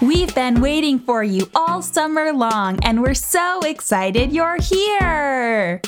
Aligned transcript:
We've 0.00 0.34
been 0.34 0.62
waiting 0.62 0.98
for 0.98 1.22
you 1.22 1.46
all 1.54 1.82
summer 1.82 2.32
long, 2.32 2.78
and 2.82 3.02
we're 3.02 3.12
so 3.12 3.60
excited 3.60 4.32
you're 4.32 4.56
here! 4.56 5.82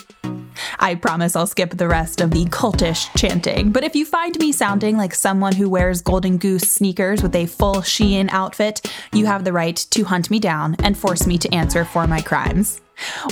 I 0.78 0.96
promise 0.96 1.34
I'll 1.34 1.46
skip 1.46 1.70
the 1.70 1.88
rest 1.88 2.20
of 2.20 2.30
the 2.30 2.44
cultish 2.44 3.08
chanting, 3.16 3.72
but 3.72 3.84
if 3.84 3.96
you 3.96 4.04
find 4.04 4.38
me 4.38 4.52
sounding 4.52 4.98
like 4.98 5.14
someone 5.14 5.54
who 5.54 5.70
wears 5.70 6.02
Golden 6.02 6.36
Goose 6.36 6.70
sneakers 6.70 7.22
with 7.22 7.34
a 7.34 7.46
full 7.46 7.76
Shein 7.76 8.28
outfit, 8.30 8.82
you 9.14 9.24
have 9.24 9.44
the 9.44 9.52
right 9.54 9.76
to 9.76 10.04
hunt 10.04 10.30
me 10.30 10.38
down 10.38 10.76
and 10.80 10.96
force 10.96 11.26
me 11.26 11.38
to 11.38 11.54
answer 11.54 11.86
for 11.86 12.06
my 12.06 12.20
crimes. 12.20 12.82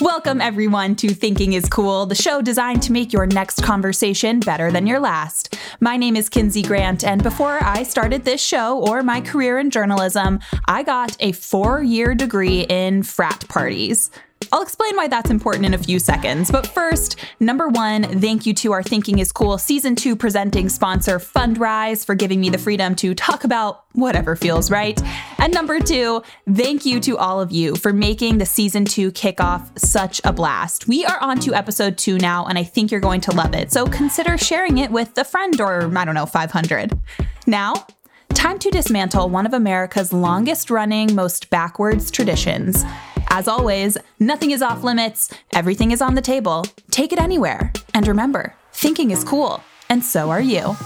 Welcome, 0.01 0.41
everyone, 0.41 0.97
to 0.97 1.15
Thinking 1.15 1.53
is 1.53 1.67
Cool, 1.69 2.07
the 2.07 2.15
show 2.15 2.41
designed 2.43 2.83
to 2.83 2.93
make 2.93 3.13
your 3.13 3.27
next 3.27 3.63
conversation 3.63 4.41
better 4.41 4.71
than 4.71 4.87
your 4.87 5.01
last. 5.01 5.59
My 5.81 5.97
name 5.97 6.17
is 6.17 6.29
Kinsey 6.29 6.63
Grant, 6.63 7.05
and 7.05 7.23
before 7.23 7.59
I 7.63 7.83
started 7.83 8.25
this 8.25 8.41
show 8.41 8.79
or 8.79 9.03
my 9.03 9.21
career 9.21 9.59
in 9.59 9.71
journalism, 9.71 10.41
I 10.67 10.83
got 10.83 11.17
a 11.21 11.33
four 11.33 11.83
year 11.83 12.15
degree 12.15 12.67
in 12.69 13.03
frat 13.03 13.47
parties. 13.49 14.11
I'll 14.53 14.63
explain 14.63 14.97
why 14.97 15.07
that's 15.07 15.31
important 15.31 15.65
in 15.65 15.75
a 15.75 15.79
few 15.79 16.01
seconds. 16.01 16.51
But 16.51 16.67
first, 16.67 17.17
number 17.39 17.69
one, 17.69 18.03
thank 18.21 18.47
you 18.47 18.55
to 18.55 18.73
our 18.73 18.83
Thinking 18.83 19.21
is 19.21 19.31
Cool 19.31 19.59
Season 19.59 19.95
2 19.95 20.17
presenting 20.17 20.69
sponsor 20.69 21.21
Fundrise 21.21 22.05
for 22.05 22.17
giving 22.17 22.41
me 22.41 22.51
the 22.51 22.59
freedom 22.59 22.97
to 22.97 23.15
talk 23.15 23.45
about 23.45 23.85
whatever 23.93 24.35
feels 24.35 24.69
right. 24.69 25.01
And 25.39 25.55
number 25.55 25.79
two, 25.79 26.23
thank 26.53 26.85
you 26.85 26.99
to 27.01 27.17
all 27.17 27.41
of 27.41 27.53
you 27.53 27.77
for 27.77 27.93
making 27.93 28.39
the 28.39 28.47
Season 28.47 28.85
2 28.85 29.13
kickoff 29.13 29.79
such 29.79 30.21
a 30.25 30.33
blast. 30.33 30.89
We 30.89 31.05
are 31.05 31.21
on 31.21 31.39
to 31.41 31.55
episode 31.55 31.97
two 31.97 32.19
now, 32.19 32.47
and 32.47 32.59
I 32.59 32.65
think 32.65 32.91
you're 32.91 33.01
going 33.01 33.21
to 33.23 33.33
love 33.33 33.55
it. 33.55 33.71
So 33.71 33.87
consider 33.87 34.37
sharing 34.37 34.79
it 34.79 34.91
with 34.91 35.17
a 35.17 35.25
friend 35.25 35.61
or, 35.61 35.97
I 35.97 36.05
don't 36.05 36.15
know, 36.15 36.27
500. 36.27 36.99
Now, 37.47 37.87
time 38.31 38.59
to 38.59 38.71
dismantle 38.71 39.29
one 39.29 39.47
of 39.47 39.55
America's 39.55 40.13
longest 40.13 40.71
running, 40.71 41.15
most 41.15 41.51
backwards 41.51 42.11
traditions 42.11 42.85
as 43.31 43.47
always, 43.47 43.97
nothing 44.19 44.51
is 44.51 44.61
off 44.61 44.83
limits, 44.83 45.33
everything 45.55 45.93
is 45.93 46.03
on 46.03 46.17
the 46.17 46.21
table. 46.21 46.65
Take 46.91 47.13
it 47.13 47.21
anywhere. 47.21 47.73
And 47.95 48.07
remember, 48.07 48.55
thinking 48.73 49.13
is 49.13 49.25
cool, 49.25 49.63
and 49.89 50.05
so 50.05 50.31
are 50.31 50.41
you. 50.41 50.77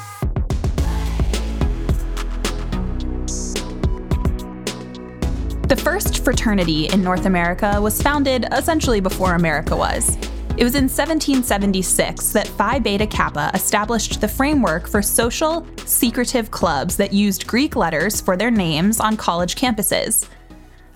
The 5.69 5.81
first 5.83 6.23
fraternity 6.23 6.87
in 6.89 7.03
North 7.03 7.25
America 7.25 7.81
was 7.81 8.01
founded 8.03 8.47
essentially 8.53 9.01
before 9.01 9.35
America 9.35 9.75
was. 9.75 10.17
It 10.57 10.63
was 10.63 10.77
in 10.77 10.85
1776 10.85 12.29
that 12.29 12.47
Phi 12.47 12.79
Beta 12.79 13.09
Kappa 13.09 13.51
established 13.55 14.21
the 14.21 14.29
framework 14.29 14.87
for 14.87 15.03
social, 15.03 15.67
secretive 15.85 16.51
clubs 16.53 16.97
that 16.99 17.13
used 17.13 17.47
Greek 17.49 17.75
letters 17.75 18.21
for 18.21 18.37
their 18.37 18.53
names 18.53 19.01
on 19.01 19.17
college 19.17 19.57
campuses. 19.57 20.29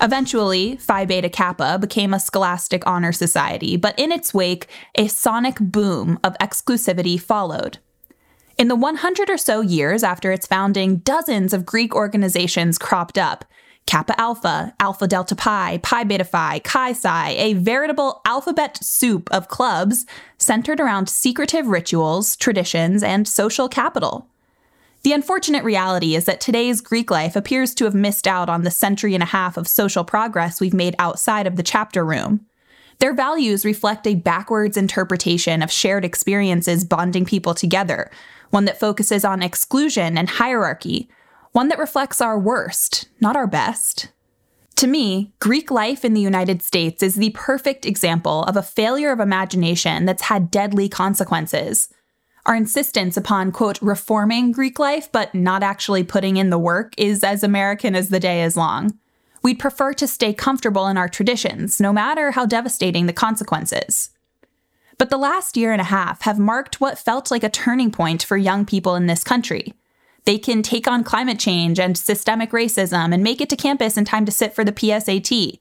Eventually, 0.00 0.76
Phi 0.76 1.04
Beta 1.04 1.28
Kappa 1.28 1.78
became 1.78 2.14
a 2.14 2.20
scholastic 2.20 2.86
honor 2.86 3.12
society, 3.12 3.76
but 3.76 3.98
in 3.98 4.12
its 4.12 4.32
wake, 4.32 4.68
a 4.94 5.08
sonic 5.08 5.58
boom 5.58 6.20
of 6.22 6.38
exclusivity 6.38 7.20
followed. 7.20 7.78
In 8.56 8.68
the 8.68 8.76
100 8.76 9.28
or 9.28 9.36
so 9.36 9.60
years 9.60 10.02
after 10.02 10.30
its 10.30 10.46
founding, 10.46 10.96
dozens 10.98 11.52
of 11.52 11.66
Greek 11.66 11.94
organizations 11.94 12.78
cropped 12.78 13.18
up 13.18 13.44
Kappa 13.86 14.20
Alpha, 14.20 14.74
Alpha 14.78 15.08
Delta 15.08 15.34
Pi, 15.34 15.78
Pi 15.82 16.04
Beta 16.04 16.24
Phi, 16.24 16.58
Chi 16.58 16.92
Psi, 16.92 17.30
a 17.30 17.54
veritable 17.54 18.20
alphabet 18.26 18.76
soup 18.84 19.30
of 19.32 19.48
clubs 19.48 20.04
centered 20.36 20.78
around 20.78 21.08
secretive 21.08 21.68
rituals, 21.68 22.36
traditions, 22.36 23.02
and 23.02 23.26
social 23.26 23.66
capital. 23.66 24.28
The 25.02 25.12
unfortunate 25.12 25.64
reality 25.64 26.14
is 26.14 26.24
that 26.24 26.40
today's 26.40 26.80
Greek 26.80 27.10
life 27.10 27.36
appears 27.36 27.74
to 27.74 27.84
have 27.84 27.94
missed 27.94 28.26
out 28.26 28.48
on 28.48 28.62
the 28.62 28.70
century 28.70 29.14
and 29.14 29.22
a 29.22 29.26
half 29.26 29.56
of 29.56 29.68
social 29.68 30.04
progress 30.04 30.60
we've 30.60 30.74
made 30.74 30.96
outside 30.98 31.46
of 31.46 31.56
the 31.56 31.62
chapter 31.62 32.04
room. 32.04 32.46
Their 32.98 33.14
values 33.14 33.64
reflect 33.64 34.06
a 34.08 34.16
backwards 34.16 34.76
interpretation 34.76 35.62
of 35.62 35.70
shared 35.70 36.04
experiences 36.04 36.84
bonding 36.84 37.24
people 37.24 37.54
together, 37.54 38.10
one 38.50 38.64
that 38.64 38.80
focuses 38.80 39.24
on 39.24 39.40
exclusion 39.40 40.18
and 40.18 40.28
hierarchy, 40.28 41.08
one 41.52 41.68
that 41.68 41.78
reflects 41.78 42.20
our 42.20 42.38
worst, 42.38 43.08
not 43.20 43.36
our 43.36 43.46
best. 43.46 44.08
To 44.76 44.86
me, 44.86 45.32
Greek 45.38 45.70
life 45.70 46.04
in 46.04 46.14
the 46.14 46.20
United 46.20 46.62
States 46.62 47.02
is 47.02 47.16
the 47.16 47.30
perfect 47.30 47.86
example 47.86 48.44
of 48.44 48.56
a 48.56 48.62
failure 48.62 49.12
of 49.12 49.20
imagination 49.20 50.04
that's 50.04 50.22
had 50.22 50.50
deadly 50.50 50.88
consequences. 50.88 51.88
Our 52.48 52.56
insistence 52.56 53.18
upon, 53.18 53.52
quote, 53.52 53.78
reforming 53.82 54.52
Greek 54.52 54.78
life, 54.78 55.12
but 55.12 55.34
not 55.34 55.62
actually 55.62 56.02
putting 56.02 56.38
in 56.38 56.48
the 56.48 56.58
work 56.58 56.94
is 56.96 57.22
as 57.22 57.44
American 57.44 57.94
as 57.94 58.08
the 58.08 58.18
day 58.18 58.42
is 58.42 58.56
long. 58.56 58.98
We'd 59.42 59.58
prefer 59.58 59.92
to 59.92 60.06
stay 60.06 60.32
comfortable 60.32 60.86
in 60.86 60.96
our 60.96 61.10
traditions, 61.10 61.78
no 61.78 61.92
matter 61.92 62.30
how 62.30 62.46
devastating 62.46 63.04
the 63.04 63.12
consequences. 63.12 64.12
But 64.96 65.10
the 65.10 65.18
last 65.18 65.58
year 65.58 65.72
and 65.72 65.80
a 65.82 65.84
half 65.84 66.22
have 66.22 66.38
marked 66.38 66.80
what 66.80 66.98
felt 66.98 67.30
like 67.30 67.44
a 67.44 67.50
turning 67.50 67.90
point 67.90 68.22
for 68.22 68.38
young 68.38 68.64
people 68.64 68.94
in 68.94 69.08
this 69.08 69.22
country. 69.22 69.74
They 70.24 70.38
can 70.38 70.62
take 70.62 70.88
on 70.88 71.04
climate 71.04 71.38
change 71.38 71.78
and 71.78 71.98
systemic 71.98 72.52
racism 72.52 73.12
and 73.12 73.22
make 73.22 73.42
it 73.42 73.50
to 73.50 73.56
campus 73.56 73.98
in 73.98 74.06
time 74.06 74.24
to 74.24 74.32
sit 74.32 74.54
for 74.54 74.64
the 74.64 74.72
PSAT. 74.72 75.60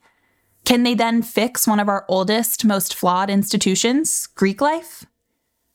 Can 0.64 0.84
they 0.84 0.94
then 0.94 1.20
fix 1.20 1.66
one 1.66 1.80
of 1.80 1.88
our 1.90 2.06
oldest, 2.08 2.64
most 2.64 2.94
flawed 2.94 3.28
institutions, 3.28 4.26
Greek 4.28 4.62
life? 4.62 5.04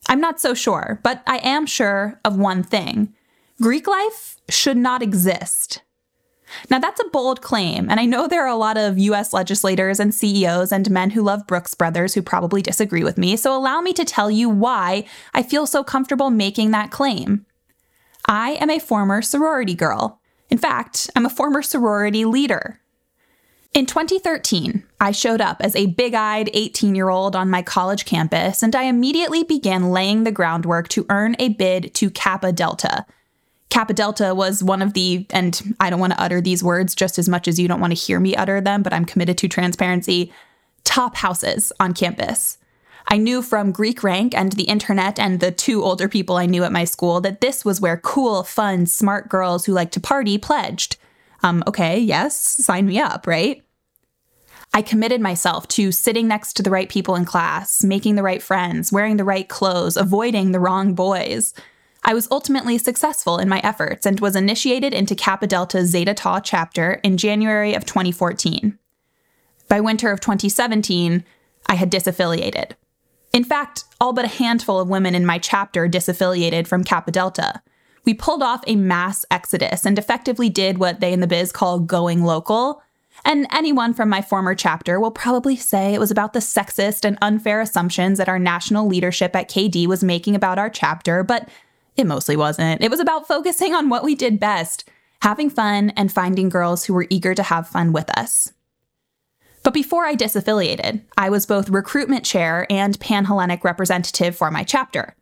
I'm 0.07 0.19
not 0.19 0.39
so 0.39 0.53
sure, 0.53 0.99
but 1.03 1.23
I 1.27 1.37
am 1.37 1.65
sure 1.65 2.19
of 2.25 2.37
one 2.37 2.63
thing 2.63 3.13
Greek 3.61 3.87
life 3.87 4.37
should 4.49 4.77
not 4.77 5.01
exist. 5.01 5.81
Now, 6.69 6.79
that's 6.79 6.99
a 6.99 7.09
bold 7.09 7.41
claim, 7.41 7.89
and 7.89 7.99
I 7.99 8.05
know 8.05 8.27
there 8.27 8.43
are 8.43 8.47
a 8.47 8.55
lot 8.55 8.77
of 8.77 8.99
US 8.99 9.33
legislators 9.33 9.99
and 9.99 10.13
CEOs 10.13 10.71
and 10.71 10.89
men 10.91 11.11
who 11.11 11.21
love 11.23 11.47
Brooks 11.47 11.73
Brothers 11.73 12.13
who 12.13 12.21
probably 12.21 12.61
disagree 12.61 13.03
with 13.03 13.17
me, 13.17 13.35
so 13.37 13.55
allow 13.55 13.81
me 13.81 13.93
to 13.93 14.05
tell 14.05 14.29
you 14.29 14.49
why 14.49 15.05
I 15.33 15.43
feel 15.43 15.65
so 15.65 15.83
comfortable 15.83 16.29
making 16.29 16.71
that 16.71 16.91
claim. 16.91 17.45
I 18.27 18.51
am 18.51 18.69
a 18.69 18.79
former 18.79 19.21
sorority 19.21 19.75
girl. 19.75 20.21
In 20.49 20.57
fact, 20.57 21.09
I'm 21.15 21.25
a 21.25 21.29
former 21.29 21.61
sorority 21.61 22.25
leader. 22.25 22.79
In 23.73 23.87
2013, 23.87 24.83
I 25.01 25.11
showed 25.11 25.41
up 25.41 25.57
as 25.59 25.75
a 25.75 25.87
big 25.87 26.13
eyed 26.13 26.51
18 26.53 26.93
year 26.93 27.09
old 27.09 27.35
on 27.35 27.49
my 27.49 27.63
college 27.63 28.05
campus, 28.05 28.61
and 28.61 28.75
I 28.75 28.83
immediately 28.83 29.43
began 29.43 29.89
laying 29.89 30.23
the 30.23 30.31
groundwork 30.31 30.89
to 30.89 31.07
earn 31.09 31.35
a 31.39 31.49
bid 31.49 31.91
to 31.95 32.11
Kappa 32.11 32.51
Delta. 32.51 33.03
Kappa 33.71 33.93
Delta 33.93 34.35
was 34.35 34.63
one 34.63 34.83
of 34.83 34.93
the, 34.93 35.25
and 35.31 35.75
I 35.79 35.89
don't 35.89 35.99
want 35.99 36.13
to 36.13 36.21
utter 36.21 36.39
these 36.39 36.63
words 36.63 36.93
just 36.93 37.17
as 37.17 37.27
much 37.27 37.47
as 37.47 37.59
you 37.59 37.67
don't 37.67 37.79
want 37.79 37.89
to 37.89 37.99
hear 37.99 38.19
me 38.19 38.35
utter 38.35 38.61
them, 38.61 38.83
but 38.83 38.93
I'm 38.93 39.05
committed 39.05 39.39
to 39.39 39.47
transparency, 39.47 40.31
top 40.83 41.15
houses 41.15 41.71
on 41.79 41.95
campus. 41.95 42.59
I 43.07 43.17
knew 43.17 43.41
from 43.41 43.71
Greek 43.71 44.03
rank 44.03 44.35
and 44.35 44.51
the 44.51 44.65
internet 44.65 45.17
and 45.17 45.39
the 45.39 45.51
two 45.51 45.83
older 45.83 46.07
people 46.07 46.37
I 46.37 46.45
knew 46.45 46.63
at 46.63 46.71
my 46.71 46.83
school 46.83 47.21
that 47.21 47.41
this 47.41 47.65
was 47.65 47.81
where 47.81 47.97
cool, 47.97 48.43
fun, 48.43 48.85
smart 48.85 49.29
girls 49.29 49.65
who 49.65 49.73
like 49.73 49.89
to 49.91 49.99
party 49.99 50.37
pledged. 50.37 50.97
Um, 51.43 51.63
okay, 51.67 51.99
yes, 51.99 52.37
sign 52.37 52.87
me 52.87 52.99
up, 52.99 53.27
right? 53.27 53.61
I 54.73 54.81
committed 54.81 55.21
myself 55.21 55.67
to 55.69 55.91
sitting 55.91 56.27
next 56.27 56.53
to 56.53 56.63
the 56.63 56.71
right 56.71 56.89
people 56.89 57.15
in 57.15 57.25
class, 57.25 57.83
making 57.83 58.15
the 58.15 58.23
right 58.23 58.41
friends, 58.41 58.91
wearing 58.91 59.17
the 59.17 59.23
right 59.23 59.47
clothes, 59.47 59.97
avoiding 59.97 60.51
the 60.51 60.59
wrong 60.59 60.95
boys. 60.95 61.53
I 62.03 62.13
was 62.13 62.27
ultimately 62.31 62.77
successful 62.77 63.37
in 63.37 63.47
my 63.47 63.59
efforts 63.63 64.05
and 64.05 64.19
was 64.19 64.35
initiated 64.35 64.93
into 64.93 65.15
Kappa 65.15 65.45
Delta 65.45 65.85
Zeta 65.85 66.13
Tau 66.13 66.39
chapter 66.39 66.93
in 67.03 67.17
January 67.17 67.75
of 67.75 67.85
2014. 67.85 68.79
By 69.67 69.79
winter 69.79 70.11
of 70.11 70.19
2017, 70.21 71.23
I 71.67 71.75
had 71.75 71.91
disaffiliated. 71.91 72.71
In 73.31 73.43
fact, 73.43 73.85
all 74.01 74.11
but 74.13 74.25
a 74.25 74.29
handful 74.29 74.79
of 74.79 74.89
women 74.89 75.15
in 75.15 75.25
my 75.25 75.37
chapter 75.39 75.87
disaffiliated 75.87 76.67
from 76.67 76.83
Kappa 76.83 77.11
Delta 77.11 77.61
we 78.05 78.13
pulled 78.13 78.43
off 78.43 78.63
a 78.67 78.75
mass 78.75 79.25
exodus 79.31 79.85
and 79.85 79.97
effectively 79.97 80.49
did 80.49 80.77
what 80.77 80.99
they 80.99 81.13
in 81.13 81.19
the 81.19 81.27
biz 81.27 81.51
call 81.51 81.79
going 81.79 82.23
local. 82.23 82.81
And 83.25 83.47
anyone 83.51 83.93
from 83.93 84.09
my 84.09 84.21
former 84.21 84.55
chapter 84.55 84.99
will 84.99 85.11
probably 85.11 85.55
say 85.55 85.93
it 85.93 85.99
was 85.99 86.11
about 86.11 86.33
the 86.33 86.39
sexist 86.39 87.05
and 87.05 87.17
unfair 87.21 87.61
assumptions 87.61 88.17
that 88.17 88.29
our 88.29 88.39
national 88.39 88.87
leadership 88.87 89.35
at 89.35 89.49
KD 89.49 89.87
was 89.87 90.03
making 90.03 90.35
about 90.35 90.59
our 90.59 90.69
chapter, 90.69 91.23
but 91.23 91.47
it 91.95 92.07
mostly 92.07 92.35
wasn't. 92.35 92.81
It 92.81 92.91
was 92.91 92.99
about 92.99 93.27
focusing 93.27 93.73
on 93.73 93.89
what 93.89 94.03
we 94.03 94.15
did 94.15 94.39
best 94.39 94.89
having 95.23 95.49
fun 95.49 95.89
and 95.91 96.11
finding 96.11 96.49
girls 96.49 96.83
who 96.83 96.93
were 96.93 97.07
eager 97.09 97.33
to 97.33 97.43
have 97.43 97.65
fun 97.65 97.93
with 97.93 98.09
us. 98.17 98.51
But 99.63 99.73
before 99.73 100.05
I 100.05 100.15
disaffiliated, 100.17 101.01
I 101.17 101.29
was 101.29 101.45
both 101.45 101.69
recruitment 101.69 102.25
chair 102.25 102.67
and 102.69 102.99
Panhellenic 102.99 103.63
representative 103.63 104.35
for 104.35 104.51
my 104.51 104.65
chapter. 104.65 105.15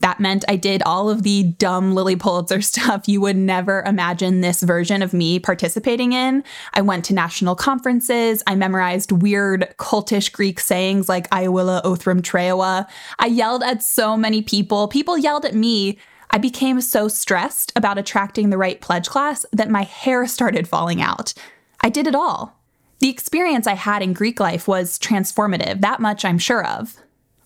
That 0.00 0.20
meant 0.20 0.44
I 0.48 0.56
did 0.56 0.82
all 0.84 1.10
of 1.10 1.22
the 1.22 1.42
dumb 1.42 1.94
Lilly 1.94 2.16
Pulitzer 2.16 2.60
stuff 2.62 3.08
you 3.08 3.20
would 3.20 3.36
never 3.36 3.82
imagine 3.82 4.40
this 4.40 4.62
version 4.62 5.02
of 5.02 5.12
me 5.12 5.38
participating 5.38 6.12
in. 6.12 6.44
I 6.74 6.82
went 6.82 7.04
to 7.06 7.14
national 7.14 7.56
conferences. 7.56 8.42
I 8.46 8.54
memorized 8.54 9.12
weird 9.12 9.74
cultish 9.78 10.32
Greek 10.32 10.60
sayings 10.60 11.08
like 11.08 11.28
Iowilla 11.30 11.82
Othram 11.82 12.20
Treowa. 12.20 12.86
I 13.18 13.26
yelled 13.26 13.62
at 13.62 13.82
so 13.82 14.16
many 14.16 14.42
people. 14.42 14.88
People 14.88 15.18
yelled 15.18 15.44
at 15.44 15.54
me. 15.54 15.98
I 16.30 16.38
became 16.38 16.80
so 16.80 17.08
stressed 17.08 17.72
about 17.74 17.98
attracting 17.98 18.50
the 18.50 18.58
right 18.58 18.80
pledge 18.80 19.08
class 19.08 19.46
that 19.52 19.70
my 19.70 19.82
hair 19.82 20.26
started 20.26 20.68
falling 20.68 21.00
out. 21.00 21.32
I 21.80 21.88
did 21.88 22.06
it 22.06 22.14
all. 22.14 22.58
The 23.00 23.08
experience 23.08 23.66
I 23.66 23.74
had 23.74 24.02
in 24.02 24.12
Greek 24.12 24.40
life 24.40 24.66
was 24.66 24.98
transformative, 24.98 25.80
that 25.80 26.00
much 26.00 26.24
I'm 26.24 26.38
sure 26.38 26.64
of. 26.64 26.96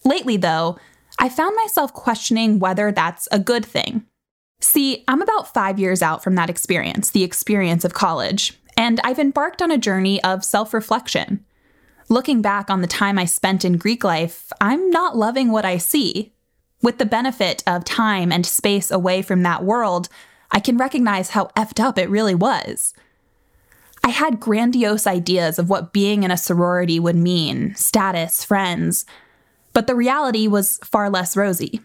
Lately, 0.05 0.37
though, 0.37 0.79
I 1.19 1.29
found 1.29 1.57
myself 1.57 1.93
questioning 1.93 2.59
whether 2.59 2.91
that's 2.93 3.29
a 3.31 3.39
good 3.39 3.65
thing. 3.65 4.07
See, 4.61 5.05
I'm 5.09 5.23
about 5.23 5.53
five 5.53 5.79
years 5.79 6.03
out 6.03 6.23
from 6.23 6.35
that 6.37 6.51
experience, 6.51 7.11
the 7.11 7.25
experience 7.25 7.85
of 7.85 7.95
college, 7.95 8.59
and 8.77 9.01
I've 9.05 9.19
embarked 9.19 9.61
on 9.61 9.71
a 9.71 9.79
journey 9.79 10.23
of 10.23 10.45
self 10.45 10.73
reflection. 10.73 11.45
Looking 12.09 12.43
back 12.43 12.71
on 12.71 12.81
the 12.81 12.87
time 12.87 13.19
I 13.19 13.25
spent 13.25 13.65
in 13.65 13.77
Greek 13.77 14.05
life, 14.05 14.53
I'm 14.61 14.91
not 14.91 15.17
loving 15.17 15.51
what 15.51 15.65
I 15.65 15.79
see. 15.79 16.33
With 16.83 16.99
the 16.99 17.07
benefit 17.07 17.63
of 17.67 17.85
time 17.85 18.33
and 18.33 18.45
space 18.45 18.91
away 18.91 19.23
from 19.23 19.43
that 19.43 19.65
world, 19.65 20.09
I 20.51 20.61
can 20.61 20.77
recognize 20.77 21.31
how 21.31 21.47
effed 21.57 21.83
up 21.83 21.99
it 21.99 22.11
really 22.11 22.35
was. 22.35 22.93
I 24.05 24.11
had 24.11 24.41
grandiose 24.41 25.07
ideas 25.07 25.59
of 25.59 25.71
what 25.71 25.93
being 25.93 26.25
in 26.25 26.31
a 26.31 26.37
sorority 26.37 26.99
would 26.99 27.17
mean 27.17 27.75
status, 27.77 28.45
friends. 28.45 29.07
But 29.73 29.87
the 29.87 29.95
reality 29.95 30.47
was 30.47 30.79
far 30.79 31.11
less 31.11 31.37
rosy. 31.37 31.81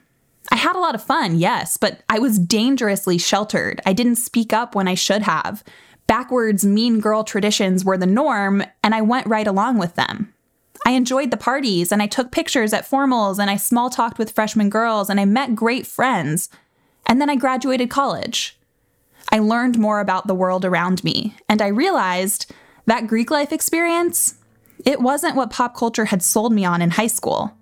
I 0.51 0.55
had 0.55 0.75
a 0.75 0.79
lot 0.79 0.95
of 0.95 1.03
fun, 1.03 1.37
yes, 1.37 1.77
but 1.77 2.01
I 2.09 2.19
was 2.19 2.39
dangerously 2.39 3.17
sheltered. 3.17 3.81
I 3.85 3.93
didn't 3.93 4.15
speak 4.15 4.53
up 4.53 4.75
when 4.75 4.87
I 4.87 4.95
should 4.95 5.23
have. 5.23 5.63
Backwards, 6.07 6.63
mean 6.63 6.99
girl 6.99 7.23
traditions 7.23 7.83
were 7.83 7.97
the 7.97 8.05
norm, 8.05 8.63
and 8.81 8.95
I 8.95 9.01
went 9.01 9.27
right 9.27 9.47
along 9.47 9.77
with 9.77 9.95
them. 9.95 10.33
I 10.85 10.91
enjoyed 10.91 11.31
the 11.31 11.37
parties, 11.37 11.91
and 11.91 12.01
I 12.01 12.07
took 12.07 12.31
pictures 12.31 12.71
at 12.71 12.89
formals, 12.89 13.39
and 13.39 13.49
I 13.49 13.57
small 13.57 13.89
talked 13.89 14.17
with 14.17 14.31
freshman 14.31 14.69
girls, 14.69 15.09
and 15.09 15.19
I 15.19 15.25
met 15.25 15.55
great 15.55 15.85
friends. 15.85 16.49
And 17.05 17.19
then 17.19 17.29
I 17.29 17.35
graduated 17.35 17.89
college. 17.89 18.57
I 19.31 19.39
learned 19.39 19.77
more 19.77 19.99
about 19.99 20.27
the 20.27 20.35
world 20.35 20.63
around 20.63 21.03
me, 21.03 21.35
and 21.49 21.61
I 21.61 21.67
realized 21.67 22.53
that 22.85 23.07
Greek 23.07 23.29
life 23.29 23.51
experience, 23.51 24.35
it 24.85 25.01
wasn't 25.01 25.35
what 25.35 25.49
pop 25.49 25.75
culture 25.75 26.05
had 26.05 26.23
sold 26.23 26.53
me 26.53 26.63
on 26.63 26.81
in 26.81 26.91
high 26.91 27.07
school. 27.07 27.53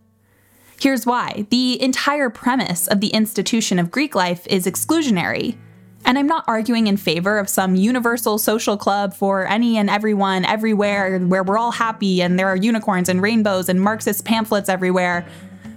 Here's 0.80 1.06
why 1.06 1.46
the 1.50 1.82
entire 1.82 2.30
premise 2.30 2.88
of 2.88 3.00
the 3.00 3.08
institution 3.08 3.80
of 3.80 3.92
Greek 3.92 4.14
life 4.16 4.46
is 4.48 4.66
exclusionary. 4.66 5.58
And 6.04 6.20
I'm 6.20 6.28
not 6.28 6.46
arguing 6.48 6.86
in 6.86 6.98
favor 6.98 7.40
of 7.40 7.50
some 7.50 7.76
universal 7.76 8.38
social 8.38 8.78
club 8.78 9.14
for 9.14 9.48
any 9.48 9.78
and 9.78 9.90
everyone 9.90 10.46
everywhere 10.46 11.18
where 11.20 11.44
we're 11.44 11.58
all 11.58 11.72
happy 11.72 12.22
and 12.22 12.38
there 12.38 12.48
are 12.48 12.56
unicorns 12.56 13.10
and 13.10 13.22
rainbows 13.22 13.70
and 13.70 13.82
Marxist 13.82 14.24
pamphlets 14.24 14.70
everywhere. 14.70 15.28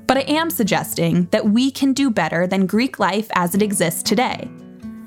But 0.06 0.18
I 0.18 0.22
am 0.22 0.50
suggesting 0.50 1.26
that 1.30 1.46
we 1.46 1.70
can 1.70 1.92
do 1.94 2.10
better 2.10 2.46
than 2.46 2.66
Greek 2.66 2.98
life 2.98 3.28
as 3.34 3.54
it 3.54 3.62
exists 3.62 4.02
today. 4.02 4.50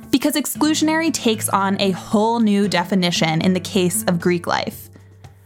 Because 0.10 0.34
exclusionary 0.34 1.14
takes 1.14 1.50
on 1.50 1.80
a 1.80 1.92
whole 1.92 2.40
new 2.40 2.68
definition 2.68 3.42
in 3.42 3.54
the 3.54 3.60
case 3.60 4.04
of 4.06 4.20
Greek 4.20 4.48
life. 4.48 4.90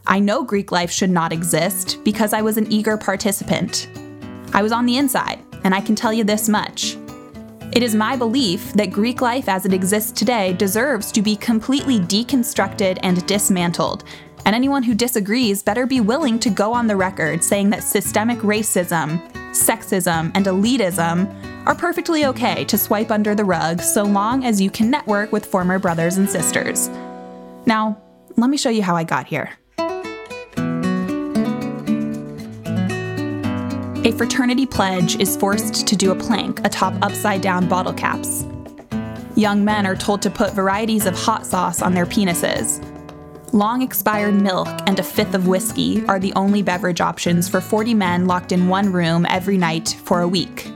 I 0.08 0.20
know 0.20 0.44
Greek 0.44 0.72
life 0.72 0.92
should 0.92 1.10
not 1.10 1.34
exist 1.34 2.00
because 2.04 2.32
I 2.32 2.42
was 2.42 2.58
an 2.58 2.72
eager 2.72 2.96
participant. 2.96 3.90
I 4.54 4.62
was 4.62 4.72
on 4.72 4.86
the 4.86 4.98
inside, 4.98 5.40
and 5.64 5.74
I 5.74 5.82
can 5.82 5.96
tell 5.96 6.14
you 6.14 6.24
this 6.24 6.48
much. 6.48 6.98
It 7.74 7.84
is 7.84 7.94
my 7.94 8.16
belief 8.16 8.72
that 8.74 8.92
Greek 8.92 9.22
life 9.22 9.50
as 9.50 9.66
it 9.66 9.74
exists 9.74 10.12
today 10.12 10.54
deserves 10.54 11.12
to 11.12 11.22
be 11.22 11.36
completely 11.36 12.00
deconstructed 12.00 13.00
and 13.04 13.26
dismantled, 13.28 14.06
and 14.46 14.56
anyone 14.56 14.84
who 14.84 14.94
disagrees 14.94 15.64
better 15.64 15.86
be 15.86 16.00
willing 16.00 16.40
to 16.40 16.50
go 16.50 16.72
on 16.72 16.88
the 16.88 16.96
record 16.96 17.44
saying 17.44 17.70
that 17.72 17.84
systemic 17.84 18.38
racism, 18.40 19.20
sexism, 19.52 20.32
and 20.36 20.46
elitism 20.46 21.28
are 21.66 21.76
perfectly 21.76 22.26
okay 22.26 22.64
to 22.66 22.78
swipe 22.78 23.12
under 23.12 23.36
the 23.36 23.44
rug 23.44 23.82
so 23.82 24.04
long 24.04 24.46
as 24.46 24.62
you 24.62 24.70
can 24.70 24.90
network 24.90 25.32
with 25.32 25.46
former 25.46 25.80
brothers 25.80 26.18
and 26.18 26.30
sisters. 26.30 26.90
Now, 27.66 28.02
let 28.38 28.50
me 28.50 28.58
show 28.58 28.70
you 28.70 28.84
how 28.84 28.96
I 28.96 29.04
got 29.04 29.26
here. 29.28 29.52
A 34.06 34.12
fraternity 34.12 34.68
pledge 34.68 35.20
is 35.20 35.36
forced 35.36 35.88
to 35.88 35.96
do 35.96 36.12
a 36.12 36.16
plank 36.16 36.64
atop 36.64 36.94
upside 37.02 37.42
down 37.42 37.68
bottle 37.68 37.92
caps. 37.92 38.46
Young 39.36 39.66
men 39.66 39.88
are 39.88 39.96
told 39.96 40.22
to 40.22 40.30
put 40.30 40.54
varieties 40.54 41.08
of 41.08 41.16
hot 41.16 41.44
sauce 41.44 41.82
on 41.82 41.96
their 41.96 42.06
penises. 42.06 42.86
Long 43.52 43.82
expired 43.82 44.36
milk 44.36 44.68
and 44.86 45.00
a 45.00 45.04
fifth 45.04 45.34
of 45.34 45.48
whiskey 45.48 46.06
are 46.06 46.20
the 46.20 46.34
only 46.34 46.62
beverage 46.62 47.02
options 47.02 47.50
for 47.50 47.60
40 47.60 47.96
men 47.96 48.28
locked 48.28 48.52
in 48.52 48.68
one 48.68 48.94
room 48.94 49.26
every 49.28 49.58
night 49.58 49.98
for 50.04 50.22
a 50.22 50.28
week. 50.28 50.72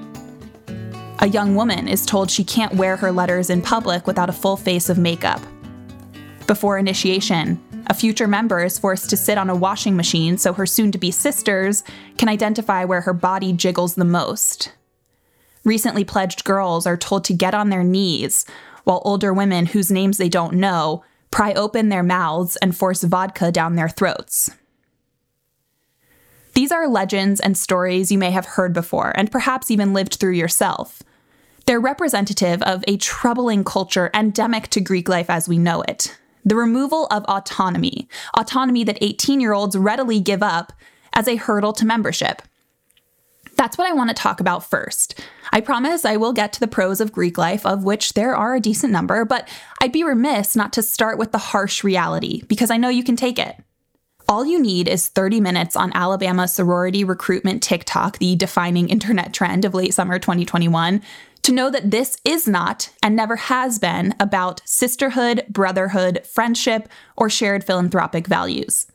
A 1.20 1.28
young 1.28 1.54
woman 1.54 1.88
is 1.88 2.08
told 2.08 2.32
she 2.32 2.44
can't 2.44 2.74
wear 2.74 2.98
her 2.98 3.12
letters 3.12 3.52
in 3.52 3.62
public 3.62 4.08
without 4.08 4.30
a 4.30 4.34
full 4.34 4.58
face 4.58 4.90
of 4.90 4.98
makeup. 4.98 5.42
Before 6.48 6.80
initiation, 6.80 7.64
a 7.90 7.94
future 7.96 8.28
member 8.28 8.64
is 8.64 8.78
forced 8.78 9.10
to 9.10 9.18
sit 9.18 9.38
on 9.38 9.50
a 9.50 9.56
washing 9.56 9.96
machine 9.96 10.38
so 10.38 10.54
her 10.54 10.68
soon 10.68 10.92
to 10.92 11.00
be 11.00 11.10
sisters 11.10 11.84
can 12.18 12.30
identify 12.30 12.86
where 12.86 13.02
her 13.02 13.14
body 13.14 13.52
jiggles 13.52 13.96
the 13.96 14.06
most. 14.06 14.72
Recently 15.66 16.04
pledged 16.04 16.44
girls 16.44 16.86
are 16.86 16.96
told 16.96 17.26
to 17.26 17.34
get 17.34 17.56
on 17.56 17.70
their 17.70 17.84
knees, 17.84 18.46
while 18.84 19.02
older 19.04 19.34
women 19.34 19.66
whose 19.66 19.92
names 19.92 20.18
they 20.18 20.30
don't 20.30 20.54
know 20.54 21.04
pry 21.32 21.52
open 21.54 21.90
their 21.90 22.04
mouths 22.04 22.56
and 22.58 22.78
force 22.78 23.04
vodka 23.04 23.52
down 23.52 23.76
their 23.76 23.90
throats. 23.90 24.52
These 26.54 26.72
are 26.72 26.88
legends 26.88 27.40
and 27.40 27.58
stories 27.58 28.12
you 28.12 28.18
may 28.18 28.32
have 28.32 28.46
heard 28.46 28.74
before 28.74 29.14
and 29.16 29.32
perhaps 29.32 29.72
even 29.72 29.94
lived 29.94 30.16
through 30.16 30.34
yourself. 30.34 31.02
They're 31.66 31.80
representative 31.80 32.62
of 32.64 32.84
a 32.88 32.98
troubling 32.98 33.64
culture 33.64 34.10
endemic 34.14 34.68
to 34.70 34.82
Greek 34.82 35.08
life 35.08 35.30
as 35.30 35.48
we 35.48 35.58
know 35.58 35.82
it 35.84 36.19
the 36.44 36.56
removal 36.56 37.08
of 37.08 37.24
autonomy, 37.26 38.08
autonomy 38.38 38.84
that 38.84 38.98
18 39.02 39.40
year 39.40 39.54
olds 39.54 39.78
readily 39.78 40.20
give 40.20 40.44
up 40.44 40.74
as 41.14 41.28
a 41.28 41.36
hurdle 41.36 41.74
to 41.74 41.86
membership. 41.86 42.42
That's 43.56 43.78
what 43.78 43.90
I 43.90 43.94
want 43.94 44.10
to 44.10 44.14
talk 44.14 44.40
about 44.40 44.64
first. 44.64 45.20
I 45.52 45.60
promise 45.60 46.06
I 46.06 46.16
will 46.16 46.32
get 46.32 46.54
to 46.54 46.60
the 46.62 46.68
pros 46.68 47.02
of 47.02 47.12
Greek 47.12 47.38
life, 47.38 47.66
of 47.66 47.84
which 47.84 48.14
there 48.14 48.34
are 48.34 48.56
a 48.56 48.62
decent 48.62 48.94
number, 48.94 49.26
but 49.26 49.50
I'd 49.82 49.92
be 49.92 50.04
remiss 50.04 50.56
not 50.56 50.72
to 50.74 50.82
start 50.82 51.18
with 51.18 51.34
the 51.34 51.38
harsh 51.38 51.84
reality, 51.84 52.44
because 52.48 52.72
I 52.72 52.78
know 52.78 52.88
you 52.88 53.04
can 53.04 53.18
take 53.18 53.38
it. 53.38 53.58
All 54.30 54.46
you 54.46 54.62
need 54.62 54.88
is 54.88 55.08
30 55.08 55.42
minutes 55.42 55.76
on 55.76 55.92
Alabama 55.94 56.48
sorority 56.48 57.04
recruitment 57.04 57.64
TikTok, 57.64 58.20
the 58.20 58.36
defining 58.36 58.88
internet 58.88 59.34
trend 59.34 59.66
of 59.66 59.74
late 59.74 59.94
summer 59.94 60.20
2021, 60.20 61.02
to 61.44 61.52
know 61.52 61.70
that 61.70 61.92
this 61.92 62.18
is 62.24 62.48
not 62.48 62.90
and 63.02 63.16
never 63.16 63.36
has 63.36 63.80
been 63.80 64.14
about 64.20 64.62
sisterhood, 64.66 65.46
brotherhood, 65.50 66.26
friendship, 66.26 66.90
or 67.16 67.30
shared 67.30 67.64
philanthropic 67.64 68.28
values. 68.28 68.88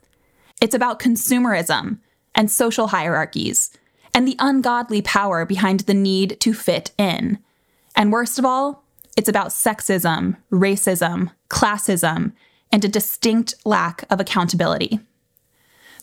It's 0.61 0.75
about 0.75 1.01
consumerism 1.01 1.99
and 2.35 2.51
social 2.51 2.89
hierarchies 2.89 3.71
and 4.15 4.29
the 4.29 4.37
ungodly 4.39 5.03
power 5.03 5.45
behind 5.45 5.81
the 5.81 5.95
need 5.95 6.39
to 6.41 6.55
fit 6.55 6.93
in. 6.97 7.39
And 7.97 8.13
worst 8.13 8.39
of 8.39 8.45
all, 8.45 8.85
it's 9.17 9.29
about 9.29 9.49
sexism, 9.49 10.37
racism, 10.51 11.31
classism, 11.49 12.33
and 12.73 12.85
a 12.85 12.89
distinct 12.89 13.55
lack 13.65 14.05
of 14.11 14.21
accountability. 14.21 15.01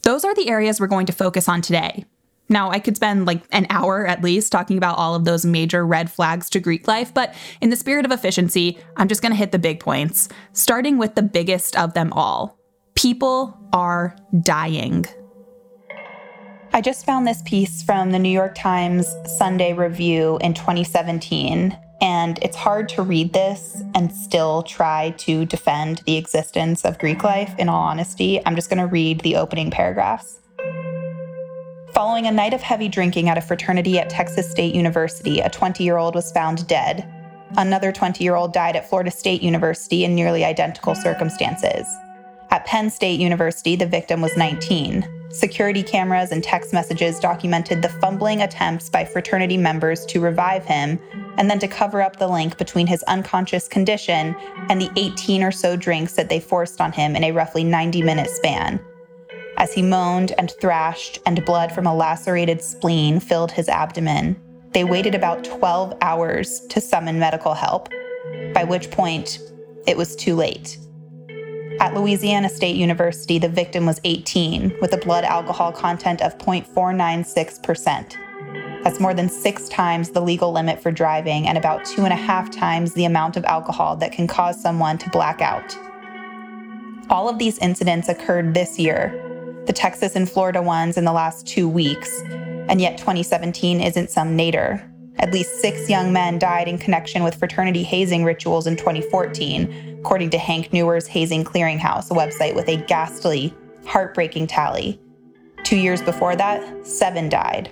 Those 0.03 0.23
are 0.23 0.33
the 0.33 0.49
areas 0.49 0.79
we're 0.79 0.87
going 0.87 1.05
to 1.05 1.13
focus 1.13 1.47
on 1.47 1.61
today, 1.61 2.05
now, 2.51 2.69
I 2.69 2.79
could 2.79 2.95
spend 2.95 3.25
like 3.25 3.41
an 3.51 3.65
hour 3.69 4.05
at 4.05 4.21
least 4.21 4.51
talking 4.51 4.77
about 4.77 4.97
all 4.97 5.15
of 5.15 5.25
those 5.25 5.45
major 5.45 5.85
red 5.85 6.11
flags 6.11 6.49
to 6.51 6.59
Greek 6.59 6.87
life, 6.87 7.13
but 7.13 7.33
in 7.61 7.69
the 7.69 7.75
spirit 7.75 8.05
of 8.05 8.11
efficiency, 8.11 8.77
I'm 8.97 9.07
just 9.07 9.21
going 9.21 9.31
to 9.31 9.37
hit 9.37 9.51
the 9.51 9.59
big 9.59 9.79
points, 9.79 10.29
starting 10.53 10.97
with 10.97 11.15
the 11.15 11.23
biggest 11.23 11.75
of 11.77 11.93
them 11.93 12.11
all 12.13 12.57
people 12.95 13.57
are 13.73 14.15
dying. 14.41 15.05
I 16.73 16.81
just 16.81 17.05
found 17.05 17.25
this 17.25 17.41
piece 17.43 17.83
from 17.83 18.11
the 18.11 18.19
New 18.19 18.29
York 18.29 18.53
Times 18.55 19.07
Sunday 19.37 19.73
Review 19.73 20.37
in 20.41 20.53
2017, 20.53 21.77
and 22.01 22.39
it's 22.41 22.55
hard 22.55 22.89
to 22.89 23.01
read 23.01 23.33
this 23.33 23.81
and 23.95 24.11
still 24.11 24.63
try 24.63 25.11
to 25.19 25.45
defend 25.45 26.01
the 26.05 26.17
existence 26.17 26.85
of 26.85 26.99
Greek 26.99 27.23
life, 27.23 27.53
in 27.57 27.69
all 27.69 27.81
honesty. 27.81 28.39
I'm 28.45 28.55
just 28.55 28.69
going 28.69 28.79
to 28.79 28.87
read 28.87 29.21
the 29.21 29.35
opening 29.35 29.71
paragraphs. 29.71 30.39
Following 31.93 32.25
a 32.25 32.31
night 32.31 32.53
of 32.53 32.61
heavy 32.61 32.87
drinking 32.87 33.27
at 33.27 33.37
a 33.37 33.41
fraternity 33.41 33.99
at 33.99 34.09
Texas 34.09 34.49
State 34.49 34.73
University, 34.73 35.41
a 35.41 35.49
20 35.49 35.83
year 35.83 35.97
old 35.97 36.15
was 36.15 36.31
found 36.31 36.65
dead. 36.65 37.05
Another 37.57 37.91
20 37.91 38.23
year 38.23 38.35
old 38.35 38.53
died 38.53 38.77
at 38.77 38.87
Florida 38.87 39.11
State 39.11 39.41
University 39.41 40.05
in 40.05 40.15
nearly 40.15 40.45
identical 40.45 40.95
circumstances. 40.95 41.85
At 42.49 42.65
Penn 42.65 42.89
State 42.89 43.19
University, 43.19 43.75
the 43.75 43.85
victim 43.85 44.21
was 44.21 44.37
19. 44.37 45.05
Security 45.31 45.83
cameras 45.83 46.31
and 46.31 46.41
text 46.41 46.71
messages 46.71 47.19
documented 47.19 47.81
the 47.81 47.89
fumbling 47.89 48.41
attempts 48.41 48.89
by 48.89 49.03
fraternity 49.03 49.57
members 49.57 50.05
to 50.05 50.21
revive 50.21 50.63
him 50.63 50.97
and 51.37 51.49
then 51.49 51.59
to 51.59 51.67
cover 51.67 52.01
up 52.01 52.15
the 52.17 52.27
link 52.27 52.57
between 52.57 52.87
his 52.87 53.03
unconscious 53.03 53.67
condition 53.67 54.33
and 54.69 54.81
the 54.81 54.91
18 54.95 55.43
or 55.43 55.51
so 55.51 55.75
drinks 55.75 56.13
that 56.13 56.29
they 56.29 56.39
forced 56.39 56.79
on 56.79 56.93
him 56.93 57.17
in 57.17 57.25
a 57.25 57.31
roughly 57.33 57.65
90 57.65 58.01
minute 58.01 58.29
span 58.29 58.79
as 59.61 59.71
he 59.71 59.81
moaned 59.83 60.33
and 60.39 60.51
thrashed, 60.59 61.19
and 61.27 61.45
blood 61.45 61.71
from 61.71 61.85
a 61.85 61.95
lacerated 61.95 62.63
spleen 62.63 63.19
filled 63.19 63.51
his 63.51 63.69
abdomen. 63.69 64.35
They 64.73 64.83
waited 64.83 65.13
about 65.13 65.43
12 65.43 65.99
hours 66.01 66.61
to 66.69 66.81
summon 66.81 67.19
medical 67.19 67.53
help, 67.53 67.87
by 68.55 68.63
which 68.63 68.89
point 68.89 69.37
it 69.85 69.95
was 69.95 70.15
too 70.15 70.35
late. 70.35 70.79
At 71.79 71.93
Louisiana 71.93 72.49
State 72.49 72.75
University, 72.75 73.37
the 73.37 73.49
victim 73.49 73.85
was 73.85 74.01
18 74.03 74.77
with 74.81 74.93
a 74.93 74.97
blood 74.97 75.25
alcohol 75.25 75.71
content 75.71 76.23
of 76.23 76.39
0.496%. 76.39 78.83
That's 78.83 78.99
more 78.99 79.13
than 79.13 79.29
six 79.29 79.69
times 79.69 80.09
the 80.09 80.21
legal 80.21 80.51
limit 80.51 80.81
for 80.81 80.91
driving 80.91 81.47
and 81.47 81.55
about 81.55 81.85
two 81.85 82.03
and 82.03 82.13
a 82.13 82.15
half 82.15 82.49
times 82.49 82.95
the 82.95 83.05
amount 83.05 83.37
of 83.37 83.45
alcohol 83.45 83.95
that 83.97 84.11
can 84.11 84.25
cause 84.25 84.59
someone 84.59 84.97
to 84.97 85.07
black 85.11 85.39
out. 85.39 85.77
All 87.11 87.29
of 87.29 87.37
these 87.37 87.59
incidents 87.59 88.09
occurred 88.09 88.55
this 88.55 88.79
year, 88.79 89.30
the 89.65 89.73
Texas 89.73 90.15
and 90.15 90.29
Florida 90.29 90.61
ones 90.61 90.97
in 90.97 91.05
the 91.05 91.11
last 91.11 91.45
two 91.45 91.67
weeks, 91.67 92.21
and 92.67 92.81
yet 92.81 92.97
2017 92.97 93.81
isn't 93.81 94.09
some 94.09 94.35
nadir. 94.35 94.87
At 95.19 95.33
least 95.33 95.61
six 95.61 95.89
young 95.89 96.11
men 96.11 96.39
died 96.39 96.67
in 96.67 96.77
connection 96.77 97.23
with 97.23 97.35
fraternity 97.35 97.83
hazing 97.83 98.23
rituals 98.23 98.65
in 98.65 98.75
2014, 98.75 99.97
according 99.99 100.31
to 100.31 100.37
Hank 100.37 100.73
Nuwer's 100.73 101.07
Hazing 101.07 101.43
Clearinghouse, 101.43 102.09
a 102.09 102.15
website 102.15 102.55
with 102.55 102.67
a 102.67 102.77
ghastly, 102.87 103.53
heartbreaking 103.85 104.47
tally. 104.47 104.99
Two 105.63 105.77
years 105.77 106.01
before 106.01 106.35
that, 106.35 106.87
seven 106.87 107.29
died. 107.29 107.71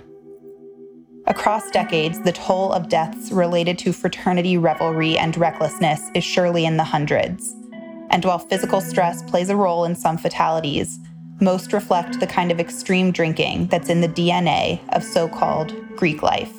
Across 1.26 1.70
decades, 1.70 2.20
the 2.20 2.32
toll 2.32 2.72
of 2.72 2.88
deaths 2.88 3.30
related 3.30 3.78
to 3.80 3.92
fraternity 3.92 4.56
revelry 4.56 5.18
and 5.18 5.36
recklessness 5.36 6.10
is 6.14 6.24
surely 6.24 6.64
in 6.64 6.76
the 6.76 6.84
hundreds. 6.84 7.54
And 8.10 8.24
while 8.24 8.38
physical 8.38 8.80
stress 8.80 9.22
plays 9.22 9.50
a 9.50 9.56
role 9.56 9.84
in 9.84 9.94
some 9.94 10.18
fatalities, 10.18 10.98
most 11.40 11.72
reflect 11.72 12.20
the 12.20 12.26
kind 12.26 12.52
of 12.52 12.60
extreme 12.60 13.10
drinking 13.12 13.68
that's 13.68 13.88
in 13.88 14.00
the 14.00 14.08
DNA 14.08 14.80
of 14.94 15.02
so 15.02 15.28
called 15.28 15.74
Greek 15.96 16.22
life. 16.22 16.52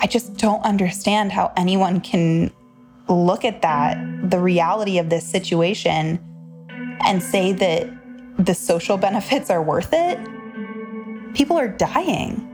I 0.00 0.06
just 0.06 0.36
don't 0.36 0.62
understand 0.64 1.32
how 1.32 1.52
anyone 1.56 2.00
can 2.00 2.50
look 3.08 3.44
at 3.44 3.62
that, 3.62 3.98
the 4.30 4.38
reality 4.38 4.98
of 4.98 5.10
this 5.10 5.26
situation, 5.26 6.18
and 7.04 7.22
say 7.22 7.52
that 7.52 7.90
the 8.38 8.54
social 8.54 8.96
benefits 8.96 9.50
are 9.50 9.62
worth 9.62 9.90
it. 9.92 10.18
People 11.34 11.58
are 11.58 11.68
dying. 11.68 12.46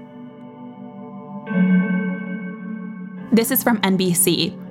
This 3.33 3.51
is 3.51 3.63
from 3.63 3.81
NBC. 3.83 4.63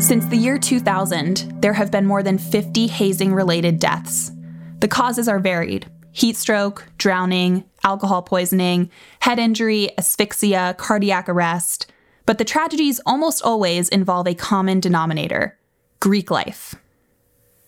Since 0.00 0.26
the 0.26 0.36
year 0.36 0.58
2000, 0.58 1.62
there 1.62 1.72
have 1.72 1.90
been 1.90 2.04
more 2.04 2.22
than 2.22 2.36
50 2.36 2.86
hazing 2.88 3.32
related 3.32 3.78
deaths. 3.78 4.32
The 4.80 4.88
causes 4.88 5.28
are 5.28 5.38
varied 5.38 5.86
heat 6.12 6.36
stroke, 6.36 6.84
drowning, 6.98 7.64
alcohol 7.84 8.22
poisoning, 8.22 8.90
head 9.20 9.38
injury, 9.38 9.90
asphyxia, 9.98 10.74
cardiac 10.76 11.28
arrest. 11.28 11.92
But 12.26 12.38
the 12.38 12.44
tragedies 12.44 13.00
almost 13.06 13.42
always 13.42 13.88
involve 13.88 14.26
a 14.26 14.34
common 14.34 14.80
denominator 14.80 15.56
Greek 16.00 16.30
life. 16.30 16.74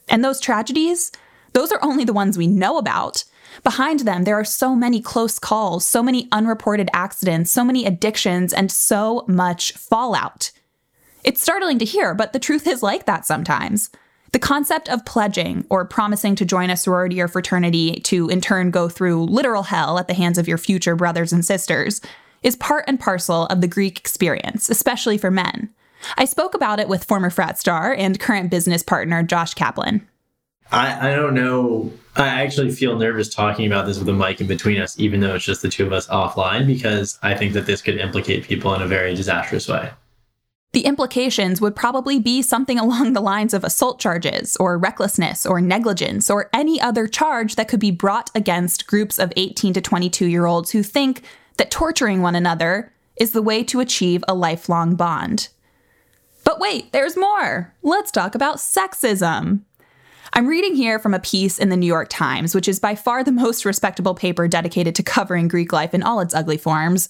And 0.09 0.25
those 0.25 0.41
tragedies, 0.41 1.13
those 1.53 1.71
are 1.71 1.79
only 1.83 2.05
the 2.05 2.13
ones 2.13 2.37
we 2.37 2.49
know 2.49 2.77
about. 2.77 3.25
Behind 3.63 4.01
them, 4.01 4.25
there 4.25 4.39
are 4.39 4.45
so 4.45 4.75
many 4.75 5.01
close 5.01 5.39
calls, 5.39 5.87
so 5.87 6.03
many 6.03 6.29
unreported 6.33 6.91
accidents, 6.93 7.53
so 7.53 7.63
many 7.63 7.87
addictions, 7.87 8.53
and 8.53 8.71
so 8.71 9.25
much 9.29 9.73
fallout. 9.73 10.51
It's 11.23 11.43
startling 11.43 11.79
to 11.79 11.85
hear, 11.85 12.15
but 12.15 12.33
the 12.33 12.39
truth 12.39 12.67
is 12.67 12.83
like 12.83 13.07
that 13.07 13.27
sometimes. 13.27 13.91
The 14.33 14.39
concept 14.39 14.89
of 14.89 15.05
pledging 15.05 15.67
or 15.71 15.85
promising 15.85 16.37
to 16.37 16.45
join 16.45 16.71
a 16.71 16.77
sorority 16.77 17.21
or 17.21 17.27
fraternity 17.27 18.01
to 18.05 18.29
in 18.29 18.41
turn 18.41 18.71
go 18.71 18.89
through 18.89 19.25
literal 19.25 19.65
hell 19.65 19.99
at 19.99 20.07
the 20.07 20.15
hands 20.15 20.39
of 20.39 20.47
your 20.47 20.59
future 20.59 20.95
brothers 20.95 21.33
and 21.33 21.45
sisters 21.45 22.01
is 22.43 22.57
part 22.57 22.85
and 22.87 23.01
parcel 23.01 23.47
of 23.47 23.61
the 23.61 23.69
Greek 23.69 23.99
experience, 23.99 24.71
especially 24.71 25.19
for 25.19 25.31
men. 25.31 25.71
I 26.17 26.25
spoke 26.25 26.55
about 26.55 26.81
it 26.81 26.89
with 26.89 27.05
former 27.05 27.29
frat 27.29 27.59
star 27.59 27.93
and 27.93 28.21
current 28.21 28.51
business 28.51 28.83
partner 28.83 29.23
Josh 29.23 29.55
Kaplan. 29.55 30.07
I, 30.73 31.11
I 31.11 31.17
don't 31.17 31.35
know. 31.35 31.93
I 32.17 32.29
actually 32.43 32.71
feel 32.71 32.97
nervous 32.97 33.33
talking 33.33 33.67
about 33.67 33.87
this 33.87 33.99
with 33.99 34.09
a 34.09 34.13
mic 34.13 34.41
in 34.41 34.47
between 34.47 34.81
us, 34.81 34.99
even 34.99 35.21
though 35.21 35.35
it's 35.35 35.45
just 35.45 35.63
the 35.63 35.69
two 35.69 35.85
of 35.85 35.93
us 35.93 36.07
offline, 36.07 36.67
because 36.67 37.19
I 37.23 37.35
think 37.35 37.53
that 37.55 37.67
this 37.67 37.83
could 37.83 37.99
implicate 37.99 38.45
people 38.45 38.73
in 38.75 38.83
a 38.83 38.87
very 38.87 39.15
disastrous 39.15 39.69
way. 39.69 39.91
The 40.73 40.85
implications 40.85 41.61
would 41.61 41.75
probably 41.75 42.21
be 42.21 42.43
something 42.43 42.79
along 42.79 43.13
the 43.13 43.21
lines 43.21 43.55
of 43.55 43.65
assault 43.65 43.99
charges, 43.99 44.57
or 44.57 44.79
recklessness, 44.79 45.45
or 45.45 45.61
negligence, 45.61 46.31
or 46.31 46.49
any 46.53 46.81
other 46.81 47.09
charge 47.09 47.57
that 47.57 47.69
could 47.69 47.81
be 47.81 47.91
brought 47.91 48.31
against 48.35 48.87
groups 48.87 49.19
of 49.19 49.33
18 49.37 49.73
to 49.75 49.81
22 49.81 50.27
year 50.27 50.47
olds 50.47 50.71
who 50.71 50.83
think 50.83 51.23
that 51.57 51.71
torturing 51.71 52.23
one 52.23 52.37
another 52.37 52.93
is 53.17 53.33
the 53.33 53.43
way 53.43 53.65
to 53.65 53.81
achieve 53.81 54.23
a 54.29 54.35
lifelong 54.35 54.95
bond. 54.95 55.49
But 56.45 56.61
wait, 56.61 56.93
there's 56.93 57.17
more! 57.17 57.75
Let's 57.83 58.11
talk 58.11 58.35
about 58.35 58.57
sexism. 58.57 59.61
I'm 60.33 60.47
reading 60.47 60.77
here 60.77 61.01
from 61.01 61.13
a 61.13 61.19
piece 61.19 61.59
in 61.59 61.69
the 61.71 61.77
New 61.77 61.87
York 61.87 62.09
Times, 62.09 62.55
which 62.55 62.69
is 62.69 62.79
by 62.79 62.95
far 62.95 63.25
the 63.25 63.33
most 63.33 63.65
respectable 63.65 64.15
paper 64.15 64.47
dedicated 64.47 64.95
to 64.95 65.03
covering 65.03 65.49
Greek 65.49 65.73
life 65.73 65.93
in 65.93 66.05
all 66.05 66.21
its 66.21 66.35
ugly 66.35 66.57
forms. 66.57 67.09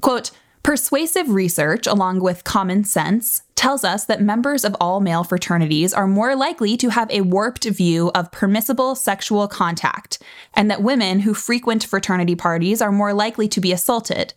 Quote, 0.00 0.30
Persuasive 0.62 1.28
research, 1.28 1.88
along 1.88 2.20
with 2.20 2.44
common 2.44 2.84
sense, 2.84 3.42
tells 3.56 3.82
us 3.82 4.04
that 4.04 4.22
members 4.22 4.64
of 4.64 4.76
all 4.80 5.00
male 5.00 5.24
fraternities 5.24 5.92
are 5.92 6.06
more 6.06 6.36
likely 6.36 6.76
to 6.76 6.90
have 6.90 7.10
a 7.10 7.22
warped 7.22 7.64
view 7.64 8.12
of 8.14 8.30
permissible 8.30 8.94
sexual 8.94 9.48
contact, 9.48 10.22
and 10.54 10.70
that 10.70 10.80
women 10.80 11.20
who 11.20 11.34
frequent 11.34 11.82
fraternity 11.84 12.36
parties 12.36 12.80
are 12.80 12.92
more 12.92 13.12
likely 13.12 13.48
to 13.48 13.60
be 13.60 13.72
assaulted. 13.72 14.34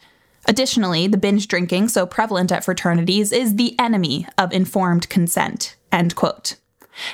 Additionally, 0.47 1.05
the 1.05 1.17
binge 1.17 1.47
drinking 1.47 1.89
so 1.89 2.07
prevalent 2.07 2.51
at 2.51 2.65
fraternities 2.65 3.31
is 3.31 3.55
the 3.55 3.79
enemy 3.79 4.25
of 4.35 4.51
informed 4.51 5.07
consent. 5.09 5.75
End 5.91 6.15
quote. 6.15 6.55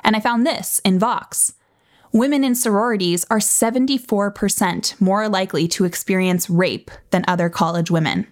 And 0.05 0.15
I 0.15 0.21
found 0.21 0.47
this 0.47 0.79
in 0.85 0.99
Vox. 0.99 1.53
Women 2.13 2.45
in 2.45 2.55
sororities 2.55 3.25
are 3.29 3.39
74% 3.39 5.01
more 5.01 5.27
likely 5.27 5.67
to 5.69 5.83
experience 5.83 6.49
rape 6.49 6.91
than 7.09 7.25
other 7.27 7.49
college 7.49 7.91
women. 7.91 8.30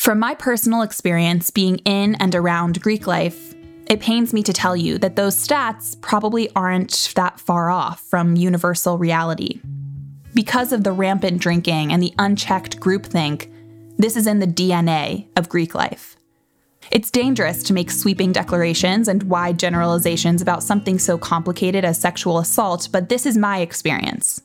From 0.00 0.18
my 0.18 0.34
personal 0.34 0.80
experience 0.80 1.50
being 1.50 1.76
in 1.84 2.14
and 2.14 2.34
around 2.34 2.80
Greek 2.80 3.06
life, 3.06 3.54
it 3.86 4.00
pains 4.00 4.32
me 4.32 4.42
to 4.44 4.52
tell 4.54 4.74
you 4.74 4.96
that 4.96 5.14
those 5.14 5.36
stats 5.36 6.00
probably 6.00 6.48
aren't 6.56 7.12
that 7.16 7.38
far 7.38 7.68
off 7.68 8.00
from 8.00 8.34
universal 8.34 8.96
reality. 8.96 9.60
Because 10.32 10.72
of 10.72 10.84
the 10.84 10.92
rampant 10.92 11.42
drinking 11.42 11.92
and 11.92 12.02
the 12.02 12.14
unchecked 12.18 12.80
groupthink, 12.80 13.52
this 13.98 14.16
is 14.16 14.26
in 14.26 14.38
the 14.38 14.46
DNA 14.46 15.26
of 15.36 15.50
Greek 15.50 15.74
life. 15.74 16.16
It's 16.90 17.10
dangerous 17.10 17.62
to 17.64 17.74
make 17.74 17.90
sweeping 17.90 18.32
declarations 18.32 19.06
and 19.06 19.24
wide 19.24 19.58
generalizations 19.58 20.40
about 20.40 20.62
something 20.62 20.98
so 20.98 21.18
complicated 21.18 21.84
as 21.84 22.00
sexual 22.00 22.38
assault, 22.38 22.88
but 22.90 23.10
this 23.10 23.26
is 23.26 23.36
my 23.36 23.58
experience. 23.58 24.40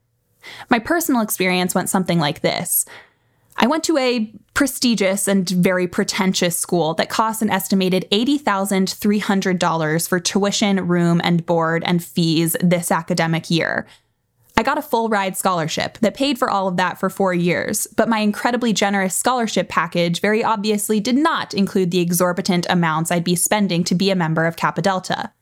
My 0.68 0.78
personal 0.78 1.22
experience 1.22 1.74
went 1.74 1.88
something 1.88 2.18
like 2.18 2.40
this 2.40 2.84
I 3.58 3.66
went 3.66 3.84
to 3.84 3.96
a 3.96 4.30
prestigious 4.54 5.26
and 5.28 5.48
very 5.48 5.86
pretentious 5.86 6.58
school 6.58 6.94
that 6.94 7.08
cost 7.08 7.42
an 7.42 7.50
estimated 7.50 8.06
$80,300 8.10 10.08
for 10.08 10.20
tuition, 10.20 10.86
room, 10.86 11.20
and 11.24 11.44
board 11.46 11.82
and 11.84 12.04
fees 12.04 12.56
this 12.60 12.90
academic 12.90 13.50
year. 13.50 13.86
I 14.58 14.62
got 14.62 14.78
a 14.78 14.82
full 14.82 15.10
ride 15.10 15.36
scholarship 15.36 15.98
that 15.98 16.14
paid 16.14 16.38
for 16.38 16.48
all 16.48 16.66
of 16.66 16.78
that 16.78 16.98
for 16.98 17.10
four 17.10 17.34
years, 17.34 17.86
but 17.96 18.08
my 18.08 18.20
incredibly 18.20 18.72
generous 18.72 19.14
scholarship 19.14 19.68
package 19.68 20.22
very 20.22 20.42
obviously 20.42 20.98
did 20.98 21.16
not 21.16 21.52
include 21.52 21.90
the 21.90 22.00
exorbitant 22.00 22.66
amounts 22.70 23.10
I'd 23.10 23.24
be 23.24 23.36
spending 23.36 23.84
to 23.84 23.94
be 23.94 24.10
a 24.10 24.16
member 24.16 24.46
of 24.46 24.56
Kappa 24.56 24.80
Delta. 24.80 25.32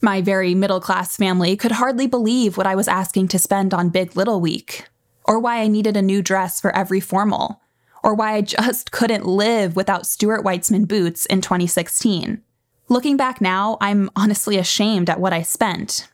My 0.00 0.20
very 0.20 0.54
middle 0.54 0.80
class 0.80 1.16
family 1.16 1.56
could 1.56 1.72
hardly 1.72 2.06
believe 2.06 2.56
what 2.56 2.66
I 2.66 2.76
was 2.76 2.86
asking 2.86 3.28
to 3.28 3.38
spend 3.38 3.74
on 3.74 3.88
Big 3.88 4.16
Little 4.16 4.40
Week, 4.40 4.84
or 5.24 5.38
why 5.38 5.60
I 5.60 5.68
needed 5.68 5.96
a 5.96 6.02
new 6.02 6.22
dress 6.22 6.60
for 6.60 6.74
every 6.74 7.00
formal, 7.00 7.60
or 8.02 8.14
why 8.14 8.34
I 8.34 8.42
just 8.42 8.90
couldn't 8.92 9.26
live 9.26 9.76
without 9.76 10.06
Stuart 10.06 10.44
Weitzman 10.44 10.88
boots 10.88 11.26
in 11.26 11.40
2016. 11.40 12.42
Looking 12.88 13.16
back 13.16 13.40
now, 13.40 13.78
I'm 13.80 14.10
honestly 14.16 14.58
ashamed 14.58 15.08
at 15.08 15.20
what 15.20 15.32
I 15.32 15.42
spent. 15.42 16.08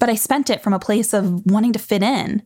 But 0.00 0.08
I 0.08 0.16
spent 0.16 0.50
it 0.50 0.62
from 0.62 0.72
a 0.72 0.78
place 0.78 1.12
of 1.12 1.46
wanting 1.46 1.72
to 1.74 1.78
fit 1.78 2.02
in. 2.02 2.42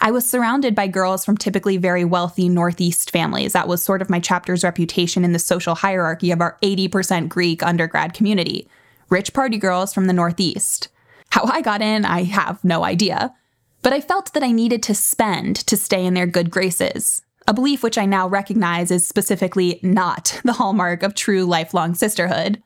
I 0.00 0.10
was 0.10 0.28
surrounded 0.28 0.74
by 0.74 0.86
girls 0.86 1.24
from 1.24 1.36
typically 1.36 1.76
very 1.76 2.04
wealthy 2.04 2.48
Northeast 2.48 3.10
families. 3.10 3.52
That 3.52 3.66
was 3.66 3.82
sort 3.82 4.00
of 4.00 4.10
my 4.10 4.20
chapter's 4.20 4.62
reputation 4.62 5.24
in 5.24 5.32
the 5.32 5.38
social 5.38 5.74
hierarchy 5.74 6.30
of 6.30 6.40
our 6.40 6.56
80% 6.62 7.28
Greek 7.28 7.62
undergrad 7.64 8.14
community. 8.14 8.68
Rich 9.08 9.32
party 9.32 9.58
girls 9.58 9.92
from 9.92 10.06
the 10.06 10.12
Northeast. 10.12 10.88
How 11.30 11.44
I 11.44 11.62
got 11.62 11.82
in, 11.82 12.04
I 12.04 12.24
have 12.24 12.62
no 12.64 12.84
idea. 12.84 13.34
But 13.82 13.92
I 13.92 14.00
felt 14.00 14.32
that 14.34 14.42
I 14.42 14.52
needed 14.52 14.82
to 14.84 14.94
spend 14.94 15.56
to 15.66 15.76
stay 15.76 16.04
in 16.04 16.14
their 16.14 16.26
good 16.26 16.50
graces, 16.50 17.22
a 17.46 17.54
belief 17.54 17.82
which 17.82 17.98
I 17.98 18.06
now 18.06 18.28
recognize 18.28 18.90
is 18.90 19.06
specifically 19.06 19.80
not 19.82 20.40
the 20.44 20.54
hallmark 20.54 21.02
of 21.02 21.14
true 21.14 21.44
lifelong 21.44 21.94
sisterhood. 21.94 22.62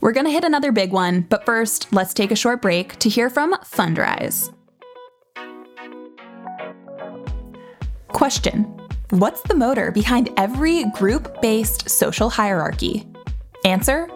We're 0.00 0.12
going 0.12 0.24
to 0.26 0.32
hit 0.32 0.44
another 0.44 0.72
big 0.72 0.92
one, 0.92 1.26
but 1.28 1.44
first, 1.44 1.92
let's 1.92 2.14
take 2.14 2.30
a 2.30 2.36
short 2.36 2.62
break 2.62 2.98
to 3.00 3.10
hear 3.10 3.28
from 3.28 3.52
Fundrise. 3.64 4.52
Question 8.08 8.64
What's 9.10 9.42
the 9.42 9.54
motor 9.54 9.90
behind 9.90 10.30
every 10.36 10.84
group 10.92 11.42
based 11.42 11.90
social 11.90 12.30
hierarchy? 12.30 13.06
Answer 13.64 14.08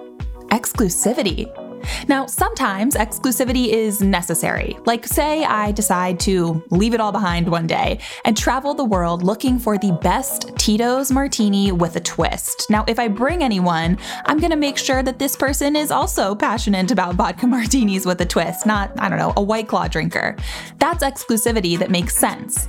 Exclusivity. 0.51 1.64
Now, 2.09 2.27
sometimes 2.27 2.95
exclusivity 2.95 3.69
is 3.69 4.01
necessary. 4.01 4.77
Like, 4.85 5.07
say 5.07 5.45
I 5.45 5.73
decide 5.73 6.21
to 6.21 6.63
leave 6.71 6.95
it 6.95 7.01
all 7.01 7.13
behind 7.13 7.49
one 7.49 7.67
day 7.67 8.01
and 8.25 8.37
travel 8.37 8.75
the 8.75 8.85
world 8.85 9.23
looking 9.23 9.59
for 9.59 9.79
the 9.79 9.93
best 10.03 10.57
Tito's 10.57 11.11
martini 11.11 11.73
with 11.73 11.97
a 11.97 12.01
twist. 12.01 12.71
Now, 12.71 12.85
if 12.87 12.99
I 12.99 13.09
bring 13.09 13.43
anyone, 13.43 13.99
I'm 14.27 14.39
gonna 14.39 14.57
make 14.57 14.79
sure 14.79 15.03
that 15.03 15.19
this 15.19 15.37
person 15.37 15.77
is 15.77 15.91
also 15.91 16.35
passionate 16.35 16.91
about 16.91 17.15
vodka 17.15 17.47
martinis 17.55 18.07
with 18.07 18.21
a 18.21 18.27
twist, 18.27 18.67
not, 18.67 18.93
I 18.99 19.09
don't 19.09 19.19
know, 19.19 19.33
a 19.37 19.43
White 19.43 19.69
Claw 19.69 19.89
drinker. 19.89 20.37
That's 20.79 21.05
exclusivity 21.05 21.79
that 21.79 21.91
makes 21.91 22.17
sense. 22.17 22.69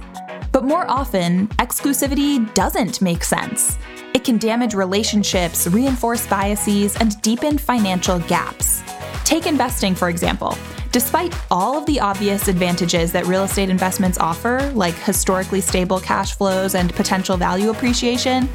But 0.52 0.63
more 0.63 0.89
often, 0.89 1.48
exclusivity 1.60 2.54
doesn't 2.54 3.02
make 3.02 3.24
sense. 3.24 3.78
It 4.13 4.24
can 4.24 4.38
damage 4.38 4.74
relationships, 4.74 5.68
reinforce 5.68 6.26
biases, 6.28 6.96
and 6.96 7.22
deepen 7.22 7.58
financial 7.58 8.20
gaps. 8.20 8.82
Take 9.26 9.48
investing, 9.48 9.96
for 9.96 10.10
example. 10.10 10.56
Despite 10.92 11.36
all 11.52 11.78
of 11.78 11.86
the 11.88 12.00
obvious 12.00 12.48
advantages 12.48 13.12
that 13.12 13.26
real 13.26 13.44
estate 13.44 13.70
investments 13.70 14.18
offer, 14.18 14.72
like 14.76 14.94
historically 14.94 15.60
stable 15.60 16.00
cash 16.00 16.38
flows 16.38 16.76
and 16.76 16.94
potential 16.94 17.36
value 17.36 17.72
appreciation, 17.72 18.48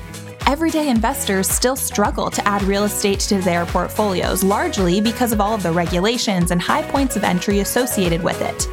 everyday 0.46 0.88
investors 0.88 1.50
still 1.50 1.76
struggle 1.76 2.30
to 2.30 2.48
add 2.48 2.62
real 2.62 2.84
estate 2.84 3.20
to 3.20 3.42
their 3.42 3.66
portfolios, 3.66 4.42
largely 4.42 5.00
because 5.00 5.32
of 5.32 5.40
all 5.40 5.54
of 5.54 5.62
the 5.62 5.72
regulations 5.72 6.50
and 6.50 6.62
high 6.62 6.88
points 6.90 7.16
of 7.16 7.24
entry 7.24 7.58
associated 7.58 8.22
with 8.22 8.40
it. 8.40 8.66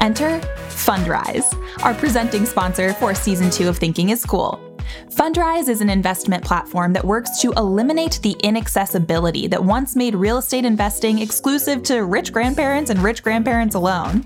Enter 0.00 0.40
Fundrise, 0.70 1.54
our 1.84 1.94
presenting 1.94 2.46
sponsor 2.46 2.94
for 2.94 3.14
season 3.14 3.48
two 3.50 3.68
of 3.68 3.76
Thinking 3.78 4.08
is 4.08 4.24
Cool. 4.24 4.73
Fundrise 5.10 5.68
is 5.68 5.80
an 5.80 5.90
investment 5.90 6.44
platform 6.44 6.92
that 6.92 7.04
works 7.04 7.40
to 7.40 7.52
eliminate 7.52 8.20
the 8.22 8.36
inaccessibility 8.42 9.46
that 9.46 9.62
once 9.62 9.96
made 9.96 10.14
real 10.14 10.38
estate 10.38 10.64
investing 10.64 11.18
exclusive 11.18 11.82
to 11.84 12.04
rich 12.04 12.32
grandparents 12.32 12.90
and 12.90 13.00
rich 13.02 13.22
grandparents 13.22 13.74
alone. 13.74 14.24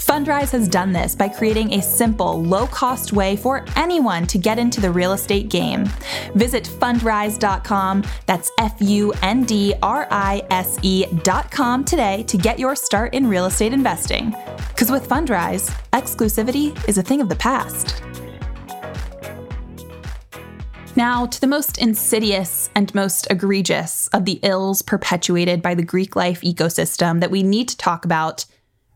Fundrise 0.00 0.50
has 0.50 0.66
done 0.66 0.92
this 0.92 1.14
by 1.14 1.28
creating 1.28 1.74
a 1.74 1.82
simple, 1.82 2.42
low 2.42 2.66
cost 2.66 3.12
way 3.12 3.36
for 3.36 3.64
anyone 3.76 4.26
to 4.26 4.38
get 4.38 4.58
into 4.58 4.80
the 4.80 4.90
real 4.90 5.12
estate 5.12 5.48
game. 5.48 5.84
Visit 6.34 6.64
fundrise.com, 6.64 8.04
that's 8.26 8.50
F 8.58 8.76
U 8.80 9.12
N 9.22 9.44
D 9.44 9.74
R 9.82 10.08
I 10.10 10.42
S 10.50 10.78
E.com 10.82 11.84
today 11.84 12.24
to 12.24 12.38
get 12.38 12.58
your 12.58 12.74
start 12.74 13.14
in 13.14 13.26
real 13.26 13.44
estate 13.44 13.72
investing. 13.74 14.34
Because 14.68 14.90
with 14.90 15.06
Fundrise, 15.06 15.70
exclusivity 15.92 16.76
is 16.88 16.96
a 16.96 17.02
thing 17.02 17.20
of 17.20 17.28
the 17.28 17.36
past. 17.36 18.02
Now, 20.96 21.24
to 21.26 21.40
the 21.40 21.46
most 21.46 21.78
insidious 21.78 22.68
and 22.74 22.94
most 22.94 23.28
egregious 23.30 24.08
of 24.08 24.24
the 24.24 24.40
ills 24.42 24.82
perpetuated 24.82 25.62
by 25.62 25.74
the 25.74 25.84
Greek 25.84 26.16
life 26.16 26.40
ecosystem 26.40 27.20
that 27.20 27.30
we 27.30 27.42
need 27.42 27.68
to 27.68 27.76
talk 27.76 28.04
about 28.04 28.44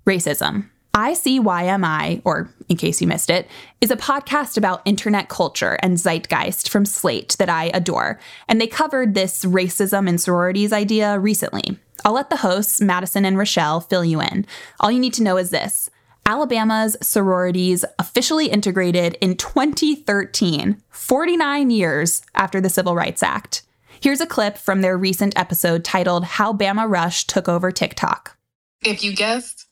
racism. 0.07 0.71
ICYMI, 0.95 2.23
or 2.25 2.51
in 2.69 2.77
case 2.77 3.01
you 3.01 3.07
missed 3.07 3.31
it, 3.31 3.49
is 3.81 3.91
a 3.91 3.97
podcast 3.97 4.57
about 4.57 4.83
internet 4.85 5.29
culture 5.29 5.77
and 5.83 5.99
zeitgeist 5.99 6.69
from 6.69 6.85
Slate 6.85 7.37
that 7.39 7.49
I 7.49 7.71
adore, 7.75 8.21
and 8.49 8.61
they 8.61 8.67
covered 8.67 9.15
this 9.15 9.45
racism 9.45 10.09
and 10.09 10.21
sororities 10.21 10.73
idea 10.73 11.19
recently. 11.19 11.79
I'll 12.05 12.13
let 12.13 12.29
the 12.29 12.37
hosts, 12.37 12.81
Madison 12.81 13.25
and 13.25 13.39
Rochelle, 13.39 13.81
fill 13.81 14.05
you 14.05 14.21
in. 14.21 14.47
All 14.79 14.91
you 14.91 15.01
need 15.01 15.15
to 15.15 15.23
know 15.23 15.37
is 15.37 15.51
this 15.51 15.91
Alabama's 16.27 16.97
sororities 17.03 17.85
officially 17.99 18.47
integrated 18.47 19.19
in 19.21 19.37
2013, 19.37 20.83
49 20.89 21.71
years 21.71 22.23
after 22.35 22.63
the 22.63 22.71
Civil 22.71 22.95
Rights 22.95 23.23
Act. 23.23 23.63
Here's 24.01 24.23
a 24.23 24.27
clip 24.27 24.57
from 24.57 24.81
their 24.81 24.97
recent 24.97 25.39
episode 25.39 25.85
titled 25.85 26.25
How 26.25 26.55
Bama 26.55 26.91
Rush 26.91 27.27
Took 27.27 27.47
Over 27.47 27.71
TikTok. 27.71 28.39
If 28.83 29.05
you 29.05 29.15
guessed 29.15 29.67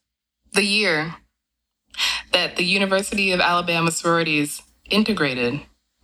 the 0.53 0.65
year 0.65 1.15
that 2.33 2.57
the 2.57 2.65
University 2.65 3.33
of 3.33 3.41
Alabama 3.41 3.91
sororities 3.91 4.63
integrated 4.91 5.61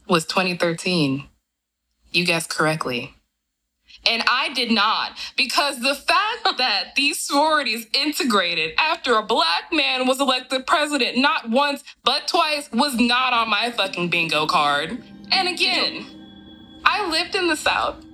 was 0.09 0.25
2013, 0.25 1.29
you 2.11 2.25
guessed 2.25 2.49
correctly. 2.49 3.15
And 4.07 4.23
I 4.27 4.53
did 4.55 4.71
not, 4.71 5.19
because 5.37 5.81
the 5.81 5.95
fact 5.95 6.19
that 6.59 6.95
these 6.97 7.19
sororities 7.19 7.87
integrated 7.93 8.73
after 8.79 9.15
a 9.15 9.23
black 9.23 9.73
man 9.73 10.07
was 10.07 10.21
elected 10.21 10.67
president 10.67 11.19
not 11.19 11.51
once, 11.51 11.83
but 12.05 12.29
twice 12.29 12.71
was 12.73 12.95
not 12.95 13.33
on 13.33 13.51
my 13.51 13.71
fucking 13.71 14.09
bingo 14.09 14.47
card. 14.47 15.03
And 15.31 15.49
again, 15.49 16.07
I 16.85 17.09
lived 17.09 17.35
in 17.35 17.49
the 17.49 17.57
South 17.57 18.05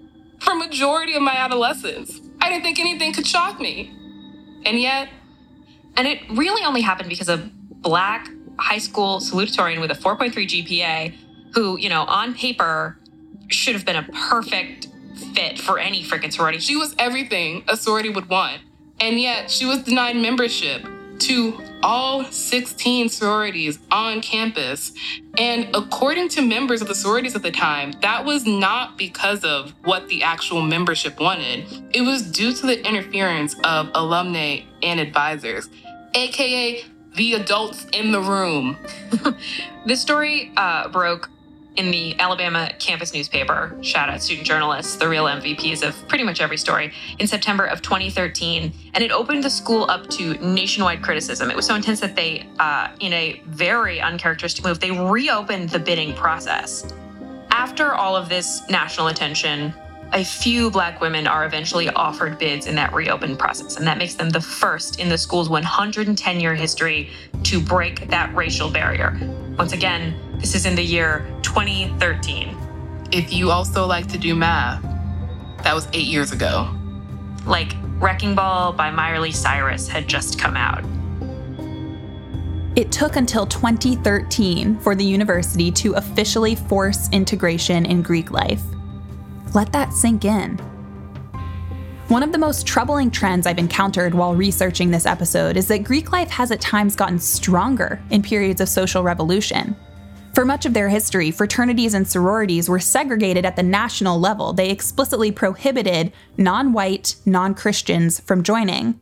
for 0.40 0.55
majority 0.55 1.14
of 1.14 1.23
my 1.23 1.37
adolescence. 1.37 2.20
I 2.40 2.49
didn't 2.49 2.64
think 2.64 2.79
anything 2.79 3.12
could 3.12 3.27
shock 3.27 3.61
me. 3.61 3.92
And 4.64 4.81
yet, 4.81 5.09
and 5.97 6.09
it 6.09 6.20
really 6.31 6.64
only 6.64 6.81
happened 6.81 7.09
because 7.09 7.29
a 7.29 7.51
black 7.81 8.29
high 8.59 8.79
school 8.79 9.20
salutatorian 9.20 9.81
with 9.81 9.90
a 9.90 9.94
4.3 9.94 10.33
GPA 10.33 11.14
who, 11.55 11.79
you 11.79 11.88
know, 11.88 12.03
on 12.03 12.35
paper 12.35 12.99
should 13.49 13.75
have 13.75 13.85
been 13.85 13.97
a 13.97 14.03
perfect 14.03 14.84
fit 15.14 15.59
for 15.59 15.79
any 15.79 16.03
freaking 16.03 16.33
sorority. 16.33 16.59
She 16.59 16.77
was 16.77 16.94
everything 16.98 17.64
a 17.68 17.77
sorority 17.77 18.11
would 18.11 18.29
want. 18.29 18.61
And 19.00 19.20
yet 19.20 19.50
she 19.50 19.66
was 19.66 19.83
denied 19.83 20.16
membership 20.16 20.87
to 21.20 21.61
all 21.83 22.24
16 22.24 23.09
sororities 23.09 23.79
on 23.90 24.20
campus. 24.20 24.92
And 25.38 25.68
according 25.74 26.29
to 26.31 26.42
members 26.42 26.81
of 26.81 26.88
the 26.88 26.94
sororities 26.94 27.37
at 27.37 27.42
the 27.42 27.50
time, 27.50 27.92
that 28.00 28.24
was 28.24 28.46
not 28.46 28.96
because 28.96 29.44
of 29.44 29.74
what 29.85 30.09
the 30.09 30.22
actual 30.22 30.62
membership 30.62 31.20
wanted. 31.20 31.66
It 31.94 32.03
was 32.03 32.22
due 32.22 32.53
to 32.55 32.66
the 32.66 32.87
interference 32.87 33.55
of 33.64 33.90
alumni 33.94 34.61
and 34.83 35.00
advisors, 35.00 35.68
aka 36.14 36.85
the 37.16 37.35
adults 37.35 37.87
in 37.92 38.11
the 38.11 38.20
room. 38.20 38.77
this 39.87 40.00
story 40.00 40.53
uh, 40.57 40.88
broke 40.88 41.31
in 41.76 41.90
the 41.90 42.18
Alabama 42.18 42.70
campus 42.78 43.12
newspaper. 43.12 43.76
Shout 43.80 44.08
out 44.08 44.22
student 44.22 44.46
journalists, 44.46 44.96
the 44.96 45.08
real 45.08 45.24
MVPs 45.24 45.87
of 45.87 46.08
pretty 46.08 46.24
much 46.24 46.40
every 46.40 46.56
story, 46.56 46.92
in 47.18 47.26
September 47.26 47.64
of 47.64 47.82
2013. 47.82 48.72
And 48.94 49.04
it 49.04 49.10
opened 49.10 49.42
the 49.42 49.50
school 49.50 49.90
up 49.90 50.08
to 50.10 50.34
nationwide 50.34 51.02
criticism. 51.02 51.50
It 51.50 51.56
was 51.56 51.66
so 51.66 51.74
intense 51.74 52.00
that 52.00 52.14
they, 52.14 52.48
uh, 52.58 52.88
in 53.00 53.12
a 53.12 53.42
very 53.46 54.00
uncharacteristic 54.00 54.64
move, 54.64 54.80
they 54.80 54.90
reopened 54.90 55.70
the 55.70 55.78
bidding 55.78 56.14
process. 56.14 56.92
After 57.50 57.94
all 57.94 58.16
of 58.16 58.28
this 58.28 58.62
national 58.68 59.08
attention, 59.08 59.72
a 60.14 60.24
few 60.24 60.70
black 60.70 61.00
women 61.00 61.27
are 61.27 61.44
eventually 61.44 61.88
offered 61.90 62.38
bids 62.38 62.66
in 62.66 62.77
that 62.77 62.94
reopened 62.94 63.37
process, 63.37 63.77
and 63.77 63.87
that 63.87 63.98
makes 63.98 64.14
them 64.14 64.31
the 64.31 64.40
first 64.40 65.00
in 65.00 65.09
the 65.09 65.18
school's 65.18 65.48
110 65.48 66.40
year 66.40 66.55
history 66.55 67.11
to 67.42 67.61
break 67.61 68.09
that 68.09 68.33
racial 68.33 68.70
barrier. 68.70 69.18
Once 69.59 69.72
again, 69.72 70.14
this 70.38 70.55
is 70.55 70.66
in 70.66 70.77
the 70.77 70.85
year 70.85 71.27
2013. 71.42 72.57
If 73.11 73.33
you 73.33 73.50
also 73.50 73.87
like 73.87 74.07
to 74.09 74.18
do 74.18 74.37
math, 74.37 74.83
that 75.64 75.74
was 75.74 75.88
eight 75.92 76.07
years 76.07 76.31
ago. 76.31 76.72
Like 77.44 77.72
Wrecking 77.98 78.37
Ball 78.37 78.72
by 78.72 78.90
Miley 78.92 79.33
Cyrus 79.33 79.88
had 79.88 80.07
just 80.07 80.38
come 80.38 80.57
out. 80.57 80.85
It 82.77 82.92
took 82.92 83.16
until 83.16 83.46
2013 83.46 84.79
for 84.79 84.94
the 84.94 85.05
university 85.05 85.72
to 85.72 85.94
officially 85.94 86.55
force 86.55 87.09
integration 87.11 87.87
in 87.87 88.03
Greek 88.03 88.31
life. 88.31 88.62
Let 89.55 89.73
that 89.73 89.93
sink 89.93 90.25
in. 90.25 90.59
One 92.09 92.23
of 92.23 92.33
the 92.33 92.38
most 92.38 92.67
troubling 92.67 93.11
trends 93.11 93.47
I've 93.47 93.59
encountered 93.59 94.14
while 94.14 94.35
researching 94.35 94.90
this 94.90 95.07
episode 95.07 95.57
is 95.57 95.69
that 95.69 95.85
Greek 95.85 96.12
life 96.12 96.31
has 96.31 96.51
at 96.51 96.61
times 96.61 96.97
gotten 96.97 97.19
stronger 97.19 98.03
in 98.11 98.21
periods 98.21 98.61
of 98.61 98.69
social 98.69 99.03
revolution. 99.03 99.77
For 100.35 100.45
much 100.45 100.67
of 100.67 100.75
their 100.75 100.88
history, 100.88 101.31
fraternities 101.31 101.95
and 101.95 102.07
sororities 102.07 102.69
were 102.69 102.81
segregated 102.81 103.47
at 103.47 103.55
the 103.55 103.62
national 103.62 104.19
level. 104.19 104.53
They 104.53 104.71
explicitly 104.71 105.31
prohibited 105.31 106.12
non 106.37 106.73
white, 106.73 107.14
non 107.25 107.55
Christians 107.55 108.19
from 108.21 108.43
joining. 108.43 109.01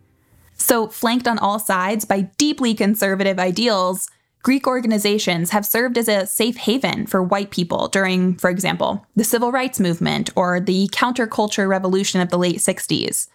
So, 0.55 0.89
flanked 0.89 1.27
on 1.27 1.39
all 1.39 1.59
sides 1.59 2.05
by 2.05 2.31
deeply 2.37 2.75
conservative 2.75 3.39
ideals, 3.39 4.09
Greek 4.43 4.67
organizations 4.67 5.51
have 5.51 5.65
served 5.65 5.97
as 5.97 6.09
a 6.09 6.27
safe 6.27 6.57
haven 6.57 7.07
for 7.07 7.23
white 7.23 7.53
people 7.53 7.87
during, 7.87 8.37
for 8.37 8.51
example, 8.51 9.07
the 9.15 9.23
civil 9.23 9.53
rights 9.53 9.79
movement 9.79 10.31
or 10.35 10.59
the 10.59 10.89
counterculture 10.89 11.69
revolution 11.69 12.21
of 12.21 12.29
the 12.31 12.39
late 12.39 12.57
60s. 12.57 13.29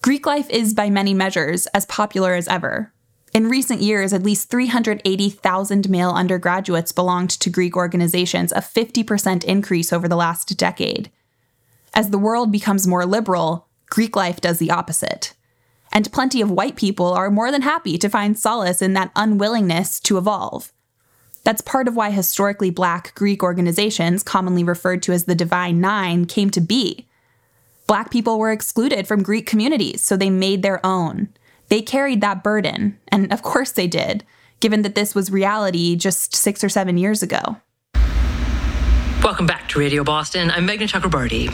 Greek 0.00 0.24
life 0.24 0.48
is, 0.48 0.72
by 0.72 0.88
many 0.88 1.12
measures, 1.12 1.66
as 1.68 1.84
popular 1.86 2.34
as 2.34 2.48
ever. 2.48 2.90
In 3.34 3.50
recent 3.50 3.82
years, 3.82 4.14
at 4.14 4.22
least 4.22 4.48
380,000 4.48 5.90
male 5.90 6.10
undergraduates 6.10 6.92
belonged 6.92 7.30
to 7.30 7.50
Greek 7.50 7.76
organizations, 7.76 8.50
a 8.52 8.60
50% 8.60 9.44
increase 9.44 9.92
over 9.92 10.08
the 10.08 10.16
last 10.16 10.56
decade. 10.56 11.10
As 11.92 12.08
the 12.08 12.18
world 12.18 12.50
becomes 12.50 12.86
more 12.86 13.04
liberal, 13.04 13.68
Greek 13.90 14.16
life 14.16 14.40
does 14.40 14.58
the 14.58 14.70
opposite 14.70 15.33
and 15.94 16.12
plenty 16.12 16.40
of 16.40 16.50
white 16.50 16.74
people 16.74 17.06
are 17.06 17.30
more 17.30 17.52
than 17.52 17.62
happy 17.62 17.96
to 17.96 18.08
find 18.08 18.36
solace 18.36 18.82
in 18.82 18.92
that 18.94 19.12
unwillingness 19.14 20.00
to 20.00 20.18
evolve. 20.18 20.72
That's 21.44 21.60
part 21.60 21.86
of 21.86 21.94
why 21.94 22.10
historically 22.10 22.70
black 22.70 23.14
Greek 23.14 23.42
organizations, 23.42 24.22
commonly 24.22 24.64
referred 24.64 25.02
to 25.04 25.12
as 25.12 25.24
the 25.24 25.34
Divine 25.34 25.80
Nine, 25.80 26.24
came 26.24 26.50
to 26.50 26.60
be. 26.60 27.06
Black 27.86 28.10
people 28.10 28.38
were 28.38 28.50
excluded 28.50 29.06
from 29.06 29.22
Greek 29.22 29.46
communities, 29.46 30.02
so 30.02 30.16
they 30.16 30.30
made 30.30 30.62
their 30.62 30.84
own. 30.84 31.28
They 31.68 31.82
carried 31.82 32.20
that 32.22 32.42
burden, 32.42 32.98
and 33.08 33.32
of 33.32 33.42
course 33.42 33.72
they 33.72 33.86
did, 33.86 34.24
given 34.60 34.82
that 34.82 34.94
this 34.94 35.14
was 35.14 35.30
reality 35.30 35.94
just 35.94 36.34
six 36.34 36.64
or 36.64 36.68
seven 36.68 36.96
years 36.96 37.22
ago. 37.22 37.58
Welcome 39.24 39.46
back 39.46 39.70
to 39.70 39.78
Radio 39.78 40.04
Boston. 40.04 40.50
I'm 40.50 40.68
Meghna 40.68 40.86
Chakrabarti. 40.86 41.48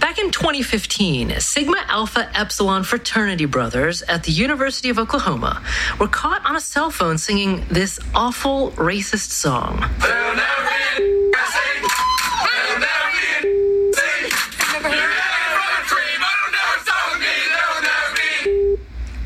Back 0.00 0.18
in 0.18 0.32
2015, 0.32 1.38
Sigma 1.38 1.76
Alpha 1.86 2.28
Epsilon 2.36 2.82
fraternity 2.82 3.44
brothers 3.44 4.02
at 4.02 4.24
the 4.24 4.32
University 4.32 4.90
of 4.90 4.98
Oklahoma 4.98 5.62
were 6.00 6.08
caught 6.08 6.44
on 6.44 6.56
a 6.56 6.60
cell 6.60 6.90
phone 6.90 7.18
singing 7.18 7.64
this 7.70 8.00
awful 8.12 8.72
racist 8.72 9.30
song. 9.30 9.88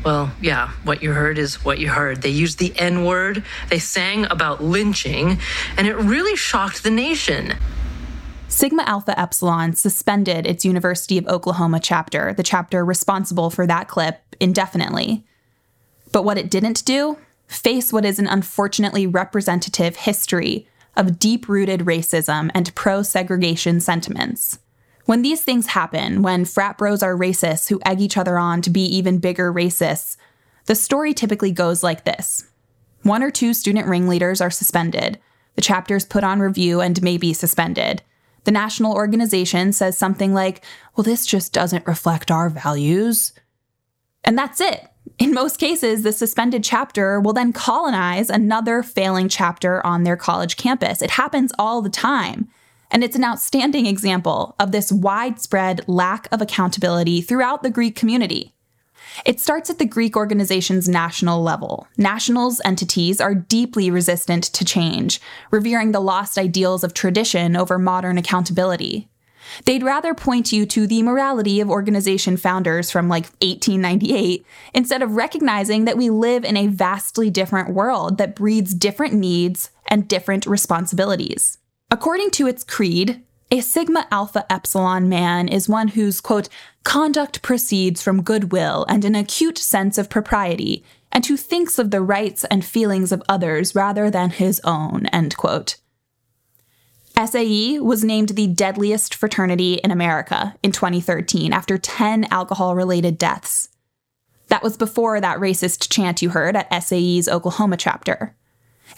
Well, 0.05 0.31
yeah, 0.39 0.69
what 0.83 1.01
you 1.01 1.13
heard 1.13 1.39
is 1.39 1.65
what 1.65 1.79
you 1.79 1.89
heard. 1.89 2.21
They 2.21 2.29
used 2.29 2.59
the 2.59 2.71
N 2.77 3.05
word, 3.05 3.43
they 3.69 3.79
sang 3.79 4.25
about 4.25 4.63
lynching, 4.63 5.39
and 5.75 5.87
it 5.87 5.95
really 5.97 6.35
shocked 6.35 6.83
the 6.83 6.91
nation. 6.91 7.55
Sigma 8.57 8.81
Alpha 8.87 9.17
Epsilon 9.19 9.75
suspended 9.75 10.47
its 10.47 10.65
University 10.65 11.19
of 11.19 11.27
Oklahoma 11.27 11.79
chapter, 11.79 12.33
the 12.33 12.41
chapter 12.41 12.83
responsible 12.83 13.51
for 13.51 13.67
that 13.67 13.87
clip, 13.87 14.19
indefinitely. 14.39 15.23
But 16.11 16.23
what 16.23 16.39
it 16.39 16.49
didn't 16.49 16.83
do? 16.83 17.19
Face 17.45 17.93
what 17.93 18.03
is 18.03 18.17
an 18.17 18.25
unfortunately 18.25 19.05
representative 19.05 19.97
history 19.97 20.67
of 20.95 21.19
deep 21.19 21.47
rooted 21.47 21.81
racism 21.81 22.49
and 22.55 22.73
pro 22.73 23.03
segregation 23.03 23.79
sentiments. 23.79 24.57
When 25.05 25.21
these 25.21 25.43
things 25.43 25.67
happen, 25.67 26.23
when 26.23 26.43
frat 26.43 26.79
bros 26.79 27.03
are 27.03 27.15
racists 27.15 27.69
who 27.69 27.79
egg 27.85 28.01
each 28.01 28.17
other 28.17 28.39
on 28.39 28.63
to 28.63 28.71
be 28.71 28.81
even 28.85 29.19
bigger 29.19 29.53
racists, 29.53 30.17
the 30.65 30.73
story 30.73 31.13
typically 31.13 31.51
goes 31.51 31.83
like 31.83 32.05
this 32.05 32.47
One 33.03 33.21
or 33.21 33.29
two 33.29 33.53
student 33.53 33.87
ringleaders 33.87 34.41
are 34.41 34.49
suspended, 34.49 35.19
the 35.53 35.61
chapter's 35.61 36.05
put 36.05 36.23
on 36.23 36.39
review 36.39 36.81
and 36.81 36.99
may 37.03 37.19
be 37.19 37.33
suspended. 37.33 38.01
The 38.47 38.51
national 38.53 38.93
organization 38.93 39.73
says 39.73 39.97
something 39.97 40.33
like, 40.33 40.63
well, 40.95 41.03
this 41.03 41.25
just 41.25 41.51
doesn't 41.51 41.85
reflect 41.85 42.31
our 42.31 42.49
values. 42.49 43.33
And 44.23 44.37
that's 44.37 44.61
it. 44.61 44.87
In 45.19 45.33
most 45.33 45.59
cases, 45.59 46.03
the 46.03 46.13
suspended 46.13 46.63
chapter 46.63 47.19
will 47.19 47.33
then 47.33 47.51
colonize 47.51 48.29
another 48.29 48.83
failing 48.83 49.27
chapter 49.27 49.85
on 49.85 50.03
their 50.03 50.15
college 50.15 50.55
campus. 50.55 51.01
It 51.01 51.09
happens 51.09 51.51
all 51.59 51.81
the 51.81 51.89
time. 51.89 52.47
And 52.89 53.03
it's 53.03 53.17
an 53.17 53.25
outstanding 53.25 53.85
example 53.85 54.55
of 54.61 54.71
this 54.71 54.93
widespread 54.93 55.85
lack 55.89 56.29
of 56.31 56.41
accountability 56.41 57.19
throughout 57.19 57.63
the 57.63 57.69
Greek 57.69 57.97
community. 57.97 58.53
It 59.25 59.39
starts 59.39 59.69
at 59.69 59.79
the 59.79 59.85
Greek 59.85 60.15
organization's 60.15 60.87
national 60.87 61.41
level. 61.41 61.87
Nationals 61.97 62.61
entities 62.63 63.19
are 63.19 63.33
deeply 63.33 63.89
resistant 63.89 64.43
to 64.45 64.65
change, 64.65 65.19
revering 65.51 65.91
the 65.91 65.99
lost 65.99 66.37
ideals 66.37 66.83
of 66.83 66.93
tradition 66.93 67.55
over 67.55 67.79
modern 67.79 68.17
accountability. 68.17 69.09
They'd 69.65 69.83
rather 69.83 70.13
point 70.13 70.51
you 70.51 70.65
to 70.67 70.87
the 70.87 71.03
morality 71.03 71.61
of 71.61 71.69
organization 71.69 72.37
founders 72.37 72.91
from 72.91 73.07
like 73.07 73.25
1898 73.41 74.45
instead 74.73 75.01
of 75.01 75.15
recognizing 75.15 75.85
that 75.85 75.97
we 75.97 76.09
live 76.09 76.43
in 76.43 76.57
a 76.57 76.67
vastly 76.67 77.29
different 77.29 77.73
world 77.73 78.17
that 78.17 78.35
breeds 78.35 78.73
different 78.73 79.13
needs 79.13 79.71
and 79.87 80.07
different 80.07 80.45
responsibilities. 80.45 81.59
According 81.89 82.31
to 82.31 82.47
its 82.47 82.65
creed, 82.65 83.23
a 83.49 83.61
Sigma 83.61 84.07
Alpha 84.11 84.45
Epsilon 84.51 85.07
man 85.07 85.47
is 85.47 85.69
one 85.69 85.89
whose, 85.89 86.19
quote, 86.19 86.49
conduct 86.83 87.41
proceeds 87.41 88.01
from 88.01 88.21
goodwill 88.21 88.85
and 88.89 89.05
an 89.05 89.15
acute 89.15 89.57
sense 89.57 89.97
of 89.97 90.09
propriety, 90.09 90.83
and 91.11 91.25
who 91.25 91.37
thinks 91.37 91.79
of 91.79 91.91
the 91.91 92.01
rights 92.01 92.43
and 92.45 92.65
feelings 92.65 93.11
of 93.11 93.23
others 93.29 93.73
rather 93.73 94.09
than 94.09 94.31
his 94.31 94.59
own, 94.63 95.05
end 95.07 95.37
quote. 95.37 95.77
SAE 97.25 97.79
was 97.79 98.03
named 98.03 98.29
the 98.29 98.47
deadliest 98.47 99.15
fraternity 99.15 99.75
in 99.75 99.91
America 99.91 100.55
in 100.61 100.71
2013 100.71 101.53
after 101.53 101.77
10 101.77 102.25
alcohol 102.25 102.75
related 102.75 103.17
deaths. 103.17 103.69
That 104.49 104.61
was 104.61 104.77
before 104.77 105.19
that 105.19 105.39
racist 105.39 105.91
chant 105.91 106.21
you 106.21 106.29
heard 106.29 106.55
at 106.55 106.83
SAE's 106.83 107.27
Oklahoma 107.27 107.77
chapter. 107.77 108.35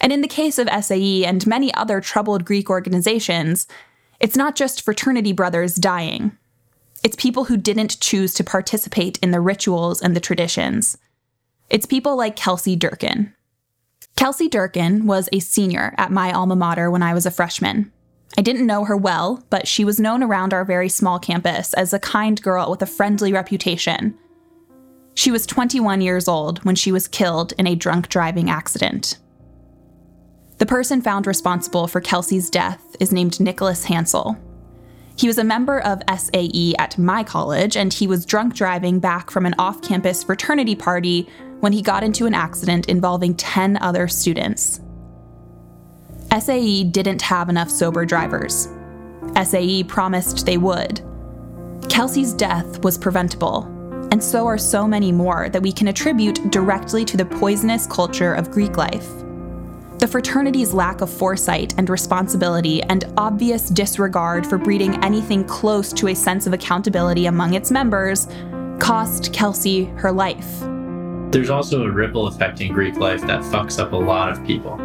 And 0.00 0.12
in 0.12 0.20
the 0.20 0.28
case 0.28 0.58
of 0.58 0.68
SAE 0.68 1.24
and 1.24 1.46
many 1.46 1.72
other 1.74 2.00
troubled 2.00 2.44
Greek 2.44 2.68
organizations, 2.68 3.66
it's 4.20 4.36
not 4.36 4.54
just 4.54 4.82
fraternity 4.82 5.32
brothers 5.32 5.74
dying. 5.74 6.36
It's 7.02 7.16
people 7.16 7.44
who 7.44 7.56
didn't 7.56 8.00
choose 8.00 8.34
to 8.34 8.44
participate 8.44 9.18
in 9.22 9.30
the 9.30 9.40
rituals 9.40 10.02
and 10.02 10.14
the 10.14 10.20
traditions. 10.20 10.98
It's 11.70 11.86
people 11.86 12.16
like 12.16 12.36
Kelsey 12.36 12.76
Durkin. 12.76 13.34
Kelsey 14.16 14.48
Durkin 14.48 15.06
was 15.06 15.30
a 15.32 15.40
senior 15.40 15.94
at 15.96 16.12
my 16.12 16.32
alma 16.32 16.54
mater 16.54 16.90
when 16.90 17.02
I 17.02 17.14
was 17.14 17.24
a 17.24 17.30
freshman. 17.30 17.90
I 18.36 18.42
didn't 18.42 18.66
know 18.66 18.84
her 18.84 18.96
well, 18.96 19.42
but 19.48 19.66
she 19.66 19.84
was 19.84 19.98
known 19.98 20.22
around 20.22 20.52
our 20.52 20.64
very 20.64 20.88
small 20.90 21.18
campus 21.18 21.72
as 21.74 21.92
a 21.92 21.98
kind 21.98 22.40
girl 22.42 22.70
with 22.70 22.82
a 22.82 22.86
friendly 22.86 23.32
reputation. 23.32 24.16
She 25.14 25.30
was 25.30 25.46
21 25.46 26.02
years 26.02 26.28
old 26.28 26.62
when 26.64 26.74
she 26.74 26.92
was 26.92 27.08
killed 27.08 27.54
in 27.58 27.66
a 27.66 27.74
drunk 27.74 28.08
driving 28.08 28.50
accident. 28.50 29.18
The 30.60 30.66
person 30.66 31.00
found 31.00 31.26
responsible 31.26 31.88
for 31.88 32.02
Kelsey's 32.02 32.50
death 32.50 32.94
is 33.00 33.12
named 33.12 33.40
Nicholas 33.40 33.86
Hansel. 33.86 34.36
He 35.16 35.26
was 35.26 35.38
a 35.38 35.44
member 35.44 35.80
of 35.80 36.02
SAE 36.14 36.74
at 36.78 36.98
my 36.98 37.24
college, 37.24 37.78
and 37.78 37.90
he 37.90 38.06
was 38.06 38.26
drunk 38.26 38.54
driving 38.54 38.98
back 39.00 39.30
from 39.30 39.46
an 39.46 39.54
off 39.58 39.80
campus 39.80 40.22
fraternity 40.22 40.74
party 40.74 41.26
when 41.60 41.72
he 41.72 41.80
got 41.80 42.04
into 42.04 42.26
an 42.26 42.34
accident 42.34 42.90
involving 42.90 43.34
10 43.36 43.78
other 43.78 44.06
students. 44.06 44.82
SAE 46.38 46.84
didn't 46.84 47.22
have 47.22 47.48
enough 47.48 47.70
sober 47.70 48.04
drivers. 48.04 48.68
SAE 49.42 49.84
promised 49.84 50.44
they 50.44 50.58
would. 50.58 51.00
Kelsey's 51.88 52.34
death 52.34 52.84
was 52.84 52.98
preventable, 52.98 53.64
and 54.12 54.22
so 54.22 54.46
are 54.46 54.58
so 54.58 54.86
many 54.86 55.10
more 55.10 55.48
that 55.48 55.62
we 55.62 55.72
can 55.72 55.88
attribute 55.88 56.50
directly 56.50 57.02
to 57.06 57.16
the 57.16 57.24
poisonous 57.24 57.86
culture 57.86 58.34
of 58.34 58.50
Greek 58.50 58.76
life. 58.76 59.10
The 60.00 60.08
fraternity's 60.08 60.72
lack 60.72 61.02
of 61.02 61.10
foresight 61.10 61.74
and 61.76 61.88
responsibility 61.90 62.82
and 62.84 63.04
obvious 63.18 63.68
disregard 63.68 64.46
for 64.46 64.56
breeding 64.56 64.94
anything 65.04 65.44
close 65.44 65.92
to 65.92 66.08
a 66.08 66.14
sense 66.14 66.46
of 66.46 66.54
accountability 66.54 67.26
among 67.26 67.52
its 67.52 67.70
members 67.70 68.26
cost 68.78 69.32
Kelsey 69.34 69.84
her 69.96 70.10
life. 70.10 70.60
There's 71.32 71.50
also 71.50 71.82
a 71.84 71.90
ripple 71.90 72.28
effect 72.28 72.62
in 72.62 72.72
Greek 72.72 72.96
life 72.96 73.20
that 73.26 73.42
fucks 73.42 73.78
up 73.78 73.92
a 73.92 73.96
lot 73.96 74.32
of 74.32 74.42
people. 74.46 74.80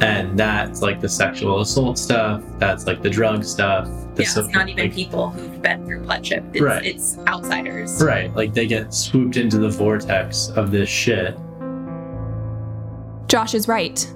And 0.00 0.38
that's 0.38 0.80
like 0.80 1.00
the 1.00 1.08
sexual 1.08 1.60
assault 1.60 1.98
stuff, 1.98 2.40
that's 2.58 2.86
like 2.86 3.02
the 3.02 3.10
drug 3.10 3.44
stuff. 3.44 3.86
The 4.14 4.22
yeah, 4.22 4.22
it's 4.22 4.32
social- 4.34 4.52
not 4.52 4.68
even 4.68 4.84
like- 4.84 4.94
people 4.94 5.30
who've 5.30 5.60
been 5.60 5.84
through 5.84 6.02
bloodship. 6.04 6.44
It's, 6.52 6.62
Right. 6.62 6.86
it's 6.86 7.18
outsiders. 7.26 8.00
Right, 8.02 8.34
like 8.34 8.54
they 8.54 8.66
get 8.68 8.94
swooped 8.94 9.36
into 9.36 9.58
the 9.58 9.68
vortex 9.68 10.50
of 10.50 10.70
this 10.70 10.88
shit. 10.88 11.36
Josh 13.26 13.54
is 13.54 13.66
right. 13.68 14.10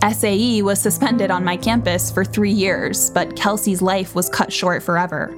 SAE 0.00 0.62
was 0.62 0.80
suspended 0.80 1.30
on 1.30 1.44
my 1.44 1.56
campus 1.56 2.10
for 2.10 2.24
three 2.24 2.50
years, 2.50 3.10
but 3.10 3.36
Kelsey's 3.36 3.82
life 3.82 4.14
was 4.14 4.28
cut 4.28 4.52
short 4.52 4.82
forever. 4.82 5.36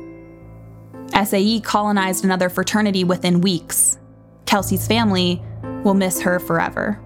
SAE 1.25 1.61
colonized 1.61 2.25
another 2.25 2.49
fraternity 2.49 3.05
within 3.05 3.41
weeks. 3.41 3.99
Kelsey's 4.47 4.87
family 4.87 5.43
will 5.85 5.95
miss 5.95 6.21
her 6.21 6.39
forever. 6.39 7.01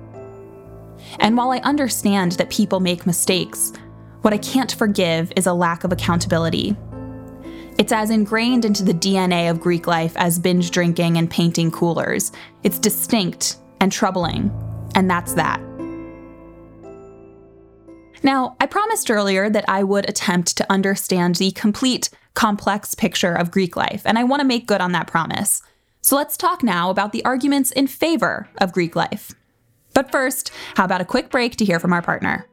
And 1.20 1.36
while 1.36 1.50
I 1.50 1.58
understand 1.58 2.32
that 2.32 2.50
people 2.50 2.80
make 2.80 3.06
mistakes, 3.06 3.72
what 4.22 4.34
I 4.34 4.38
can't 4.38 4.72
forgive 4.72 5.32
is 5.36 5.46
a 5.46 5.52
lack 5.52 5.84
of 5.84 5.92
accountability. 5.92 6.76
It's 7.78 7.92
as 7.92 8.10
ingrained 8.10 8.64
into 8.64 8.84
the 8.84 8.92
DNA 8.92 9.50
of 9.50 9.60
Greek 9.60 9.86
life 9.86 10.12
as 10.16 10.38
binge 10.38 10.70
drinking 10.70 11.16
and 11.16 11.30
painting 11.30 11.70
coolers. 11.70 12.32
It's 12.64 12.78
distinct 12.78 13.58
and 13.80 13.92
troubling, 13.92 14.50
and 14.94 15.08
that's 15.08 15.34
that. 15.34 15.60
Now, 18.22 18.56
I 18.60 18.66
promised 18.66 19.10
earlier 19.10 19.48
that 19.48 19.64
I 19.68 19.84
would 19.84 20.08
attempt 20.08 20.56
to 20.56 20.72
understand 20.72 21.36
the 21.36 21.52
complete, 21.52 22.10
complex 22.34 22.94
picture 22.94 23.34
of 23.34 23.50
Greek 23.50 23.76
life, 23.76 24.02
and 24.04 24.18
I 24.18 24.24
want 24.24 24.40
to 24.40 24.46
make 24.46 24.66
good 24.66 24.80
on 24.80 24.92
that 24.92 25.06
promise. 25.06 25.62
So 26.00 26.16
let's 26.16 26.36
talk 26.36 26.62
now 26.62 26.90
about 26.90 27.12
the 27.12 27.24
arguments 27.24 27.70
in 27.70 27.86
favor 27.86 28.48
of 28.58 28.72
Greek 28.72 28.96
life. 28.96 29.34
But 29.94 30.10
first, 30.10 30.50
how 30.74 30.84
about 30.84 31.00
a 31.00 31.04
quick 31.04 31.30
break 31.30 31.56
to 31.56 31.64
hear 31.64 31.78
from 31.78 31.92
our 31.92 32.02
partner? 32.02 32.46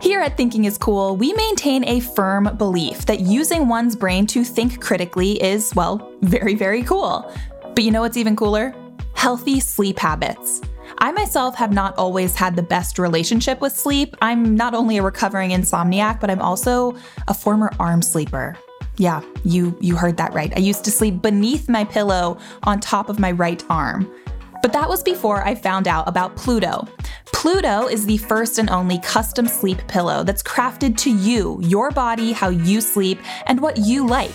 Here 0.00 0.20
at 0.20 0.36
Thinking 0.36 0.64
is 0.64 0.78
Cool, 0.78 1.16
we 1.16 1.32
maintain 1.34 1.84
a 1.84 2.00
firm 2.00 2.56
belief 2.56 3.04
that 3.06 3.20
using 3.20 3.68
one's 3.68 3.94
brain 3.94 4.26
to 4.28 4.44
think 4.44 4.80
critically 4.80 5.42
is, 5.42 5.74
well, 5.74 6.10
very, 6.22 6.54
very 6.54 6.82
cool. 6.82 7.30
But 7.74 7.84
you 7.84 7.90
know 7.90 8.00
what's 8.00 8.16
even 8.16 8.34
cooler? 8.34 8.74
Healthy 9.14 9.60
sleep 9.60 9.98
habits. 9.98 10.62
I 11.02 11.12
myself 11.12 11.54
have 11.54 11.72
not 11.72 11.96
always 11.96 12.34
had 12.34 12.56
the 12.56 12.62
best 12.62 12.98
relationship 12.98 13.62
with 13.62 13.74
sleep. 13.74 14.14
I'm 14.20 14.54
not 14.54 14.74
only 14.74 14.98
a 14.98 15.02
recovering 15.02 15.50
insomniac, 15.50 16.20
but 16.20 16.28
I'm 16.28 16.42
also 16.42 16.94
a 17.26 17.32
former 17.32 17.70
arm 17.80 18.02
sleeper. 18.02 18.54
Yeah, 18.98 19.22
you 19.42 19.74
you 19.80 19.96
heard 19.96 20.18
that 20.18 20.34
right. 20.34 20.52
I 20.54 20.60
used 20.60 20.84
to 20.84 20.90
sleep 20.90 21.22
beneath 21.22 21.70
my 21.70 21.84
pillow 21.84 22.36
on 22.64 22.80
top 22.80 23.08
of 23.08 23.18
my 23.18 23.32
right 23.32 23.64
arm. 23.70 24.12
But 24.60 24.74
that 24.74 24.90
was 24.90 25.02
before 25.02 25.42
I 25.42 25.54
found 25.54 25.88
out 25.88 26.06
about 26.06 26.36
Pluto. 26.36 26.86
Pluto 27.32 27.86
is 27.86 28.04
the 28.04 28.18
first 28.18 28.58
and 28.58 28.68
only 28.68 28.98
custom 28.98 29.46
sleep 29.46 29.78
pillow 29.88 30.22
that's 30.22 30.42
crafted 30.42 30.98
to 30.98 31.10
you, 31.10 31.58
your 31.62 31.90
body, 31.90 32.32
how 32.32 32.50
you 32.50 32.82
sleep, 32.82 33.18
and 33.46 33.58
what 33.62 33.78
you 33.78 34.06
like. 34.06 34.34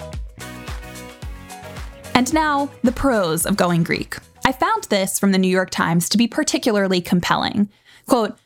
And 2.13 2.31
now, 2.31 2.69
the 2.83 2.91
pros 2.91 3.47
of 3.47 3.57
going 3.57 3.81
Greek. 3.81 4.17
I 4.45 4.51
found 4.51 4.83
this 4.83 5.17
from 5.19 5.31
the 5.31 5.39
New 5.39 5.47
York 5.47 5.71
Times 5.71 6.07
to 6.09 6.19
be 6.19 6.27
particularly 6.27 7.01
compelling. 7.01 7.67
Quote, 8.05 8.37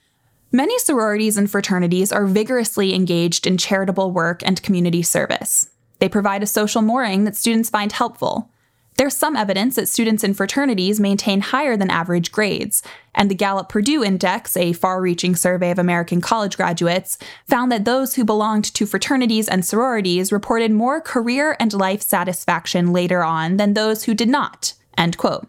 Many 0.51 0.79
sororities 0.79 1.37
and 1.37 1.51
fraternities 1.51 2.11
are 2.11 2.25
vigorously 2.25 2.95
engaged 2.95 3.45
in 3.45 3.57
charitable 3.57 4.11
work 4.11 4.41
and 4.43 4.63
community 4.63 5.03
service. 5.03 5.69
They 5.99 6.09
provide 6.09 6.43
a 6.43 6.47
social 6.47 6.81
mooring 6.81 7.25
that 7.25 7.35
students 7.35 7.69
find 7.69 7.91
helpful. 7.91 8.49
There's 8.97 9.15
some 9.15 9.37
evidence 9.37 9.77
that 9.77 9.87
students 9.87 10.25
in 10.25 10.33
fraternities 10.33 10.99
maintain 10.99 11.39
higher 11.39 11.77
than 11.77 11.89
average 11.89 12.33
grades, 12.33 12.83
and 13.15 13.31
the 13.31 13.35
Gallup 13.35 13.69
Purdue 13.69 14.03
Index, 14.03 14.57
a 14.57 14.73
far 14.73 15.01
reaching 15.01 15.37
survey 15.37 15.71
of 15.71 15.79
American 15.79 16.19
college 16.19 16.57
graduates, 16.57 17.17
found 17.47 17.71
that 17.71 17.85
those 17.85 18.15
who 18.15 18.25
belonged 18.25 18.65
to 18.73 18.85
fraternities 18.85 19.47
and 19.47 19.63
sororities 19.63 20.33
reported 20.33 20.71
more 20.71 20.99
career 20.99 21.55
and 21.61 21.71
life 21.71 22.01
satisfaction 22.01 22.91
later 22.91 23.23
on 23.23 23.55
than 23.55 23.73
those 23.73 24.03
who 24.03 24.13
did 24.13 24.27
not. 24.27 24.73
End 24.97 25.17
quote. 25.17 25.47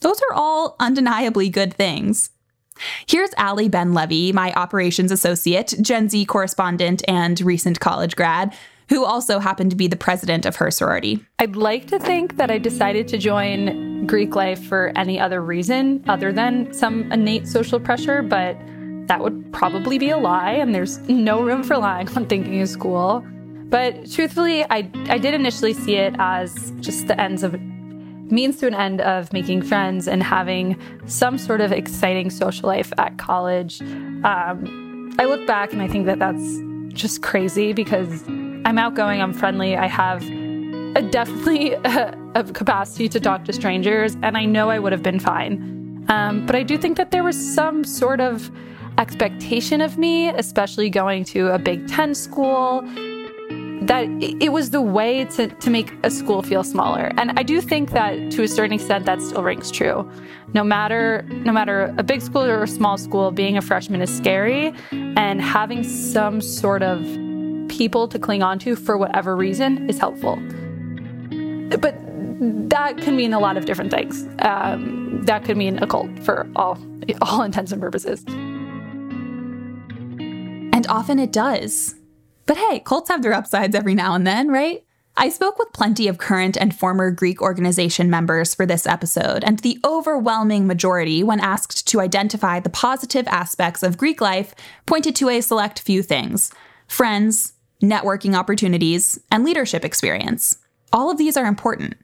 Those 0.00 0.20
are 0.30 0.34
all 0.34 0.76
undeniably 0.78 1.48
good 1.48 1.72
things. 1.72 2.28
Here's 3.06 3.30
Allie 3.38 3.68
Ben 3.68 3.94
Levy, 3.94 4.32
my 4.32 4.52
operations 4.52 5.12
associate, 5.12 5.74
Gen 5.80 6.08
Z 6.10 6.26
correspondent, 6.26 7.02
and 7.08 7.40
recent 7.40 7.80
college 7.80 8.16
grad, 8.16 8.54
who 8.90 9.04
also 9.04 9.38
happened 9.38 9.70
to 9.70 9.76
be 9.76 9.86
the 9.86 9.96
president 9.96 10.44
of 10.44 10.56
her 10.56 10.70
sorority. 10.70 11.24
I'd 11.38 11.54
like 11.54 11.86
to 11.86 11.98
think 11.98 12.36
that 12.36 12.50
I 12.50 12.58
decided 12.58 13.06
to 13.08 13.18
join 13.18 14.04
Greek 14.06 14.34
life 14.34 14.62
for 14.62 14.92
any 14.96 15.18
other 15.18 15.40
reason 15.40 16.04
other 16.08 16.32
than 16.32 16.74
some 16.74 17.10
innate 17.12 17.46
social 17.46 17.78
pressure, 17.78 18.20
but 18.20 18.58
that 19.06 19.20
would 19.20 19.52
probably 19.52 19.96
be 19.96 20.10
a 20.10 20.18
lie, 20.18 20.52
and 20.52 20.74
there's 20.74 20.98
no 21.08 21.40
room 21.40 21.62
for 21.62 21.78
lying 21.78 22.08
on 22.16 22.26
Thinking 22.26 22.54
is 22.54 22.76
Cool. 22.76 23.24
But 23.68 24.10
truthfully, 24.10 24.64
I, 24.64 24.90
I 25.08 25.18
did 25.18 25.34
initially 25.34 25.72
see 25.72 25.94
it 25.94 26.16
as 26.18 26.72
just 26.80 27.06
the 27.06 27.18
ends 27.20 27.44
of 27.44 27.54
means 28.32 28.56
to 28.58 28.66
an 28.66 28.74
end 28.74 29.00
of 29.00 29.32
making 29.32 29.62
friends 29.62 30.08
and 30.08 30.22
having 30.22 30.76
some 31.06 31.38
sort 31.38 31.60
of 31.60 31.70
exciting 31.70 32.30
social 32.30 32.68
life 32.68 32.92
at 32.98 33.18
college. 33.18 33.80
Um, 33.82 35.14
I 35.18 35.26
look 35.26 35.46
back 35.46 35.72
and 35.72 35.80
I 35.80 35.86
think 35.86 36.06
that 36.06 36.18
that's 36.18 36.58
just 36.92 37.22
crazy 37.22 37.72
because 37.72 38.24
I'm 38.64 38.78
outgoing, 38.78 39.20
I'm 39.20 39.32
friendly, 39.32 39.76
I 39.76 39.86
have 39.86 40.22
a 40.96 41.02
definitely 41.02 41.72
a, 41.72 42.16
a 42.34 42.44
capacity 42.44 43.08
to 43.08 43.20
talk 43.20 43.44
to 43.46 43.52
strangers, 43.52 44.16
and 44.22 44.36
I 44.36 44.44
know 44.44 44.70
I 44.70 44.78
would 44.78 44.92
have 44.92 45.02
been 45.02 45.20
fine. 45.20 46.04
Um, 46.08 46.46
but 46.46 46.56
I 46.56 46.62
do 46.62 46.76
think 46.76 46.96
that 46.96 47.10
there 47.10 47.22
was 47.22 47.36
some 47.36 47.84
sort 47.84 48.20
of 48.20 48.50
expectation 48.98 49.80
of 49.80 49.98
me, 49.98 50.28
especially 50.28 50.90
going 50.90 51.24
to 51.24 51.48
a 51.48 51.58
Big 51.58 51.86
Ten 51.88 52.14
school, 52.14 52.82
that 53.82 54.06
it 54.20 54.52
was 54.52 54.70
the 54.70 54.82
way 54.82 55.24
to, 55.24 55.48
to 55.48 55.70
make 55.70 55.92
a 56.02 56.10
school 56.10 56.42
feel 56.42 56.62
smaller. 56.62 57.12
And 57.16 57.32
I 57.38 57.42
do 57.42 57.60
think 57.60 57.92
that 57.92 58.30
to 58.32 58.42
a 58.42 58.48
certain 58.48 58.74
extent 58.74 59.06
that 59.06 59.22
still 59.22 59.42
rings 59.42 59.70
true. 59.70 60.08
No 60.52 60.62
matter 60.62 61.22
no 61.30 61.52
matter 61.52 61.94
a 61.96 62.02
big 62.02 62.20
school 62.20 62.42
or 62.42 62.62
a 62.62 62.68
small 62.68 62.98
school, 62.98 63.30
being 63.30 63.56
a 63.56 63.62
freshman 63.62 64.02
is 64.02 64.14
scary 64.14 64.74
and 64.92 65.40
having 65.40 65.82
some 65.82 66.40
sort 66.40 66.82
of 66.82 67.00
people 67.70 68.08
to 68.08 68.18
cling 68.18 68.42
on 68.42 68.58
to 68.58 68.76
for 68.76 68.98
whatever 68.98 69.36
reason 69.36 69.88
is 69.88 69.98
helpful. 69.98 70.36
But 71.78 71.94
that 72.70 72.98
can 72.98 73.16
mean 73.16 73.32
a 73.32 73.38
lot 73.38 73.56
of 73.56 73.64
different 73.64 73.90
things. 73.90 74.26
Um, 74.40 75.22
that 75.24 75.44
could 75.44 75.56
mean 75.56 75.78
a 75.82 75.86
cult 75.86 76.22
for 76.22 76.46
all 76.56 76.78
all 77.22 77.42
intents 77.42 77.72
and 77.72 77.80
purposes. 77.80 78.24
And 80.72 80.86
often 80.88 81.18
it 81.18 81.32
does. 81.32 81.94
But 82.46 82.56
hey, 82.56 82.80
cults 82.80 83.08
have 83.08 83.22
their 83.22 83.32
upsides 83.32 83.74
every 83.74 83.94
now 83.94 84.14
and 84.14 84.26
then, 84.26 84.48
right? 84.48 84.84
I 85.16 85.28
spoke 85.28 85.58
with 85.58 85.72
plenty 85.72 86.08
of 86.08 86.18
current 86.18 86.56
and 86.56 86.74
former 86.74 87.10
Greek 87.10 87.42
organization 87.42 88.08
members 88.10 88.54
for 88.54 88.64
this 88.64 88.86
episode, 88.86 89.44
and 89.44 89.58
the 89.58 89.78
overwhelming 89.84 90.66
majority, 90.66 91.22
when 91.22 91.40
asked 91.40 91.86
to 91.88 92.00
identify 92.00 92.58
the 92.58 92.70
positive 92.70 93.28
aspects 93.28 93.82
of 93.82 93.98
Greek 93.98 94.20
life, 94.20 94.54
pointed 94.86 95.14
to 95.16 95.28
a 95.28 95.40
select 95.40 95.80
few 95.80 96.02
things 96.02 96.50
friends, 96.86 97.52
networking 97.80 98.36
opportunities, 98.36 99.18
and 99.30 99.44
leadership 99.44 99.84
experience. 99.84 100.58
All 100.92 101.10
of 101.10 101.18
these 101.18 101.36
are 101.36 101.46
important. 101.46 101.94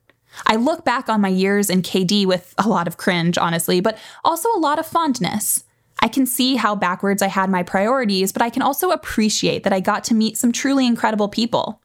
I 0.47 0.57
look 0.57 0.85
back 0.85 1.09
on 1.09 1.21
my 1.21 1.29
years 1.29 1.71
in 1.71 1.83
KD 1.83 2.27
with 2.27 2.55
a 2.59 2.69
lot 2.69 2.87
of 2.87 2.97
cringe, 2.97 3.39
honestly, 3.39 3.81
but 3.81 3.99
also 4.25 4.49
a 4.51 4.61
lot 4.61 4.79
of 4.79 4.87
fondness. 4.87 5.65
I 6.01 6.09
can 6.09 6.27
see 6.27 6.57
how 6.57 6.75
backwards 6.75 7.23
I 7.23 7.29
had 7.29 7.49
my 7.49 7.63
priorities, 7.63 8.33
but 8.33 8.43
I 8.43 8.51
can 8.51 8.63
also 8.63 8.91
appreciate 8.91 9.63
that 9.65 9.73
I 9.73 9.81
got 9.81 10.05
to 10.05 10.15
meet 10.15 10.37
some 10.37 10.53
truly 10.53 10.87
incredible 10.87 11.29
people. 11.29 11.81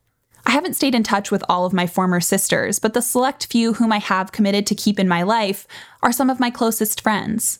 I 0.45 0.51
haven't 0.51 0.75
stayed 0.75 0.95
in 0.95 1.03
touch 1.03 1.31
with 1.31 1.43
all 1.47 1.65
of 1.65 1.73
my 1.73 1.87
former 1.87 2.19
sisters, 2.19 2.79
but 2.79 2.93
the 2.93 3.01
select 3.01 3.45
few 3.45 3.73
whom 3.73 3.91
I 3.91 3.99
have 3.99 4.31
committed 4.31 4.65
to 4.67 4.75
keep 4.75 4.99
in 4.99 5.07
my 5.07 5.23
life 5.23 5.67
are 6.01 6.11
some 6.11 6.29
of 6.29 6.39
my 6.39 6.49
closest 6.49 7.01
friends. 7.01 7.59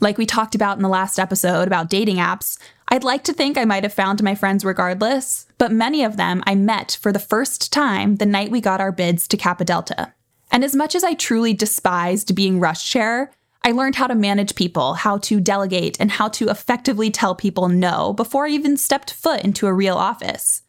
Like 0.00 0.18
we 0.18 0.26
talked 0.26 0.54
about 0.54 0.76
in 0.76 0.82
the 0.82 0.88
last 0.88 1.18
episode 1.18 1.68
about 1.68 1.90
dating 1.90 2.16
apps, 2.16 2.58
I'd 2.92 3.04
like 3.04 3.24
to 3.24 3.32
think 3.32 3.56
I 3.56 3.64
might 3.64 3.84
have 3.84 3.94
found 3.94 4.22
my 4.22 4.34
friends 4.34 4.66
regardless, 4.66 5.46
but 5.56 5.72
many 5.72 6.04
of 6.04 6.18
them 6.18 6.42
I 6.46 6.54
met 6.54 6.98
for 7.00 7.10
the 7.10 7.18
first 7.18 7.72
time 7.72 8.16
the 8.16 8.26
night 8.26 8.50
we 8.50 8.60
got 8.60 8.82
our 8.82 8.92
bids 8.92 9.26
to 9.28 9.38
Kappa 9.38 9.64
Delta. 9.64 10.12
And 10.50 10.62
as 10.62 10.76
much 10.76 10.94
as 10.94 11.02
I 11.02 11.14
truly 11.14 11.54
despised 11.54 12.34
being 12.34 12.60
rush 12.60 12.90
chair, 12.90 13.32
I 13.64 13.72
learned 13.72 13.94
how 13.94 14.08
to 14.08 14.14
manage 14.14 14.56
people, 14.56 14.92
how 14.92 15.16
to 15.20 15.40
delegate, 15.40 15.96
and 15.98 16.10
how 16.10 16.28
to 16.28 16.50
effectively 16.50 17.10
tell 17.10 17.34
people 17.34 17.70
no 17.70 18.12
before 18.12 18.44
I 18.44 18.50
even 18.50 18.76
stepped 18.76 19.14
foot 19.14 19.40
into 19.42 19.66
a 19.66 19.72
real 19.72 19.96
office. 19.96 20.60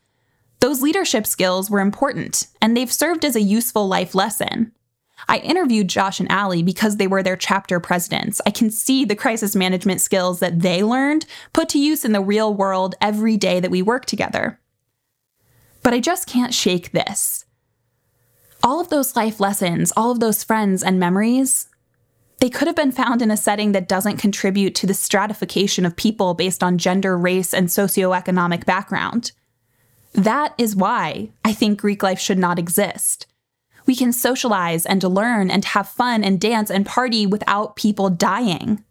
Those 0.62 0.82
leadership 0.82 1.28
skills 1.28 1.70
were 1.70 1.82
important, 1.82 2.48
and 2.62 2.78
they've 2.78 2.90
served 2.90 3.26
as 3.26 3.36
a 3.36 3.42
useful 3.42 3.86
life 3.86 4.16
lesson. 4.16 4.72
I 5.28 5.38
interviewed 5.38 5.88
Josh 5.88 6.20
and 6.20 6.32
Allie 6.32 6.64
because 6.64 6.98
they 6.98 7.08
were 7.08 7.24
their 7.24 7.38
chapter 7.38 7.80
presidents. 7.80 8.42
I 8.46 8.52
can 8.52 8.70
see 8.70 9.06
the 9.06 9.16
crisis 9.16 9.56
management 9.56 10.02
skills 10.02 10.40
that 10.40 10.60
they 10.60 10.84
learned 10.84 11.26
put 11.54 11.70
to 11.70 11.80
use 11.80 12.04
in 12.06 12.12
the 12.12 12.22
real 12.22 12.54
world 12.54 12.96
every 13.02 13.38
day 13.38 13.60
that 13.60 13.72
we 13.72 13.82
work 13.82 14.06
together. 14.06 14.60
But 15.82 15.94
I 15.94 16.00
just 16.00 16.28
can't 16.28 16.54
shake 16.54 16.92
this. 16.92 17.46
All 18.62 18.80
of 18.80 18.90
those 18.90 19.16
life 19.16 19.40
lessons, 19.40 19.92
all 19.98 20.12
of 20.12 20.20
those 20.20 20.44
friends 20.44 20.84
and 20.84 21.00
memories, 21.00 21.68
they 22.40 22.50
could 22.50 22.68
have 22.68 22.76
been 22.76 22.92
found 22.92 23.22
in 23.22 23.32
a 23.32 23.38
setting 23.38 23.74
that 23.74 23.88
doesn't 23.88 24.18
contribute 24.18 24.76
to 24.76 24.88
the 24.88 24.94
stratification 24.94 25.86
of 25.86 25.96
people 25.96 26.34
based 26.34 26.64
on 26.64 26.78
gender, 26.78 27.18
race, 27.18 27.54
and 27.54 27.68
socioeconomic 27.68 28.66
background. 28.66 29.32
That 30.14 30.54
is 30.58 30.76
why 30.76 31.30
I 31.44 31.54
think 31.54 31.80
Greek 31.80 32.04
life 32.04 32.20
should 32.20 32.38
not 32.38 32.60
exist. 32.60 33.28
We 33.86 33.96
can 33.96 34.14
socialize 34.14 34.86
and 34.86 35.04
learn 35.04 35.52
and 35.52 35.66
have 35.66 35.90
fun 35.90 36.24
and 36.24 36.40
dance 36.40 36.72
and 36.72 36.86
party 36.86 37.26
without 37.26 37.76
people 37.76 38.10
dying. 38.10 38.84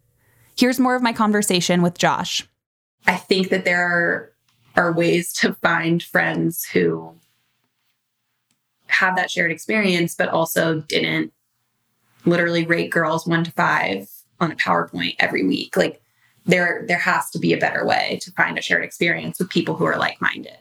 Here's 0.55 0.79
more 0.79 0.95
of 0.95 1.01
my 1.01 1.13
conversation 1.13 1.81
with 1.81 1.97
Josh. 1.97 2.47
I 3.07 3.17
think 3.17 3.49
that 3.49 3.65
there 3.65 3.85
are, 3.85 4.33
are 4.75 4.93
ways 4.93 5.33
to 5.33 5.53
find 5.55 6.01
friends 6.01 6.63
who 6.63 7.15
have 8.87 9.15
that 9.15 9.31
shared 9.31 9.51
experience, 9.51 10.15
but 10.15 10.29
also 10.29 10.81
didn't 10.81 11.33
literally 12.25 12.65
rate 12.65 12.91
girls 12.91 13.25
one 13.25 13.43
to 13.43 13.51
five 13.51 14.07
on 14.39 14.51
a 14.51 14.55
PowerPoint 14.55 15.15
every 15.19 15.45
week. 15.45 15.75
Like 15.75 16.01
there 16.45 16.85
there 16.87 16.99
has 16.99 17.29
to 17.31 17.39
be 17.39 17.53
a 17.53 17.57
better 17.57 17.85
way 17.85 18.19
to 18.21 18.31
find 18.31 18.57
a 18.57 18.61
shared 18.61 18.83
experience 18.83 19.39
with 19.39 19.49
people 19.49 19.75
who 19.75 19.85
are 19.85 19.97
like-minded. 19.97 20.57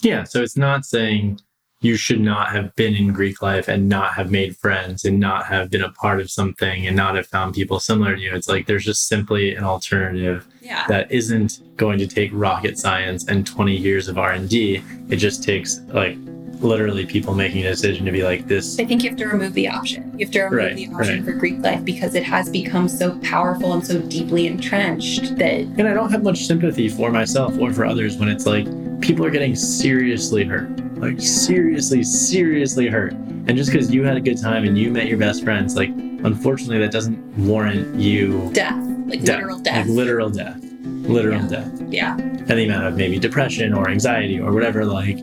Yeah, 0.00 0.24
so 0.24 0.42
it's 0.42 0.56
not 0.56 0.84
saying 0.84 1.40
you 1.80 1.96
should 1.96 2.20
not 2.20 2.50
have 2.50 2.74
been 2.74 2.94
in 2.94 3.12
Greek 3.12 3.42
life 3.42 3.68
and 3.68 3.88
not 3.88 4.14
have 4.14 4.30
made 4.30 4.56
friends 4.56 5.04
and 5.04 5.20
not 5.20 5.44
have 5.46 5.70
been 5.70 5.82
a 5.82 5.92
part 5.92 6.20
of 6.20 6.30
something 6.30 6.86
and 6.86 6.96
not 6.96 7.14
have 7.14 7.26
found 7.26 7.54
people 7.54 7.78
similar 7.78 8.16
to 8.16 8.20
you. 8.20 8.34
It's 8.34 8.48
like 8.48 8.66
there's 8.66 8.84
just 8.84 9.08
simply 9.08 9.54
an 9.54 9.64
alternative 9.64 10.46
yeah. 10.62 10.86
that 10.88 11.10
isn't 11.12 11.60
going 11.76 11.98
to 11.98 12.06
take 12.06 12.30
rocket 12.32 12.78
science 12.78 13.28
and 13.28 13.46
20 13.46 13.76
years 13.76 14.08
of 14.08 14.16
R&D. 14.16 14.82
It 15.10 15.16
just 15.16 15.44
takes 15.44 15.80
like 15.88 16.16
literally 16.60 17.04
people 17.04 17.34
making 17.34 17.66
a 17.66 17.68
decision 17.68 18.06
to 18.06 18.12
be 18.12 18.22
like 18.22 18.46
this. 18.46 18.78
I 18.78 18.86
think 18.86 19.02
you 19.02 19.10
have 19.10 19.18
to 19.18 19.26
remove 19.26 19.52
the 19.52 19.68
option. 19.68 20.18
You 20.18 20.24
have 20.24 20.32
to 20.32 20.42
remove 20.44 20.58
Right, 20.58 20.76
the 20.76 20.86
option 20.88 21.16
right. 21.16 21.24
for 21.24 21.32
Greek 21.38 21.58
life 21.58 21.84
because 21.84 22.14
it 22.14 22.24
has 22.24 22.48
become 22.48 22.88
so 22.88 23.18
powerful 23.18 23.74
and 23.74 23.86
so 23.86 24.00
deeply 24.00 24.46
entrenched 24.46 25.36
that 25.36 25.60
And 25.60 25.86
I 25.86 25.92
don't 25.92 26.10
have 26.10 26.22
much 26.22 26.46
sympathy 26.46 26.88
for 26.88 27.10
myself 27.10 27.58
or 27.58 27.72
for 27.72 27.84
others 27.84 28.16
when 28.16 28.30
it's 28.30 28.46
like 28.46 28.66
people 29.00 29.24
are 29.24 29.30
getting 29.30 29.54
seriously 29.54 30.44
hurt. 30.44 30.68
Like 30.98 31.20
seriously, 31.20 32.02
seriously 32.02 32.86
hurt. 32.88 33.12
And 33.12 33.56
just 33.56 33.70
because 33.70 33.92
you 33.94 34.02
had 34.04 34.16
a 34.16 34.20
good 34.20 34.40
time 34.40 34.64
and 34.64 34.76
you 34.78 34.90
met 34.90 35.06
your 35.06 35.18
best 35.18 35.44
friends, 35.44 35.76
like 35.76 35.90
unfortunately 35.90 36.78
that 36.78 36.90
doesn't 36.90 37.18
warrant 37.38 37.94
you 38.00 38.50
death, 38.52 38.74
like 39.06 39.22
death. 39.22 39.36
literal 39.36 39.58
death. 39.58 39.86
Like 39.86 39.96
literal 39.96 40.30
death. 40.30 40.58
Literal 40.82 41.42
Yeah. 41.42 41.48
death. 41.48 41.82
yeah. 41.88 42.16
And 42.16 42.48
the 42.48 42.64
amount 42.64 42.86
of 42.86 42.96
maybe 42.96 43.18
depression 43.18 43.72
or 43.74 43.88
anxiety 43.90 44.40
or 44.40 44.52
whatever, 44.52 44.84
like 44.84 45.18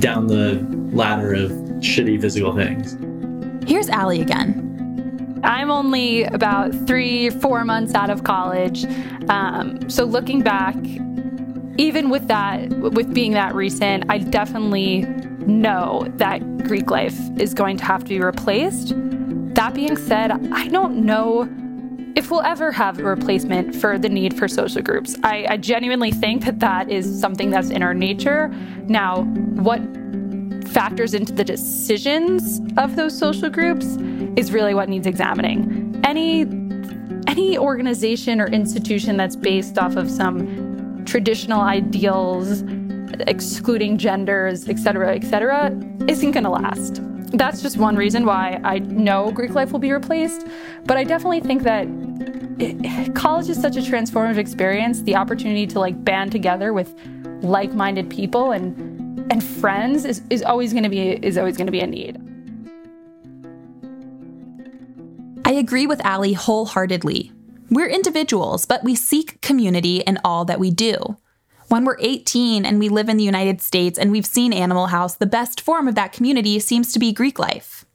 down 0.00 0.26
the 0.26 0.66
ladder 0.94 1.32
of 1.34 1.50
shitty 1.80 2.20
physical 2.20 2.54
things. 2.54 2.96
Here's 3.68 3.88
Allie 3.88 4.20
again. 4.20 5.40
I'm 5.44 5.70
only 5.70 6.24
about 6.24 6.72
three, 6.86 7.30
four 7.30 7.64
months 7.64 7.94
out 7.94 8.10
of 8.10 8.22
college. 8.24 8.84
Um, 9.28 9.88
so 9.90 10.04
looking 10.04 10.40
back, 10.42 10.76
even 11.78 12.10
with 12.10 12.28
that, 12.28 12.68
with 12.68 13.14
being 13.14 13.32
that 13.32 13.54
recent, 13.54 14.04
I 14.08 14.18
definitely 14.18 15.02
know 15.46 16.06
that 16.16 16.40
Greek 16.64 16.90
life 16.90 17.18
is 17.38 17.54
going 17.54 17.76
to 17.78 17.84
have 17.84 18.02
to 18.02 18.08
be 18.08 18.20
replaced. 18.20 18.94
That 19.54 19.74
being 19.74 19.96
said, 19.96 20.30
I 20.52 20.68
don't 20.68 21.04
know 21.04 21.48
if 22.14 22.30
we'll 22.30 22.42
ever 22.42 22.70
have 22.72 22.98
a 22.98 23.04
replacement 23.04 23.74
for 23.74 23.98
the 23.98 24.08
need 24.08 24.36
for 24.36 24.48
social 24.48 24.82
groups. 24.82 25.16
I, 25.22 25.46
I 25.48 25.56
genuinely 25.56 26.10
think 26.10 26.44
that 26.44 26.60
that 26.60 26.90
is 26.90 27.20
something 27.20 27.50
that's 27.50 27.70
in 27.70 27.82
our 27.82 27.94
nature. 27.94 28.48
Now, 28.86 29.22
what 29.22 29.80
factors 30.68 31.14
into 31.14 31.32
the 31.32 31.44
decisions 31.44 32.60
of 32.76 32.96
those 32.96 33.16
social 33.16 33.50
groups 33.50 33.96
is 34.36 34.52
really 34.52 34.74
what 34.74 34.88
needs 34.88 35.06
examining. 35.06 36.00
Any 36.04 36.46
any 37.28 37.56
organization 37.56 38.40
or 38.40 38.46
institution 38.46 39.16
that's 39.16 39.36
based 39.36 39.78
off 39.78 39.96
of 39.96 40.10
some 40.10 40.51
traditional 41.04 41.60
ideals, 41.60 42.62
excluding 43.26 43.98
genders, 43.98 44.68
et 44.68 44.78
cetera, 44.78 45.14
et 45.14 45.24
cetera, 45.24 45.70
isn't 46.08 46.30
going 46.32 46.44
to 46.44 46.50
last. 46.50 47.00
That's 47.32 47.62
just 47.62 47.78
one 47.78 47.96
reason 47.96 48.26
why 48.26 48.60
I 48.62 48.78
know 48.80 49.30
Greek 49.30 49.54
life 49.54 49.72
will 49.72 49.78
be 49.78 49.92
replaced. 49.92 50.46
But 50.84 50.96
I 50.98 51.04
definitely 51.04 51.40
think 51.40 51.62
that 51.62 51.86
college 53.14 53.48
is 53.48 53.60
such 53.60 53.76
a 53.76 53.80
transformative 53.80 54.36
experience. 54.36 55.02
The 55.02 55.16
opportunity 55.16 55.66
to 55.68 55.80
like 55.80 56.04
band 56.04 56.30
together 56.30 56.72
with 56.72 56.94
like-minded 57.42 58.08
people 58.10 58.52
and 58.52 58.76
and 59.32 59.42
friends 59.42 60.04
is, 60.04 60.22
is 60.30 60.42
always 60.42 60.72
going 60.72 60.82
to 60.84 60.90
be 60.90 61.12
is 61.12 61.38
always 61.38 61.56
going 61.56 61.66
to 61.66 61.72
be 61.72 61.80
a 61.80 61.86
need. 61.86 62.20
I 65.44 65.52
agree 65.52 65.86
with 65.86 66.04
Allie 66.04 66.34
wholeheartedly. 66.34 67.32
We're 67.72 67.88
individuals, 67.88 68.66
but 68.66 68.84
we 68.84 68.94
seek 68.94 69.40
community 69.40 70.00
in 70.00 70.18
all 70.26 70.44
that 70.44 70.60
we 70.60 70.70
do. 70.70 71.16
When 71.68 71.86
we're 71.86 71.96
18 72.00 72.66
and 72.66 72.78
we 72.78 72.90
live 72.90 73.08
in 73.08 73.16
the 73.16 73.24
United 73.24 73.62
States 73.62 73.98
and 73.98 74.12
we've 74.12 74.26
seen 74.26 74.52
Animal 74.52 74.88
House, 74.88 75.14
the 75.14 75.24
best 75.24 75.58
form 75.58 75.88
of 75.88 75.94
that 75.94 76.12
community 76.12 76.58
seems 76.58 76.92
to 76.92 76.98
be 76.98 77.14
Greek 77.14 77.38
life. 77.38 77.86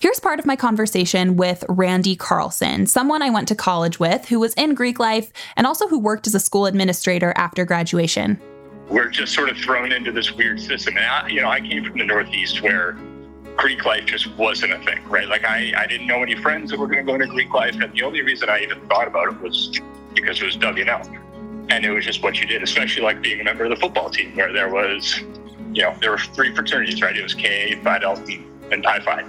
Here's 0.00 0.18
part 0.18 0.40
of 0.40 0.46
my 0.46 0.56
conversation 0.56 1.36
with 1.36 1.64
Randy 1.68 2.16
Carlson, 2.16 2.86
someone 2.86 3.22
I 3.22 3.30
went 3.30 3.46
to 3.48 3.54
college 3.54 4.00
with 4.00 4.26
who 4.26 4.40
was 4.40 4.52
in 4.54 4.74
Greek 4.74 4.98
life 4.98 5.32
and 5.56 5.64
also 5.64 5.86
who 5.86 6.00
worked 6.00 6.26
as 6.26 6.34
a 6.34 6.40
school 6.40 6.66
administrator 6.66 7.32
after 7.36 7.64
graduation. 7.64 8.40
we're 8.88 9.10
just 9.10 9.32
sort 9.32 9.48
of 9.48 9.56
thrown 9.58 9.92
into 9.92 10.10
this 10.10 10.32
weird 10.32 10.60
system. 10.60 10.96
And 10.96 11.06
I, 11.06 11.28
you 11.28 11.40
know, 11.40 11.50
I 11.50 11.60
came 11.60 11.84
from 11.84 11.98
the 11.98 12.04
Northeast 12.04 12.62
where 12.62 12.98
Greek 13.56 13.84
life 13.84 14.04
just 14.06 14.34
wasn't 14.36 14.72
a 14.72 14.78
thing, 14.80 15.02
right? 15.08 15.28
Like 15.28 15.44
I, 15.44 15.72
I 15.76 15.86
didn't 15.86 16.06
know 16.06 16.22
any 16.22 16.36
friends 16.36 16.70
that 16.70 16.78
were 16.78 16.86
going 16.86 16.98
to 16.98 17.04
go 17.04 17.14
into 17.14 17.26
Greek 17.26 17.52
life, 17.52 17.76
and 17.80 17.92
the 17.92 18.02
only 18.02 18.22
reason 18.22 18.48
I 18.48 18.60
even 18.60 18.80
thought 18.88 19.08
about 19.08 19.28
it 19.28 19.40
was 19.40 19.78
because 20.14 20.40
it 20.40 20.44
was 20.44 20.56
W&L, 20.56 21.02
and 21.70 21.84
it 21.84 21.90
was 21.90 22.04
just 22.04 22.22
what 22.22 22.40
you 22.40 22.46
did. 22.46 22.62
Especially 22.62 23.02
like 23.02 23.22
being 23.22 23.40
a 23.40 23.44
member 23.44 23.64
of 23.64 23.70
the 23.70 23.76
football 23.76 24.10
team, 24.10 24.36
where 24.36 24.52
there 24.52 24.68
was 24.68 25.22
you 25.76 25.82
know, 25.82 25.94
there 26.00 26.10
were 26.10 26.18
three 26.18 26.54
fraternities, 26.54 27.02
right? 27.02 27.14
It 27.14 27.22
was 27.22 27.34
K, 27.34 27.78
Phi 27.84 27.98
Delta, 27.98 28.38
and 28.72 28.82
Pi 28.82 29.00
Phi. 29.00 29.20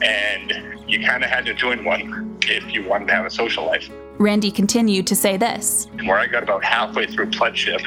And 0.00 0.88
you 0.88 1.04
kind 1.04 1.24
of 1.24 1.30
had 1.30 1.44
to 1.46 1.54
join 1.54 1.84
one 1.84 2.38
if 2.42 2.72
you 2.72 2.86
wanted 2.86 3.08
to 3.08 3.14
have 3.14 3.26
a 3.26 3.30
social 3.30 3.66
life. 3.66 3.90
Randy 4.18 4.52
continued 4.52 5.08
to 5.08 5.16
say 5.16 5.36
this. 5.36 5.88
Where 6.04 6.18
I 6.18 6.28
got 6.28 6.44
about 6.44 6.62
halfway 6.62 7.06
through 7.06 7.30
pledgeship, 7.30 7.80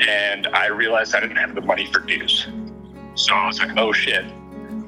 and 0.00 0.48
I 0.48 0.66
realized 0.66 1.14
I 1.14 1.20
didn't 1.20 1.36
have 1.36 1.54
the 1.54 1.60
money 1.60 1.86
for 1.92 2.00
dues. 2.00 2.48
So 3.14 3.32
I 3.32 3.46
was 3.46 3.60
like, 3.60 3.76
oh 3.76 3.92
shit, 3.92 4.24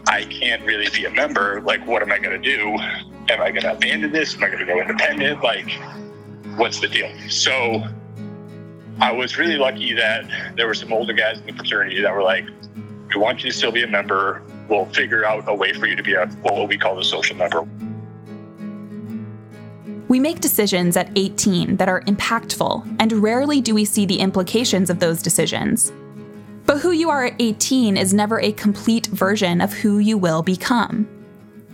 I 0.08 0.24
can't 0.24 0.64
really 0.64 0.88
be 0.88 1.04
a 1.04 1.10
member. 1.10 1.60
Like, 1.60 1.86
what 1.86 2.00
am 2.00 2.10
I 2.10 2.18
going 2.18 2.40
to 2.40 2.56
do? 2.56 2.78
Am 3.28 3.42
I 3.42 3.50
going 3.50 3.60
to 3.62 3.72
abandon 3.72 4.10
this? 4.10 4.34
Am 4.36 4.42
I 4.42 4.48
going 4.48 4.60
to 4.60 4.64
go 4.64 4.80
independent? 4.80 5.42
Like, 5.42 5.70
what's 6.56 6.80
the 6.80 6.88
deal? 6.88 7.10
So 7.28 7.84
I 9.00 9.12
was 9.12 9.36
really 9.36 9.58
lucky 9.58 9.92
that 9.92 10.24
there 10.56 10.66
were 10.66 10.74
some 10.74 10.94
older 10.94 11.12
guys 11.12 11.40
in 11.40 11.46
the 11.46 11.52
fraternity 11.52 12.00
that 12.00 12.12
were 12.12 12.22
like, 12.22 12.48
we 13.14 13.20
want 13.20 13.44
you 13.44 13.50
to 13.50 13.56
still 13.56 13.70
be 13.70 13.82
a 13.82 13.86
member. 13.86 14.42
We'll 14.68 14.86
figure 14.86 15.26
out 15.26 15.44
a 15.46 15.54
way 15.54 15.74
for 15.74 15.86
you 15.86 15.94
to 15.94 16.02
be 16.02 16.14
a 16.14 16.26
what 16.26 16.68
we 16.68 16.78
call 16.78 16.96
the 16.96 17.04
social 17.04 17.36
member. 17.36 17.68
We 20.08 20.20
make 20.20 20.40
decisions 20.40 20.96
at 20.96 21.10
18 21.16 21.76
that 21.76 21.88
are 21.90 22.00
impactful, 22.02 22.96
and 22.98 23.12
rarely 23.12 23.60
do 23.60 23.74
we 23.74 23.84
see 23.84 24.06
the 24.06 24.20
implications 24.20 24.88
of 24.88 25.00
those 25.00 25.20
decisions. 25.20 25.92
But 26.68 26.80
who 26.80 26.90
you 26.90 27.08
are 27.08 27.24
at 27.24 27.34
18 27.38 27.96
is 27.96 28.12
never 28.12 28.38
a 28.42 28.52
complete 28.52 29.06
version 29.06 29.62
of 29.62 29.72
who 29.72 30.00
you 30.00 30.18
will 30.18 30.42
become. 30.42 31.08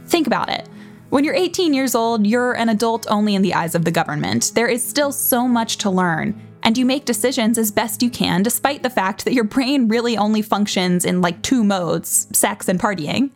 Think 0.06 0.28
about 0.28 0.48
it. 0.48 0.68
When 1.10 1.24
you're 1.24 1.34
18 1.34 1.74
years 1.74 1.96
old, 1.96 2.24
you're 2.28 2.52
an 2.52 2.68
adult 2.68 3.04
only 3.10 3.34
in 3.34 3.42
the 3.42 3.54
eyes 3.54 3.74
of 3.74 3.84
the 3.84 3.90
government. 3.90 4.52
There 4.54 4.68
is 4.68 4.84
still 4.84 5.10
so 5.10 5.48
much 5.48 5.78
to 5.78 5.90
learn, 5.90 6.40
and 6.62 6.78
you 6.78 6.86
make 6.86 7.06
decisions 7.06 7.58
as 7.58 7.72
best 7.72 8.04
you 8.04 8.08
can, 8.08 8.44
despite 8.44 8.84
the 8.84 8.88
fact 8.88 9.24
that 9.24 9.34
your 9.34 9.42
brain 9.42 9.88
really 9.88 10.16
only 10.16 10.42
functions 10.42 11.04
in 11.04 11.20
like 11.20 11.42
two 11.42 11.64
modes 11.64 12.28
sex 12.32 12.68
and 12.68 12.78
partying. 12.78 13.30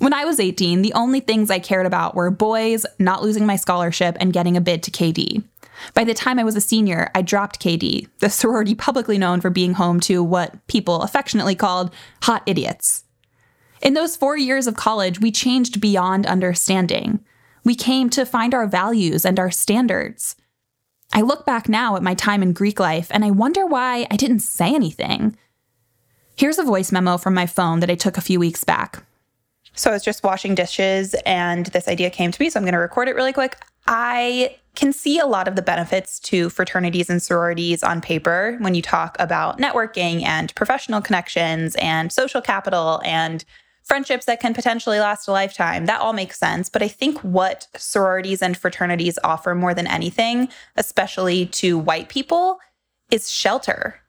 When 0.00 0.12
I 0.12 0.24
was 0.24 0.40
18, 0.40 0.82
the 0.82 0.94
only 0.94 1.20
things 1.20 1.52
I 1.52 1.60
cared 1.60 1.86
about 1.86 2.16
were 2.16 2.32
boys, 2.32 2.84
not 2.98 3.22
losing 3.22 3.46
my 3.46 3.54
scholarship, 3.54 4.16
and 4.18 4.32
getting 4.32 4.56
a 4.56 4.60
bid 4.60 4.82
to 4.82 4.90
KD. 4.90 5.44
By 5.94 6.04
the 6.04 6.14
time 6.14 6.38
I 6.38 6.44
was 6.44 6.56
a 6.56 6.60
senior, 6.60 7.10
I 7.14 7.22
dropped 7.22 7.60
KD, 7.60 8.08
the 8.18 8.30
sorority 8.30 8.74
publicly 8.74 9.18
known 9.18 9.40
for 9.40 9.50
being 9.50 9.74
home 9.74 10.00
to 10.00 10.22
what 10.22 10.66
people 10.66 11.02
affectionately 11.02 11.54
called 11.54 11.92
hot 12.22 12.42
idiots. 12.46 13.04
In 13.80 13.94
those 13.94 14.16
four 14.16 14.36
years 14.36 14.66
of 14.66 14.76
college, 14.76 15.20
we 15.20 15.32
changed 15.32 15.80
beyond 15.80 16.26
understanding. 16.26 17.20
We 17.64 17.74
came 17.74 18.10
to 18.10 18.26
find 18.26 18.54
our 18.54 18.66
values 18.66 19.24
and 19.24 19.38
our 19.38 19.50
standards. 19.50 20.36
I 21.12 21.22
look 21.22 21.44
back 21.44 21.68
now 21.68 21.96
at 21.96 22.02
my 22.02 22.14
time 22.14 22.42
in 22.42 22.52
Greek 22.52 22.78
life 22.78 23.08
and 23.10 23.24
I 23.24 23.30
wonder 23.30 23.66
why 23.66 24.06
I 24.10 24.16
didn't 24.16 24.40
say 24.40 24.74
anything. 24.74 25.36
Here's 26.36 26.58
a 26.58 26.62
voice 26.64 26.92
memo 26.92 27.18
from 27.18 27.34
my 27.34 27.46
phone 27.46 27.80
that 27.80 27.90
I 27.90 27.96
took 27.96 28.16
a 28.16 28.22
few 28.22 28.38
weeks 28.38 28.64
back. 28.64 29.02
So 29.74 29.90
I 29.90 29.94
was 29.94 30.04
just 30.04 30.22
washing 30.22 30.54
dishes 30.54 31.14
and 31.26 31.66
this 31.66 31.88
idea 31.88 32.10
came 32.10 32.30
to 32.32 32.42
me, 32.42 32.50
so 32.50 32.58
I'm 32.58 32.64
going 32.64 32.72
to 32.72 32.78
record 32.78 33.08
it 33.08 33.14
really 33.14 33.32
quick. 33.32 33.56
I 33.86 34.56
can 34.80 34.94
see 34.94 35.18
a 35.18 35.26
lot 35.26 35.46
of 35.46 35.56
the 35.56 35.62
benefits 35.62 36.18
to 36.18 36.48
fraternities 36.48 37.10
and 37.10 37.22
sororities 37.22 37.82
on 37.82 38.00
paper 38.00 38.56
when 38.60 38.74
you 38.74 38.80
talk 38.80 39.14
about 39.20 39.58
networking 39.58 40.22
and 40.22 40.54
professional 40.54 41.02
connections 41.02 41.76
and 41.76 42.10
social 42.10 42.40
capital 42.40 43.02
and 43.04 43.44
friendships 43.82 44.24
that 44.24 44.40
can 44.40 44.54
potentially 44.54 44.98
last 44.98 45.28
a 45.28 45.32
lifetime. 45.32 45.84
That 45.84 46.00
all 46.00 46.14
makes 46.14 46.38
sense. 46.38 46.70
But 46.70 46.82
I 46.82 46.88
think 46.88 47.18
what 47.18 47.68
sororities 47.76 48.40
and 48.40 48.56
fraternities 48.56 49.18
offer 49.22 49.54
more 49.54 49.74
than 49.74 49.86
anything, 49.86 50.48
especially 50.76 51.44
to 51.46 51.76
white 51.76 52.08
people, 52.08 52.58
is 53.10 53.30
shelter. 53.30 54.00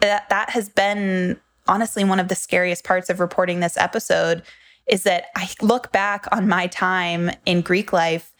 That, 0.00 0.28
that 0.28 0.50
has 0.50 0.68
been 0.68 1.38
honestly 1.68 2.02
one 2.02 2.18
of 2.18 2.26
the 2.26 2.34
scariest 2.34 2.82
parts 2.82 3.10
of 3.10 3.20
reporting 3.20 3.60
this 3.60 3.76
episode 3.76 4.42
is 4.88 5.04
that 5.04 5.26
I 5.36 5.48
look 5.62 5.92
back 5.92 6.26
on 6.32 6.48
my 6.48 6.66
time 6.66 7.30
in 7.46 7.60
Greek 7.60 7.92
life 7.92 8.32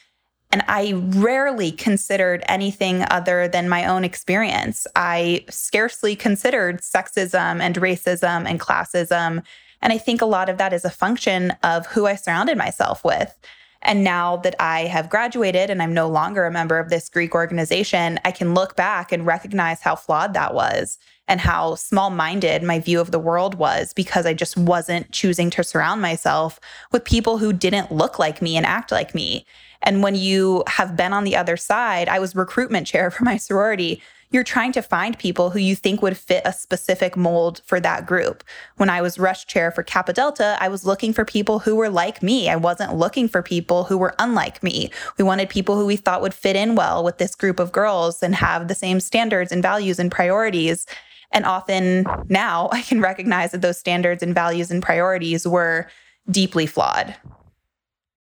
and 0.53 0.65
I 0.67 0.95
rarely 0.95 1.71
considered 1.71 2.43
anything 2.49 3.05
other 3.11 3.47
than 3.47 3.69
my 3.69 3.87
own 3.87 4.03
experience. 4.03 4.87
I 4.97 5.45
scarcely 5.49 6.17
considered 6.17 6.81
sexism 6.81 7.61
and 7.61 7.77
racism 7.77 8.49
and 8.49 8.59
classism. 8.59 9.45
And 9.81 9.93
I 9.93 9.99
think 9.99 10.21
a 10.21 10.27
lot 10.27 10.49
of 10.49 10.59
that 10.59 10.73
is 10.73 10.85
a 10.85 10.91
function 10.91 11.53
of 11.63 11.87
who 11.87 12.07
I 12.07 12.17
surrounded 12.17 12.59
myself 12.59 13.05
with. 13.05 13.39
And 13.83 14.05
now 14.05 14.37
that 14.39 14.57
I 14.61 14.81
have 14.83 15.09
graduated 15.09 15.71
and 15.71 15.83
I'm 15.83 15.95
no 15.95 16.09
longer 16.09 16.45
a 16.45 16.51
member 16.51 16.79
of 16.79 16.91
this 16.91 17.09
Greek 17.09 17.35
organization, 17.35 18.19
I 18.25 18.33
can 18.33 18.53
look 18.53 18.77
back 18.77 19.11
and 19.11 19.25
recognize 19.25 19.81
how 19.81 19.97
flawed 19.97 20.35
that 20.35 20.53
was 20.53 20.99
and 21.29 21.41
how 21.41 21.77
small 21.77 22.11
minded 22.11 22.63
my 22.63 22.81
view 22.81 23.01
of 23.01 23.13
the 23.13 23.19
world 23.19 23.55
was 23.55 23.95
because 23.95 24.27
I 24.27 24.35
just 24.35 24.57
wasn't 24.57 25.13
choosing 25.13 25.49
to 25.51 25.65
surround 25.65 26.03
myself 26.03 26.61
with 26.93 27.05
people 27.05 27.39
who 27.39 27.53
didn't 27.53 27.93
look 27.93 28.19
like 28.19 28.43
me 28.43 28.57
and 28.57 28.67
act 28.67 28.91
like 28.91 29.15
me. 29.15 29.47
And 29.83 30.03
when 30.03 30.15
you 30.15 30.63
have 30.67 30.97
been 30.97 31.13
on 31.13 31.25
the 31.25 31.37
other 31.37 31.57
side, 31.57 32.09
I 32.09 32.19
was 32.19 32.37
recruitment 32.37 32.87
chair 32.87 33.11
for 33.11 33.25
my 33.25 33.37
sorority 33.37 34.03
you're 34.33 34.45
trying 34.45 34.71
to 34.73 34.83
find 34.83 35.19
people 35.19 35.51
who 35.51 35.59
you 35.59 35.75
think 35.75 36.03
would 36.03 36.17
fit 36.17 36.43
a 36.45 36.53
specific 36.53 37.17
mold 37.17 37.63
for 37.67 37.81
that 37.81 38.07
group. 38.07 38.45
When 38.77 38.89
I 38.89 39.03
was 39.03 39.19
rush 39.19 39.47
chair 39.47 39.73
for 39.73 39.83
Kappa 39.83 40.13
Delta, 40.13 40.57
I 40.61 40.69
was 40.69 40.87
looking 40.87 41.13
for 41.13 41.25
people 41.25 41.59
who 41.59 41.75
were 41.75 41.89
like 41.89 42.23
me. 42.23 42.49
I 42.49 42.57
wasn't 42.57 42.95
looking 42.95 43.29
for 43.29 43.43
people 43.43 43.85
who 43.85 43.99
were 43.99 44.15
unlike 44.21 44.63
me. 44.63 44.91
We 45.19 45.25
wanted 45.25 45.49
people 45.49 45.77
who 45.77 45.85
we 45.85 45.97
thought 45.97 46.23
would 46.23 46.35
fit 46.35 46.55
in 46.55 46.77
well 46.77 47.03
with 47.03 47.19
this 47.19 47.35
group 47.35 47.59
of 47.59 47.73
girls 47.73 48.23
and 48.23 48.35
have 48.37 48.69
the 48.69 48.75
same 48.75 49.01
standards 49.01 49.51
and 49.51 49.63
values 49.63 49.99
and 49.99 50.13
priorities. 50.13 50.87
And 51.33 51.45
often 51.45 52.07
now 52.29 52.69
I 52.73 52.83
can 52.83 53.01
recognize 53.01 53.51
that 53.51 53.63
those 53.63 53.79
standards 53.79 54.23
and 54.23 54.35
values 54.35 54.71
and 54.71 54.81
priorities 54.81 55.47
were 55.47 55.89
deeply 56.31 56.67
flawed. 56.67 57.17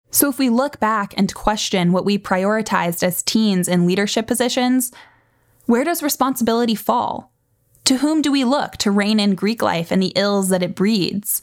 So, 0.09 0.29
if 0.29 0.39
we 0.39 0.49
look 0.49 0.79
back 0.79 1.13
and 1.17 1.33
question 1.33 1.91
what 1.91 2.05
we 2.05 2.17
prioritized 2.17 3.03
as 3.03 3.23
teens 3.23 3.67
in 3.67 3.85
leadership 3.85 4.25
positions, 4.25 4.91
where 5.65 5.83
does 5.83 6.01
responsibility 6.01 6.75
fall? 6.75 7.31
To 7.85 7.97
whom 7.97 8.21
do 8.21 8.31
we 8.31 8.43
look 8.43 8.77
to 8.77 8.91
rein 8.91 9.19
in 9.19 9.35
Greek 9.35 9.61
life 9.61 9.91
and 9.91 10.01
the 10.01 10.13
ills 10.15 10.49
that 10.49 10.63
it 10.63 10.75
breeds? 10.75 11.41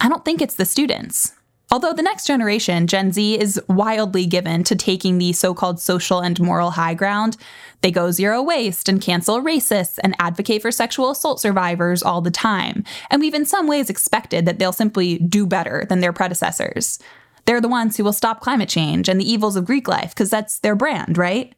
I 0.00 0.08
don't 0.08 0.24
think 0.24 0.42
it's 0.42 0.54
the 0.54 0.64
students. 0.64 1.32
Although 1.70 1.92
the 1.92 2.02
next 2.02 2.26
generation, 2.26 2.86
Gen 2.86 3.12
Z, 3.12 3.40
is 3.40 3.60
wildly 3.68 4.24
given 4.24 4.62
to 4.64 4.76
taking 4.76 5.18
the 5.18 5.32
so 5.32 5.52
called 5.52 5.80
social 5.80 6.20
and 6.20 6.38
moral 6.40 6.70
high 6.70 6.94
ground, 6.94 7.36
they 7.80 7.90
go 7.90 8.12
zero 8.12 8.40
waste 8.40 8.88
and 8.88 9.00
cancel 9.00 9.42
racists 9.42 9.98
and 10.02 10.14
advocate 10.20 10.62
for 10.62 10.70
sexual 10.70 11.10
assault 11.10 11.40
survivors 11.40 12.04
all 12.04 12.20
the 12.20 12.30
time. 12.30 12.84
And 13.10 13.20
we've 13.20 13.34
in 13.34 13.44
some 13.44 13.66
ways 13.66 13.90
expected 13.90 14.46
that 14.46 14.58
they'll 14.58 14.72
simply 14.72 15.18
do 15.18 15.44
better 15.44 15.84
than 15.88 16.00
their 16.00 16.12
predecessors. 16.12 17.00
They're 17.46 17.60
the 17.60 17.68
ones 17.68 17.96
who 17.96 18.04
will 18.04 18.12
stop 18.12 18.40
climate 18.40 18.68
change 18.68 19.08
and 19.08 19.20
the 19.20 19.30
evils 19.30 19.56
of 19.56 19.64
Greek 19.64 19.88
life 19.88 20.10
because 20.10 20.30
that's 20.30 20.58
their 20.58 20.74
brand, 20.74 21.16
right? 21.16 21.54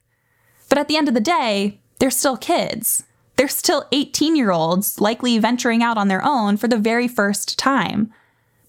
But 0.69 0.79
at 0.79 0.89
the 0.89 0.97
end 0.97 1.09
of 1.09 1.15
the 1.15 1.21
day, 1.21 1.81
they're 1.99 2.11
still 2.11 2.37
kids. 2.37 3.05
They're 3.37 3.49
still 3.49 3.87
18 3.93 4.37
year 4.37 4.51
olds, 4.51 5.01
likely 5.01 5.39
venturing 5.39 5.83
out 5.83 5.97
on 5.97 6.09
their 6.09 6.25
own 6.25 6.57
for 6.57 6.69
the 6.69 6.77
very 6.77 7.09
first 7.09 7.59
time. 7.59 8.13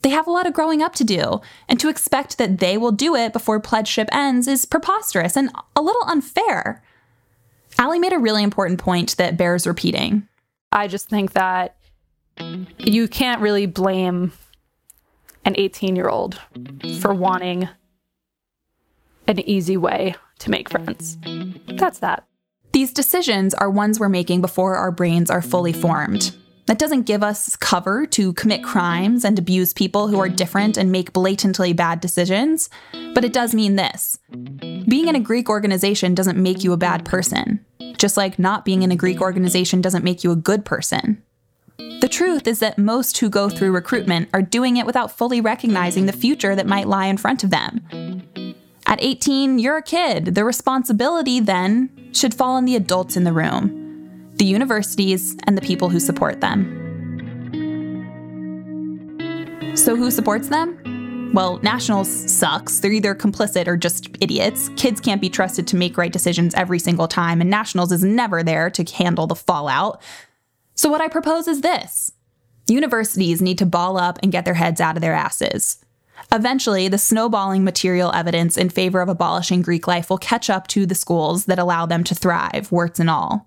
They 0.01 0.09
have 0.09 0.27
a 0.27 0.31
lot 0.31 0.47
of 0.47 0.53
growing 0.53 0.81
up 0.81 0.95
to 0.95 1.03
do, 1.03 1.41
and 1.67 1.77
to 1.79 1.89
expect 1.89 2.37
that 2.37 2.59
they 2.59 2.77
will 2.77 2.93
do 2.93 3.15
it 3.15 3.33
before 3.33 3.59
pledgeship 3.59 4.07
ends 4.13 4.47
is 4.47 4.65
preposterous 4.65 5.35
and 5.35 5.51
a 5.75 5.81
little 5.81 6.03
unfair. 6.05 6.81
Allie 7.77 7.99
made 7.99 8.13
a 8.13 8.19
really 8.19 8.43
important 8.43 8.79
point 8.79 9.17
that 9.17 9.35
bears 9.35 9.67
repeating. 9.67 10.27
I 10.71 10.87
just 10.87 11.09
think 11.09 11.33
that 11.33 11.75
you 12.77 13.07
can't 13.09 13.41
really 13.41 13.65
blame 13.65 14.31
an 15.45 15.55
18 15.57 15.95
year 15.95 16.09
old 16.09 16.39
for 16.99 17.13
wanting 17.13 17.69
an 19.27 19.39
easy 19.39 19.77
way 19.77 20.15
to 20.39 20.49
make 20.49 20.69
friends. 20.69 21.17
That's 21.67 21.99
that. 21.99 22.25
These 22.71 22.93
decisions 22.93 23.53
are 23.53 23.69
ones 23.69 23.99
we're 23.99 24.09
making 24.09 24.41
before 24.41 24.75
our 24.75 24.91
brains 24.91 25.29
are 25.29 25.41
fully 25.41 25.73
formed. 25.73 26.35
That 26.67 26.77
doesn't 26.77 27.07
give 27.07 27.23
us 27.23 27.55
cover 27.55 28.05
to 28.07 28.31
commit 28.33 28.63
crimes 28.63 29.25
and 29.25 29.39
abuse 29.39 29.73
people 29.73 30.07
who 30.07 30.19
are 30.19 30.29
different 30.29 30.77
and 30.77 30.91
make 30.91 31.13
blatantly 31.13 31.73
bad 31.73 31.99
decisions, 31.99 32.69
but 33.15 33.25
it 33.25 33.33
does 33.33 33.55
mean 33.55 33.75
this. 33.75 34.19
Being 34.87 35.07
in 35.07 35.15
a 35.15 35.19
Greek 35.19 35.49
organization 35.49 36.13
doesn't 36.13 36.37
make 36.37 36.63
you 36.63 36.71
a 36.71 36.77
bad 36.77 37.05
person, 37.05 37.65
just 37.97 38.17
like 38.17 38.37
not 38.37 38.65
being 38.65 38.83
in 38.83 38.91
a 38.91 38.95
Greek 38.95 39.19
organization 39.19 39.81
doesn't 39.81 40.03
make 40.03 40.23
you 40.23 40.31
a 40.31 40.35
good 40.35 40.63
person. 40.63 41.23
The 42.01 42.09
truth 42.09 42.45
is 42.47 42.59
that 42.59 42.77
most 42.77 43.17
who 43.17 43.29
go 43.29 43.49
through 43.49 43.71
recruitment 43.71 44.29
are 44.33 44.41
doing 44.41 44.77
it 44.77 44.85
without 44.85 45.17
fully 45.17 45.39
recognizing 45.39 46.05
the 46.05 46.13
future 46.13 46.55
that 46.55 46.67
might 46.67 46.87
lie 46.87 47.05
in 47.05 47.17
front 47.17 47.43
of 47.43 47.51
them. 47.51 48.23
At 48.85 49.01
18, 49.01 49.59
you're 49.59 49.77
a 49.77 49.83
kid. 49.83 50.35
The 50.35 50.43
responsibility 50.43 51.39
then 51.39 51.89
should 52.11 52.33
fall 52.33 52.55
on 52.55 52.65
the 52.65 52.75
adults 52.75 53.15
in 53.15 53.23
the 53.23 53.33
room 53.33 53.75
the 54.35 54.45
universities 54.45 55.35
and 55.43 55.57
the 55.57 55.61
people 55.61 55.89
who 55.89 55.99
support 55.99 56.39
them. 56.39 56.77
So, 59.75 59.97
who 59.97 60.09
supports 60.11 60.47
them? 60.47 61.31
Well, 61.33 61.59
Nationals 61.59 62.09
sucks. 62.09 62.79
They're 62.79 62.91
either 62.91 63.13
complicit 63.13 63.67
or 63.67 63.77
just 63.77 64.09
idiots. 64.19 64.69
Kids 64.77 64.99
can't 64.99 65.21
be 65.21 65.29
trusted 65.29 65.67
to 65.67 65.75
make 65.75 65.97
right 65.97 66.11
decisions 66.11 66.55
every 66.55 66.79
single 66.79 67.07
time, 67.07 67.41
and 67.41 67.49
Nationals 67.49 67.91
is 67.91 68.03
never 68.03 68.41
there 68.41 68.69
to 68.71 68.83
handle 68.95 69.27
the 69.27 69.35
fallout. 69.35 70.01
So, 70.79 70.87
what 70.87 71.01
I 71.01 71.09
propose 71.09 71.49
is 71.49 71.59
this 71.59 72.13
Universities 72.69 73.41
need 73.41 73.57
to 73.57 73.65
ball 73.65 73.97
up 73.97 74.17
and 74.23 74.31
get 74.31 74.45
their 74.45 74.53
heads 74.53 74.79
out 74.79 74.95
of 74.95 75.01
their 75.01 75.13
asses. 75.13 75.83
Eventually, 76.31 76.87
the 76.87 76.97
snowballing 76.97 77.65
material 77.65 78.13
evidence 78.13 78.55
in 78.55 78.69
favor 78.69 79.01
of 79.01 79.09
abolishing 79.09 79.61
Greek 79.61 79.87
life 79.87 80.09
will 80.09 80.17
catch 80.17 80.49
up 80.49 80.67
to 80.67 80.85
the 80.85 80.95
schools 80.95 81.47
that 81.47 81.59
allow 81.59 81.85
them 81.85 82.05
to 82.05 82.15
thrive, 82.15 82.71
warts 82.71 82.97
and 82.97 83.09
all. 83.09 83.45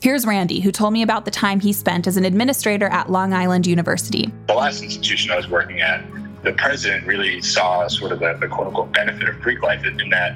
Here's 0.00 0.24
Randy, 0.24 0.60
who 0.60 0.72
told 0.72 0.94
me 0.94 1.02
about 1.02 1.26
the 1.26 1.30
time 1.30 1.60
he 1.60 1.74
spent 1.74 2.06
as 2.06 2.16
an 2.16 2.24
administrator 2.24 2.86
at 2.86 3.10
Long 3.10 3.34
Island 3.34 3.66
University. 3.66 4.32
The 4.46 4.54
last 4.54 4.82
institution 4.82 5.32
I 5.32 5.36
was 5.36 5.50
working 5.50 5.82
at, 5.82 6.02
the 6.44 6.54
president 6.54 7.06
really 7.06 7.42
saw 7.42 7.88
sort 7.88 8.12
of 8.12 8.20
the, 8.20 8.38
the 8.40 8.48
quote 8.48 8.68
unquote 8.68 8.94
benefit 8.94 9.28
of 9.28 9.38
Greek 9.42 9.62
life 9.62 9.84
in 9.84 9.98
that 10.08 10.34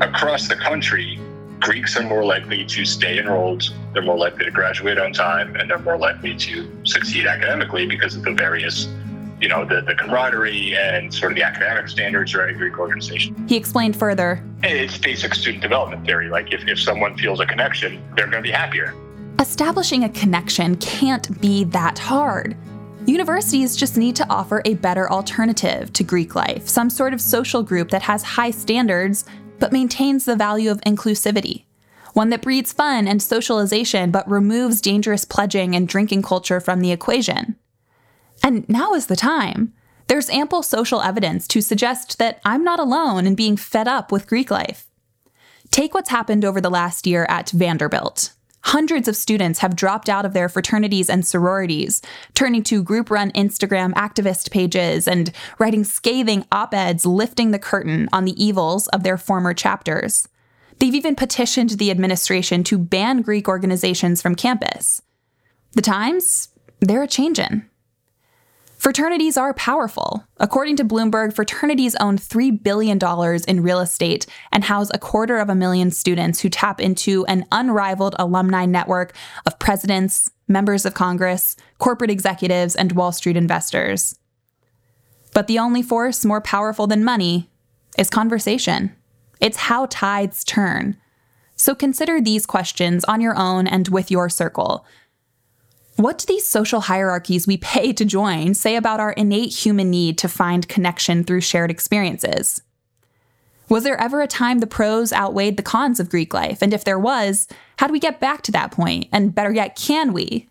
across 0.00 0.46
the 0.46 0.54
country, 0.54 1.18
Greeks 1.62 1.96
are 1.96 2.02
more 2.02 2.24
likely 2.24 2.64
to 2.64 2.84
stay 2.84 3.18
enrolled, 3.18 3.72
they're 3.92 4.02
more 4.02 4.18
likely 4.18 4.44
to 4.44 4.50
graduate 4.50 4.98
on 4.98 5.12
time, 5.12 5.54
and 5.56 5.70
they're 5.70 5.78
more 5.78 5.96
likely 5.96 6.36
to 6.36 6.68
succeed 6.84 7.26
academically 7.26 7.86
because 7.86 8.16
of 8.16 8.24
the 8.24 8.32
various 8.32 8.88
you 9.40 9.48
know, 9.48 9.64
the, 9.64 9.80
the 9.80 9.94
camaraderie 9.96 10.76
and 10.76 11.12
sort 11.12 11.32
of 11.32 11.36
the 11.36 11.42
academic 11.42 11.88
standards 11.88 12.32
around 12.32 12.50
a 12.50 12.54
Greek 12.54 12.78
organization. 12.78 13.34
He 13.48 13.56
explained 13.56 13.96
further. 13.96 14.40
It's 14.62 14.96
basic 14.96 15.34
student 15.34 15.62
development 15.62 16.06
theory. 16.06 16.30
Like 16.30 16.52
if, 16.52 16.66
if 16.68 16.78
someone 16.78 17.18
feels 17.18 17.40
a 17.40 17.46
connection, 17.46 18.00
they're 18.14 18.28
going 18.28 18.40
to 18.40 18.48
be 18.48 18.52
happier. 18.52 18.94
Establishing 19.40 20.04
a 20.04 20.08
connection 20.10 20.76
can't 20.76 21.40
be 21.40 21.64
that 21.64 21.98
hard. 21.98 22.56
Universities 23.06 23.74
just 23.74 23.96
need 23.96 24.14
to 24.14 24.28
offer 24.30 24.62
a 24.64 24.74
better 24.74 25.10
alternative 25.10 25.92
to 25.94 26.04
Greek 26.04 26.36
life, 26.36 26.68
some 26.68 26.88
sort 26.88 27.12
of 27.12 27.20
social 27.20 27.64
group 27.64 27.90
that 27.90 28.02
has 28.02 28.22
high 28.22 28.52
standards 28.52 29.24
but 29.62 29.70
maintains 29.72 30.24
the 30.24 30.34
value 30.34 30.72
of 30.72 30.80
inclusivity. 30.80 31.66
One 32.14 32.30
that 32.30 32.42
breeds 32.42 32.72
fun 32.72 33.06
and 33.06 33.22
socialization 33.22 34.10
but 34.10 34.28
removes 34.28 34.80
dangerous 34.80 35.24
pledging 35.24 35.76
and 35.76 35.86
drinking 35.86 36.22
culture 36.22 36.58
from 36.58 36.80
the 36.80 36.90
equation. 36.90 37.54
And 38.42 38.68
now 38.68 38.92
is 38.94 39.06
the 39.06 39.14
time. 39.14 39.72
There's 40.08 40.28
ample 40.30 40.64
social 40.64 41.00
evidence 41.00 41.46
to 41.46 41.60
suggest 41.60 42.18
that 42.18 42.40
I'm 42.44 42.64
not 42.64 42.80
alone 42.80 43.24
in 43.24 43.36
being 43.36 43.56
fed 43.56 43.86
up 43.86 44.10
with 44.10 44.26
Greek 44.26 44.50
life. 44.50 44.88
Take 45.70 45.94
what's 45.94 46.10
happened 46.10 46.44
over 46.44 46.60
the 46.60 46.68
last 46.68 47.06
year 47.06 47.24
at 47.28 47.50
Vanderbilt. 47.50 48.32
Hundreds 48.64 49.08
of 49.08 49.16
students 49.16 49.58
have 49.58 49.74
dropped 49.74 50.08
out 50.08 50.24
of 50.24 50.32
their 50.32 50.48
fraternities 50.48 51.10
and 51.10 51.26
sororities, 51.26 52.00
turning 52.34 52.62
to 52.62 52.82
group 52.82 53.10
run 53.10 53.32
Instagram 53.32 53.92
activist 53.94 54.50
pages 54.50 55.08
and 55.08 55.32
writing 55.58 55.84
scathing 55.84 56.44
op 56.52 56.72
eds 56.72 57.04
lifting 57.04 57.50
the 57.50 57.58
curtain 57.58 58.08
on 58.12 58.24
the 58.24 58.42
evils 58.42 58.86
of 58.88 59.02
their 59.02 59.18
former 59.18 59.52
chapters. 59.52 60.28
They've 60.78 60.94
even 60.94 61.16
petitioned 61.16 61.70
the 61.70 61.90
administration 61.90 62.64
to 62.64 62.78
ban 62.78 63.22
Greek 63.22 63.48
organizations 63.48 64.22
from 64.22 64.34
campus. 64.34 65.02
The 65.72 65.82
times, 65.82 66.48
they're 66.80 67.02
a 67.02 67.08
changin'. 67.08 67.68
Fraternities 68.82 69.36
are 69.36 69.54
powerful. 69.54 70.24
According 70.38 70.74
to 70.78 70.84
Bloomberg, 70.84 71.36
fraternities 71.36 71.94
own 72.00 72.18
$3 72.18 72.64
billion 72.64 72.98
in 73.46 73.62
real 73.62 73.78
estate 73.78 74.26
and 74.50 74.64
house 74.64 74.90
a 74.92 74.98
quarter 74.98 75.38
of 75.38 75.48
a 75.48 75.54
million 75.54 75.92
students 75.92 76.40
who 76.40 76.48
tap 76.48 76.80
into 76.80 77.24
an 77.26 77.46
unrivaled 77.52 78.16
alumni 78.18 78.66
network 78.66 79.14
of 79.46 79.60
presidents, 79.60 80.28
members 80.48 80.84
of 80.84 80.94
Congress, 80.94 81.54
corporate 81.78 82.10
executives, 82.10 82.74
and 82.74 82.90
Wall 82.90 83.12
Street 83.12 83.36
investors. 83.36 84.18
But 85.32 85.46
the 85.46 85.60
only 85.60 85.82
force 85.82 86.24
more 86.24 86.40
powerful 86.40 86.88
than 86.88 87.04
money 87.04 87.48
is 87.96 88.10
conversation. 88.10 88.96
It's 89.40 89.58
how 89.58 89.86
tides 89.90 90.42
turn. 90.42 90.96
So 91.54 91.76
consider 91.76 92.20
these 92.20 92.46
questions 92.46 93.04
on 93.04 93.20
your 93.20 93.38
own 93.38 93.68
and 93.68 93.86
with 93.86 94.10
your 94.10 94.28
circle 94.28 94.84
what 95.96 96.18
do 96.18 96.26
these 96.26 96.46
social 96.46 96.80
hierarchies 96.80 97.46
we 97.46 97.58
pay 97.58 97.92
to 97.92 98.04
join 98.04 98.54
say 98.54 98.76
about 98.76 99.00
our 99.00 99.12
innate 99.12 99.52
human 99.52 99.90
need 99.90 100.18
to 100.18 100.28
find 100.28 100.68
connection 100.68 101.22
through 101.24 101.42
shared 101.42 101.70
experiences? 101.70 102.62
Was 103.68 103.84
there 103.84 104.00
ever 104.00 104.20
a 104.20 104.26
time 104.26 104.58
the 104.58 104.66
pros 104.66 105.12
outweighed 105.12 105.56
the 105.56 105.62
cons 105.62 106.00
of 106.00 106.10
Greek 106.10 106.34
life? 106.34 106.60
And 106.62 106.74
if 106.74 106.84
there 106.84 106.98
was, 106.98 107.48
how 107.78 107.86
do 107.86 107.92
we 107.92 108.00
get 108.00 108.20
back 108.20 108.42
to 108.42 108.52
that 108.52 108.70
point? 108.70 109.08
And 109.12 109.34
better 109.34 109.52
yet, 109.52 109.76
can 109.76 110.12
we? 110.12 110.48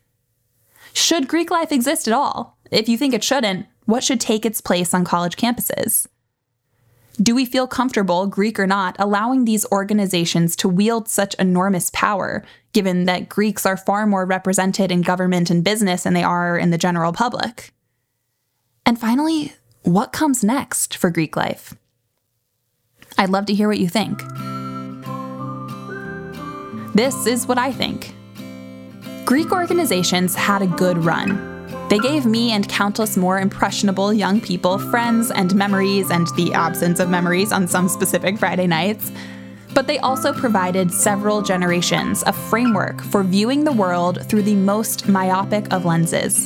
Should 0.93 1.27
Greek 1.27 1.51
life 1.51 1.71
exist 1.71 2.07
at 2.07 2.13
all? 2.13 2.57
If 2.71 2.89
you 2.89 2.97
think 2.97 3.13
it 3.13 3.23
shouldn't, 3.23 3.67
what 3.85 4.03
should 4.03 4.19
take 4.19 4.45
its 4.45 4.61
place 4.61 4.93
on 4.93 5.03
college 5.03 5.35
campuses? 5.35 6.07
Do 7.21 7.35
we 7.35 7.45
feel 7.45 7.67
comfortable, 7.67 8.25
Greek 8.25 8.59
or 8.59 8.65
not, 8.65 8.95
allowing 8.97 9.45
these 9.45 9.65
organizations 9.71 10.55
to 10.55 10.69
wield 10.69 11.07
such 11.07 11.35
enormous 11.35 11.91
power, 11.93 12.43
given 12.73 13.03
that 13.05 13.29
Greeks 13.29 13.65
are 13.65 13.77
far 13.77 14.07
more 14.07 14.25
represented 14.25 14.91
in 14.91 15.01
government 15.01 15.49
and 15.49 15.63
business 15.63 16.03
than 16.03 16.13
they 16.13 16.23
are 16.23 16.57
in 16.57 16.71
the 16.71 16.77
general 16.79 17.11
public? 17.11 17.73
And 18.85 18.99
finally, 18.99 19.53
what 19.83 20.13
comes 20.13 20.43
next 20.43 20.97
for 20.97 21.11
Greek 21.11 21.35
life? 21.35 21.75
I'd 23.17 23.29
love 23.29 23.45
to 23.47 23.53
hear 23.53 23.67
what 23.67 23.79
you 23.79 23.89
think. 23.89 24.19
This 26.95 27.27
is 27.27 27.45
what 27.45 27.59
I 27.59 27.71
think. 27.71 28.15
Greek 29.25 29.51
organizations 29.51 30.33
had 30.33 30.61
a 30.61 30.67
good 30.67 30.97
run 30.97 31.50
they 31.91 31.99
gave 31.99 32.25
me 32.25 32.53
and 32.53 32.69
countless 32.69 33.17
more 33.17 33.37
impressionable 33.37 34.13
young 34.13 34.39
people 34.39 34.77
friends 34.77 35.29
and 35.29 35.53
memories 35.53 36.09
and 36.09 36.25
the 36.37 36.53
absence 36.53 37.01
of 37.01 37.09
memories 37.09 37.51
on 37.51 37.67
some 37.67 37.89
specific 37.89 38.37
Friday 38.37 38.65
nights. 38.65 39.11
But 39.73 39.87
they 39.87 39.99
also 39.99 40.31
provided 40.31 40.89
several 40.89 41.41
generations 41.41 42.23
a 42.25 42.31
framework 42.31 43.01
for 43.01 43.23
viewing 43.23 43.65
the 43.65 43.73
world 43.73 44.25
through 44.27 44.43
the 44.43 44.55
most 44.55 45.09
myopic 45.09 45.73
of 45.73 45.83
lenses 45.83 46.45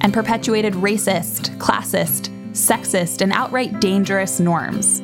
and 0.00 0.14
perpetuated 0.14 0.74
racist, 0.74 1.58
classist, 1.58 2.28
sexist, 2.52 3.20
and 3.20 3.32
outright 3.32 3.80
dangerous 3.80 4.38
norms. 4.38 5.00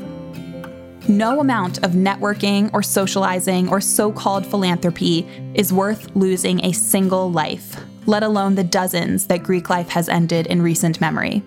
No 1.08 1.40
amount 1.40 1.78
of 1.78 1.94
networking 1.94 2.70
or 2.72 2.84
socializing 2.84 3.68
or 3.68 3.80
so 3.80 4.12
called 4.12 4.46
philanthropy 4.46 5.26
is 5.54 5.72
worth 5.72 6.14
losing 6.14 6.64
a 6.64 6.70
single 6.70 7.32
life 7.32 7.74
let 8.10 8.24
alone 8.24 8.56
the 8.56 8.64
dozens 8.64 9.28
that 9.28 9.44
Greek 9.44 9.70
life 9.70 9.88
has 9.88 10.08
ended 10.08 10.48
in 10.48 10.60
recent 10.60 11.00
memory. 11.00 11.44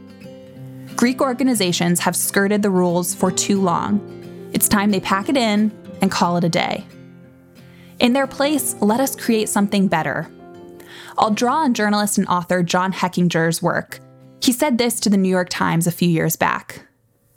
Greek 0.96 1.20
organizations 1.20 2.00
have 2.00 2.16
skirted 2.16 2.62
the 2.62 2.70
rules 2.70 3.14
for 3.14 3.30
too 3.30 3.60
long. 3.60 4.00
It's 4.54 4.70
time 4.70 4.90
they 4.90 5.02
pack 5.02 5.28
it 5.28 5.36
in 5.36 5.74
and 6.02 6.10
call 6.10 6.38
it 6.38 6.46
a 6.46 6.50
day. 6.50 6.86
In 8.00 8.14
their 8.14 8.28
place, 8.28 8.78
let 8.80 9.02
us 9.02 9.14
create 9.14 9.50
something 9.50 9.90
better. 9.90 10.32
I'll 11.18 11.32
draw 11.32 11.58
on 11.58 11.74
journalist 11.74 12.18
and 12.18 12.28
author 12.30 12.64
John 12.64 12.94
Hechinger's 12.94 13.62
work. 13.62 14.00
He 14.42 14.54
said 14.54 14.78
this 14.78 15.02
to 15.02 15.10
the 15.10 15.18
New 15.18 15.30
York 15.30 15.50
Times 15.50 15.86
a 15.86 15.92
few 15.92 16.08
years 16.08 16.38
back. 16.38 16.88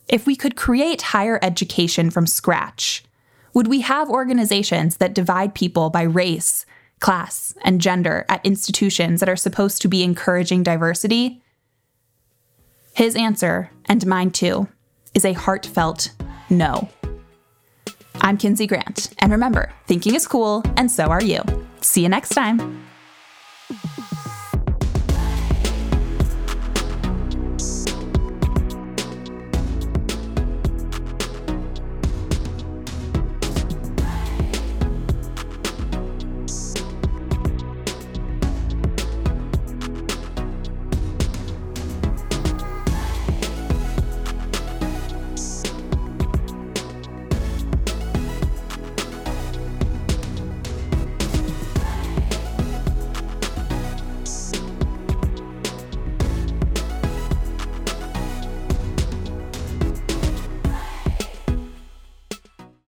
If 0.07 0.27
we 0.27 0.37
could 0.37 0.55
create 0.55 1.03
higher 1.03 1.41
education 1.43 2.11
from 2.11 2.29
scratch, 2.29 3.03
would 3.55 3.67
we 3.67 3.81
have 3.81 4.09
organizations 4.09 4.99
that 4.99 5.15
divide 5.15 5.53
people 5.53 5.91
by 5.91 6.03
race, 6.03 6.65
class, 7.01 7.55
and 7.65 7.81
gender 7.81 8.25
at 8.29 8.45
institutions 8.45 9.21
that 9.21 9.29
are 9.29 9.37
supposed 9.37 9.83
to 9.83 9.89
be 9.89 10.03
encouraging 10.03 10.63
diversity? 10.63 11.43
His 12.95 13.15
answer, 13.15 13.71
and 13.87 14.07
mine 14.07 14.31
too, 14.31 14.69
is 15.15 15.25
a 15.25 15.35
heartfelt 15.35 16.11
no. 16.49 16.89
I'm 18.21 18.39
Kinsey 18.39 18.67
Grant, 18.67 19.13
and 19.19 19.31
remember, 19.31 19.73
thinking 19.87 20.15
is 20.15 20.27
cool, 20.27 20.63
and 20.77 20.91
so 20.91 21.05
are 21.05 21.23
you. 21.23 21.43
See 21.81 22.03
you 22.03 22.09
next 22.09 22.31
time. 22.31 22.87